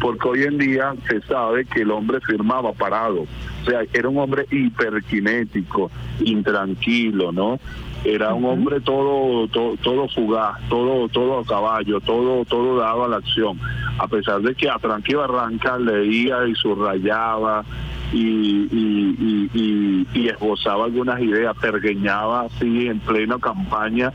[0.00, 4.18] porque hoy en día se sabe que el hombre firmaba parado, o sea, era un
[4.18, 5.90] hombre hiperquinético,
[6.20, 7.58] intranquilo, ¿no?
[8.04, 13.08] Era un hombre todo, todo todo fugaz, todo todo a caballo, todo todo dado a
[13.08, 13.58] la acción,
[13.98, 17.64] a pesar de que a tranqui barranca leía y subrayaba
[18.12, 24.12] y, y, y, y- y esbozaba algunas ideas, pergueñaba así en plena campaña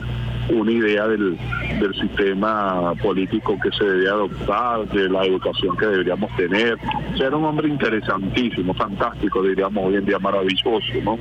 [0.49, 1.37] una idea del,
[1.79, 6.73] del sistema político que se debía adoptar, de la educación que deberíamos tener.
[7.13, 11.17] O sea, era un hombre interesantísimo, fantástico, diríamos hoy en día maravilloso, ¿no?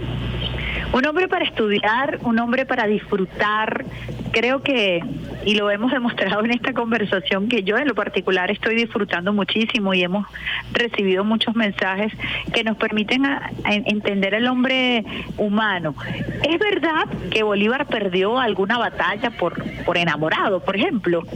[0.92, 3.84] Un hombre para estudiar, un hombre para disfrutar.
[4.32, 5.00] Creo que,
[5.44, 9.92] y lo hemos demostrado en esta conversación, que yo en lo particular estoy disfrutando muchísimo
[9.94, 10.26] y hemos
[10.72, 12.12] recibido muchos mensajes
[12.52, 15.04] que nos permiten a- a entender el hombre
[15.36, 15.94] humano.
[16.48, 21.22] ¿Es verdad que Bolívar perdió alguna batalla por, por enamorado, por ejemplo?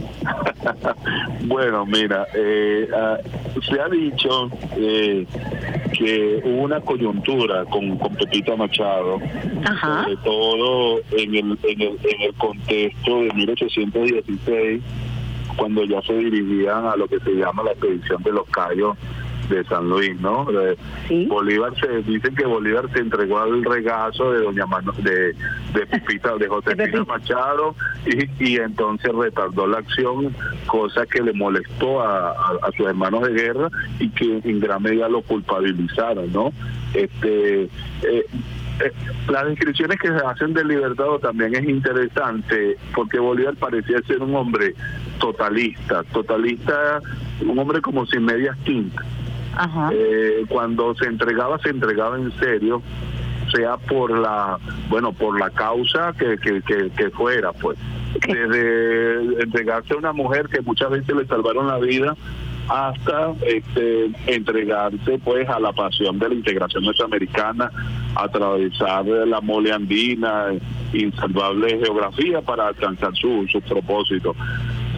[1.41, 3.17] Bueno, mira, eh, ah,
[3.61, 5.25] se ha dicho eh,
[5.93, 9.19] que hubo una coyuntura con, con Pepita Machado,
[10.03, 14.81] sobre todo en el, en, el, en el contexto de 1816,
[15.55, 18.97] cuando ya se dirigían a lo que se llama la expedición de los Cayos
[19.49, 20.43] de San Luis, ¿no?
[20.45, 20.77] De-
[21.27, 25.33] Bolívar se dicen que Bolívar se entregó al regazo de doña Mano- de
[25.73, 27.73] de Pepita de Josefina Machado
[28.05, 30.35] y, y entonces retardó la acción,
[30.65, 33.69] cosa que le molestó a, a- a sus hermanos de guerra
[33.99, 36.51] y que en gran medida lo culpabilizaron, ¿no?
[36.93, 37.63] Este
[38.03, 38.25] eh,
[38.79, 38.91] eh,
[39.29, 44.35] las descripciones que se hacen del Libertador también es interesante porque Bolívar parecía ser un
[44.35, 44.75] hombre
[45.19, 47.01] totalista, totalista,
[47.41, 49.05] un hombre como sin medias tintas.
[49.91, 52.83] Eh, cuando se entregaba, se entregaba en serio,
[53.51, 54.59] sea por la,
[54.89, 57.77] bueno, por la causa que, que, que, que fuera, pues.
[58.27, 62.15] Desde entregarse a una mujer que muchas veces le salvaron la vida
[62.69, 67.71] hasta este, entregarse pues a la pasión de la integración norteamericana,
[68.15, 70.47] atravesar la mole andina,
[70.93, 74.35] insalvable geografía para alcanzar su, su propósito.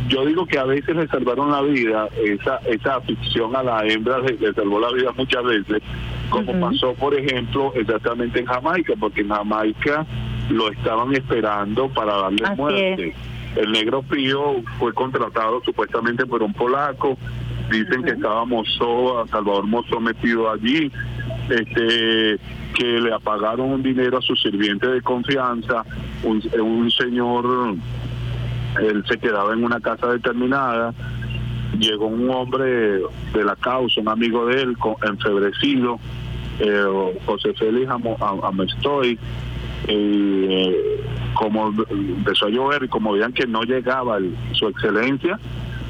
[0.07, 4.17] Yo digo que a veces le salvaron la vida, esa, esa afición a la hembra
[4.19, 5.83] le, le salvó la vida muchas veces,
[6.31, 10.07] como pasó por ejemplo exactamente en Jamaica, porque en Jamaica
[10.49, 13.15] lo estaban esperando para darle Así muerte.
[13.55, 17.17] El negro Pío fue contratado supuestamente por un polaco,
[17.69, 20.91] dicen que estaba Mozo, Salvador Mozo metido allí,
[21.49, 22.39] este
[22.75, 25.83] que le apagaron un dinero a su sirviente de confianza,
[26.23, 27.75] un, señor,
[28.79, 30.93] él se quedaba en una casa determinada,
[31.77, 33.01] llegó un hombre
[33.33, 35.99] de la causa, un amigo de él, enfebrecido,
[36.59, 37.89] eh, José Félix
[38.43, 39.17] Amestoy,
[39.87, 41.01] eh,
[41.33, 44.19] como empezó a llover y como veían que no llegaba
[44.53, 45.39] su excelencia,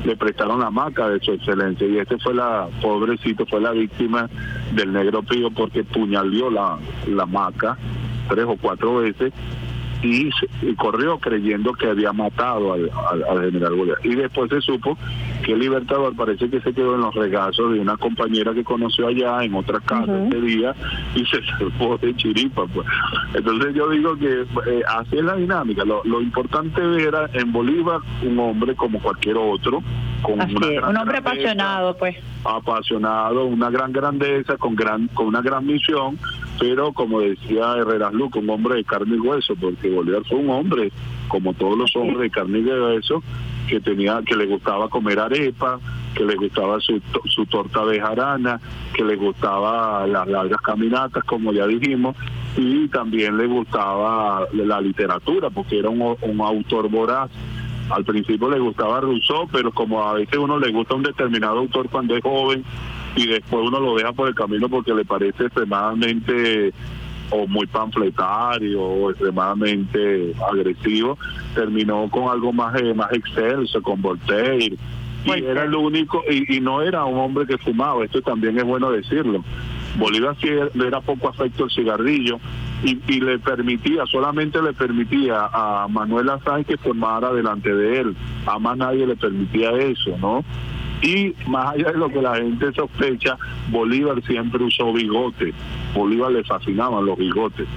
[0.06, 1.88] le prestaron la hamaca de su excelencia.
[1.88, 4.30] Y este fue la, pobrecito, fue la víctima
[4.74, 6.78] del negro pío porque puñaleó la,
[7.08, 7.78] la hamaca
[8.30, 9.34] tres o cuatro veces
[10.02, 10.30] y,
[10.62, 13.98] y corrió creyendo que había matado al, al- al general Bolívar.
[14.04, 14.98] Y después se supo
[15.44, 19.08] que el Libertador parece que se quedó en los regazos de una compañera que conoció
[19.08, 20.74] allá en otra casa ese día
[21.16, 22.66] y se salvó de chiripa.
[22.68, 22.88] Pues.
[23.34, 25.84] Entonces yo digo que eh, así es la dinámica.
[25.86, 29.82] Lo, lo importante era en Bolívar un hombre como cualquier otro,
[30.22, 32.16] con Así una es, gran un hombre grandeza, apasionado, pues.
[32.44, 36.18] apasionado, una gran grandeza, con gran con una gran misión,
[36.60, 40.50] pero como decía Herrera Luco, un hombre de carne y hueso, porque Bolívar fue un
[40.50, 40.92] hombre,
[41.30, 43.24] como todos los hombres de carne y hueso,
[43.68, 45.80] que tenía que le gustaba comer arepa,
[46.14, 48.60] que le gustaba su, su torta de jarana,
[48.94, 52.16] que le gustaba las largas caminatas, como ya dijimos,
[52.58, 57.30] y también le gustaba la literatura, porque era un, un autor voraz.
[57.90, 61.90] Al principio le gustaba Rousseau, pero como a veces uno le gusta un determinado autor
[61.90, 62.64] cuando es joven
[63.16, 66.74] y después uno lo deja por el camino porque le parece extremadamente
[67.32, 71.18] o muy panfletario o extremadamente agresivo,
[71.54, 74.76] terminó con algo más eh, más excelso, con Voltaire.
[75.26, 78.64] Y era el único, y, y no era un hombre que fumaba, esto también es
[78.64, 79.44] bueno decirlo.
[79.98, 82.40] Bolívar sí le era poco afecto el cigarrillo
[82.84, 88.16] y, y le permitía, solamente le permitía a Manuel Sáenz que formara delante de él.
[88.46, 90.44] A más nadie le permitía eso, ¿no?
[91.02, 93.38] Y más allá de lo que la gente sospecha,
[93.70, 95.54] Bolívar siempre usó bigote.
[95.94, 97.68] Bolívar le fascinaban los bigotes.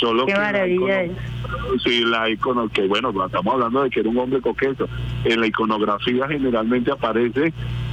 [0.00, 4.00] Solo Qué que la maravilla icono- Sí, la icono, que bueno, estamos hablando de que
[4.00, 4.88] era un hombre coqueto.
[5.24, 7.52] En la iconografía generalmente aparece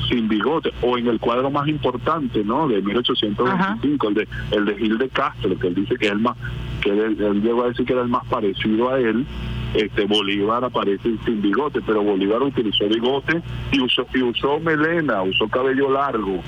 [0.10, 2.66] sin bigote, o en el cuadro más importante, ¿no?
[2.70, 6.20] De 1825, el de, el de Gil de Castro, que él dice que es el
[6.20, 6.38] más,
[6.82, 9.26] que él, él llegó a decir que era el más parecido a él,
[9.74, 13.42] este Bolívar aparece sin bigote, pero Bolívar utilizó bigote
[13.74, 16.42] y usó, y usó melena, usó cabello largo.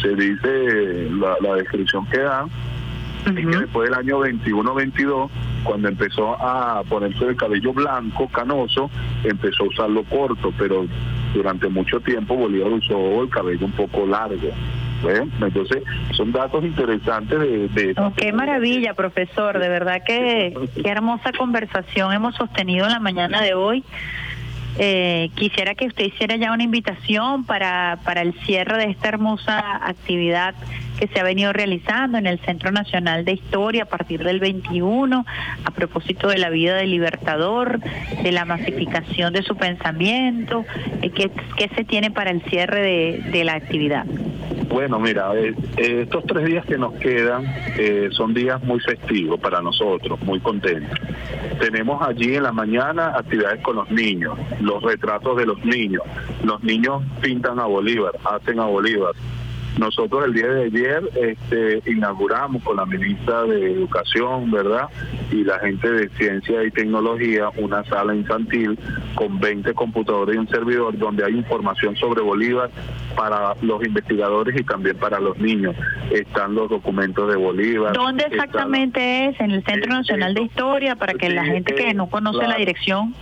[0.00, 2.46] Se dice la, la descripción que da,
[3.30, 5.30] y que después del año 21-22,
[5.64, 8.90] cuando empezó a ponerse el cabello blanco, canoso,
[9.24, 10.86] empezó a usarlo corto, pero
[11.34, 14.50] durante mucho tiempo Bolívar usó el cabello un poco largo.
[15.02, 15.30] ¿ven?
[15.40, 15.82] Entonces,
[16.12, 17.68] son datos interesantes de...
[17.68, 19.58] de Oh, qué maravilla, profesor.
[19.58, 23.84] De verdad que qué hermosa conversación hemos sostenido en la mañana de hoy.
[24.78, 29.86] Eh, quisiera que usted hiciera ya una invitación para, para el cierre de esta hermosa
[29.86, 30.54] actividad
[31.02, 35.26] que se ha venido realizando en el Centro Nacional de Historia a partir del 21,
[35.64, 37.80] a propósito de la vida del Libertador,
[38.22, 40.64] de la masificación de su pensamiento,
[41.02, 44.06] eh, ¿qué, qué se tiene para el cierre de, de la actividad?
[44.72, 47.44] Bueno, mira, eh, eh, estos tres días que nos quedan
[47.76, 50.98] eh, son días muy festivos para nosotros, muy contentos.
[51.60, 56.02] Tenemos allí en la mañana actividades con los niños, los retratos de los niños.
[56.42, 59.12] Los niños pintan a Bolívar, hacen a Bolívar.
[59.78, 64.88] Nosotros el día de ayer este, inauguramos con la ministra de Educación, ¿verdad?
[65.30, 68.78] Y la gente de Ciencia y Tecnología una sala infantil
[69.14, 72.70] con 20 computadores y un servidor donde hay información sobre Bolívar
[73.16, 75.74] para los investigadores y también para los niños.
[76.10, 77.92] Están los documentos de Bolívar.
[77.92, 79.40] ¿Dónde exactamente es?
[79.40, 80.96] ¿En el Centro Nacional de Historia?
[80.96, 83.14] Para que la gente que eh, no conoce la dirección.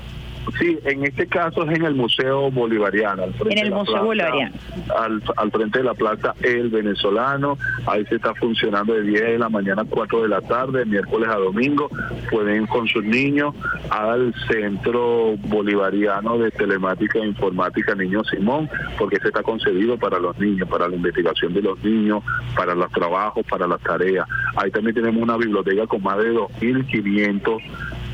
[0.58, 3.24] Sí, en este caso es en el Museo Bolivariano.
[3.24, 4.54] al frente En el de la Museo plaza- Bolivariano.
[4.98, 7.58] Al, al frente de la plaza El Venezolano.
[7.86, 11.28] Ahí se está funcionando de 10 de la mañana a 4 de la tarde, miércoles
[11.28, 11.88] a domingo.
[12.30, 13.54] Pueden ir con sus niños
[13.90, 18.68] al Centro Bolivariano de Telemática e Informática Niño Simón,
[18.98, 22.22] porque se está concebido para los niños, para la investigación de los niños,
[22.56, 24.26] para los trabajos, para las tareas.
[24.56, 27.58] Ahí también tenemos una biblioteca con más de 2.500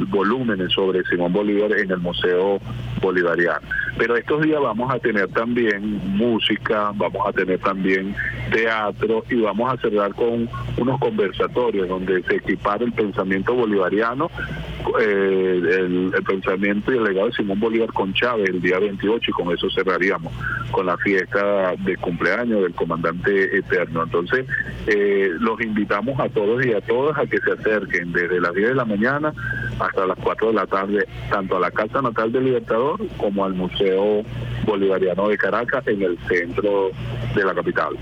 [0.09, 2.60] volúmenes sobre Simón Bolívar en el Museo
[3.01, 3.60] Bolivariano.
[3.98, 8.14] Pero estos días vamos a tener también música, vamos a tener también
[8.51, 14.31] teatro y vamos a cerrar con unos conversatorios donde se equipara el pensamiento bolivariano,
[15.01, 19.31] eh, el, el pensamiento y el legado de Simón Bolívar con Chávez el día 28
[19.31, 20.33] y con eso cerraríamos
[20.71, 24.05] con la fiesta de cumpleaños del comandante eterno.
[24.05, 24.47] Entonces,
[24.87, 28.69] eh, los invitamos a todos y a todas a que se acerquen desde las 10
[28.69, 29.33] de la mañana
[29.79, 33.55] hasta las 4 de la tarde, tanto a la Casa Natal del Libertador como al
[33.55, 34.23] Museo
[34.65, 36.91] Bolivariano de Caracas en el centro
[37.35, 37.97] de la capital.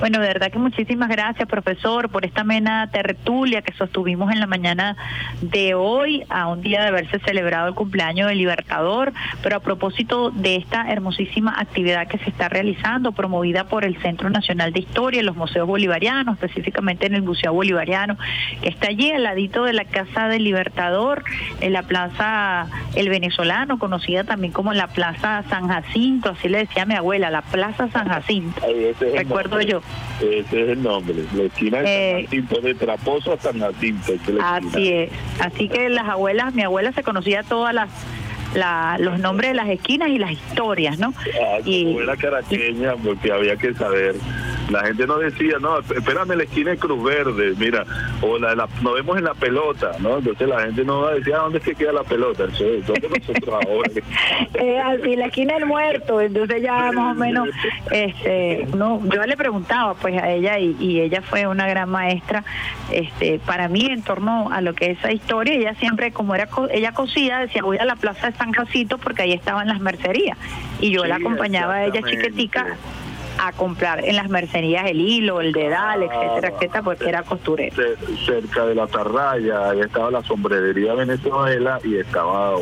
[0.00, 4.46] Bueno, de verdad que muchísimas gracias, profesor, por esta amena tertulia que sostuvimos en la
[4.46, 4.96] mañana
[5.40, 9.12] de hoy, a un día de haberse celebrado el cumpleaños del Libertador,
[9.42, 14.30] pero a propósito de esta hermosísima actividad que se está realizando, promovida por el Centro
[14.30, 18.16] Nacional de Historia, los museos bolivarianos, específicamente en el Museo Bolivariano,
[18.62, 21.24] que está allí al ladito de la Casa del Libertador,
[21.60, 26.86] en la Plaza El Venezolano, conocida también como la Plaza San Jacinto, así le decía
[26.86, 28.62] mi abuela, la Plaza San Jacinto.
[29.16, 29.82] Recuerdo yo.
[30.20, 34.12] Ese es el nombre, la esquina de Eh, San Jacinto, de Traposo a San Jacinto.
[34.12, 34.70] esa es la esquina.
[34.72, 35.10] Así es.
[35.40, 37.88] Así que las abuelas, mi abuela se conocía todas las
[38.54, 41.12] la- los nombres de las esquinas y las historias, ¿no?
[41.18, 44.14] Ah, como era caraqueña, porque había que saber.
[44.70, 47.86] La gente no decía, no, espérame la esquina de Cruz Verde, mira,
[48.20, 50.18] o la, la- nos vemos en la pelota, ¿no?
[50.18, 52.44] Entonces la gente no decía, "¿A ¿dónde es que queda la pelota?
[52.44, 53.90] Entonces, ¿dónde nosotros ahora?
[54.54, 57.48] Eh, así, la esquina del muerto, entonces ya más o menos,
[57.90, 62.44] este, no, yo le preguntaba pues a ella y, y ella fue una gran maestra,
[62.92, 66.46] este, para mí en torno a lo que es esa historia, ella siempre como era
[66.46, 69.80] co- ella cosía decía voy a la plaza de San Jacinto porque ahí estaban las
[69.80, 70.38] mercerías.
[70.80, 72.76] Y yo la acompañaba a ella chiquitica
[73.38, 77.74] a comprar en las mercerías el hilo, el dedal, etcétera, etcétera, porque era costurera.
[77.74, 82.52] Ce- cerca de la Tarraya, ahí estaba la sombrerería Venezuela y estaba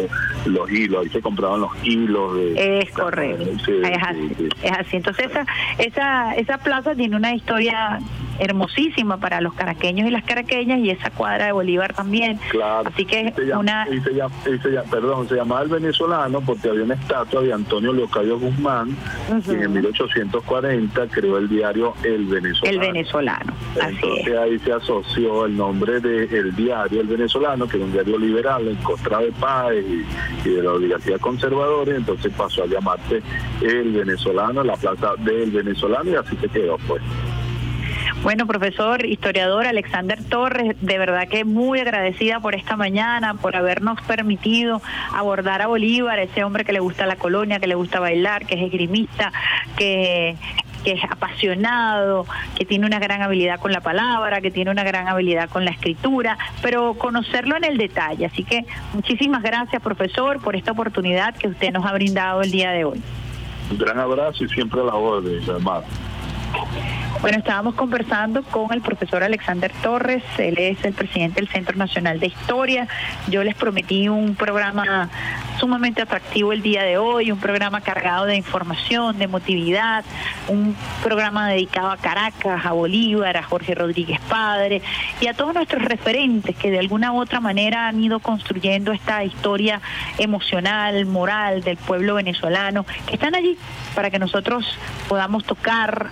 [0.47, 2.35] los hilos, ahí se compraban los hilos.
[2.37, 3.45] De, Es correcto.
[3.65, 4.49] Sí, es así.
[4.63, 4.97] Es así.
[4.97, 5.47] Entonces esa,
[5.79, 7.99] esa, esa plaza tiene una historia
[8.39, 12.39] hermosísima para los caraqueños y las caraqueñas y esa cuadra de Bolívar también.
[12.51, 12.89] Claro.
[12.93, 16.69] Así que se llama- una se llama- se llama- perdón, se llamaba el venezolano porque
[16.69, 18.95] había una estatua de Antonio Leocadio Guzmán,
[19.45, 20.39] quien en 1840
[21.11, 22.73] creó el diario El Venezolano.
[22.73, 23.53] el venezolano.
[23.81, 24.39] Así Entonces es.
[24.39, 28.77] ahí se asoció el nombre del diario El Venezolano, que era un diario liberal en
[28.77, 33.23] contra de Páez y, y de la oligarquía conservadora, entonces pasó a llamarse
[33.61, 37.03] El Venezolano, la plaza del Venezolano, y así se quedó pues.
[38.27, 44.03] Bueno, profesor, historiador Alexander Torres, de verdad que muy agradecida por esta mañana, por habernos
[44.03, 44.83] permitido
[45.13, 48.57] abordar a Bolívar, ese hombre que le gusta la colonia, que le gusta bailar, que
[48.57, 49.31] es esgrimista,
[49.79, 50.35] que
[50.85, 52.27] es apasionado,
[52.59, 55.71] que tiene una gran habilidad con la palabra, que tiene una gran habilidad con la
[55.71, 58.27] escritura, pero conocerlo en el detalle.
[58.27, 62.73] Así que muchísimas gracias, profesor, por esta oportunidad que usted nos ha brindado el día
[62.73, 63.01] de hoy.
[63.71, 65.85] Un gran abrazo y siempre a la orden, hermano.
[67.21, 72.21] Bueno, estábamos conversando con el profesor Alexander Torres, él es el presidente del Centro Nacional
[72.21, 72.87] de Historia.
[73.29, 75.09] Yo les prometí un programa
[75.59, 80.05] sumamente atractivo el día de hoy, un programa cargado de información, de emotividad,
[80.49, 84.83] un programa dedicado a Caracas, a Bolívar, a Jorge Rodríguez Padre
[85.21, 89.25] y a todos nuestros referentes que de alguna u otra manera han ido construyendo esta
[89.25, 89.81] historia
[90.19, 93.57] emocional, moral del pueblo venezolano, que están allí
[93.95, 94.79] para que nosotros
[95.09, 96.11] podamos tocar,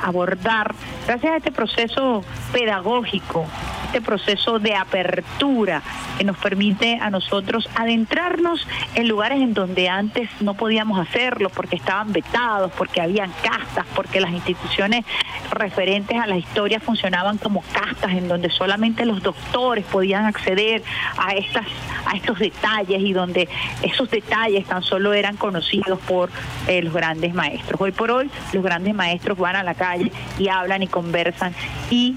[1.07, 3.47] gracias a este proceso pedagógico,
[3.87, 5.83] este proceso de apertura
[6.19, 11.77] que nos permite a nosotros adentrarnos en lugares en donde antes no podíamos hacerlo porque
[11.77, 15.05] estaban vetados, porque habían castas, porque las instituciones
[15.51, 20.83] referentes a la historia funcionaban como castas en donde solamente los doctores podían acceder
[21.19, 21.67] a estas
[22.07, 23.49] a estos detalles y donde
[23.83, 26.31] esos detalles tan solo eran conocidos por
[26.67, 27.81] eh, los grandes maestros.
[27.81, 31.55] Hoy por hoy los grandes maestros van a la calle y hablan y conversan
[31.91, 32.17] y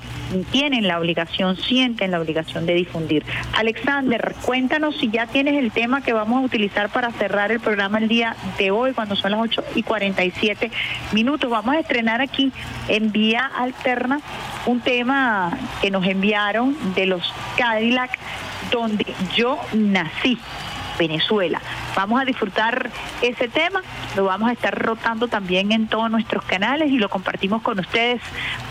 [0.52, 3.24] tienen la obligación, sienten la obligación de difundir.
[3.54, 8.00] Alexander, cuéntanos si ya tienes el tema que vamos a utilizar para cerrar el programa
[8.00, 10.72] el día de hoy, cuando son las 8 y 47
[11.14, 11.50] minutos.
[11.50, 12.52] Vamos a estrenar aquí
[12.88, 14.20] en vía alterna
[14.66, 18.18] un tema que nos enviaron de los Cadillac,
[18.72, 19.06] donde
[19.36, 20.38] yo nací.
[20.98, 21.62] Venezuela.
[21.96, 22.90] Vamos a disfrutar
[23.22, 23.82] ese tema,
[24.16, 28.22] lo vamos a estar rotando también en todos nuestros canales y lo compartimos con ustedes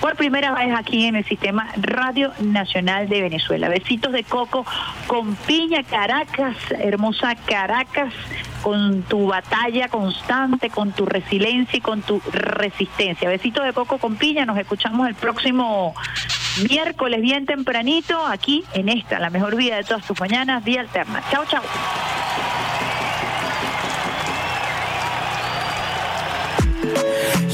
[0.01, 3.69] por primera vez aquí en el sistema Radio Nacional de Venezuela.
[3.69, 4.65] Besitos de coco
[5.07, 8.13] con piña Caracas, hermosa Caracas,
[8.63, 13.29] con tu batalla constante, con tu resiliencia y con tu resistencia.
[13.29, 15.95] Besitos de coco con piña, nos escuchamos el próximo
[16.69, 21.23] miércoles bien tempranito aquí en esta, la mejor vida de todas tus mañanas, Vía Alterna.
[21.31, 21.63] Chao, chao.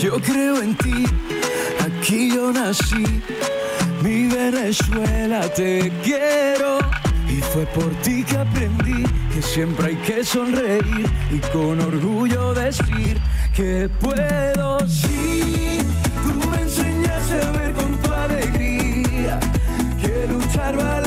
[0.01, 1.05] Yo creo en ti,
[1.85, 3.05] aquí yo nací,
[4.03, 6.79] mi Venezuela te quiero.
[7.29, 13.19] Y fue por ti que aprendí que siempre hay que sonreír y con orgullo decir
[13.55, 14.87] que puedo.
[14.89, 15.22] Sí,
[20.73, 21.02] que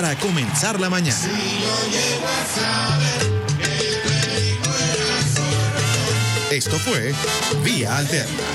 [0.00, 1.16] para comenzar la mañana.
[6.50, 7.14] Esto fue
[7.64, 8.45] Vía Alterna.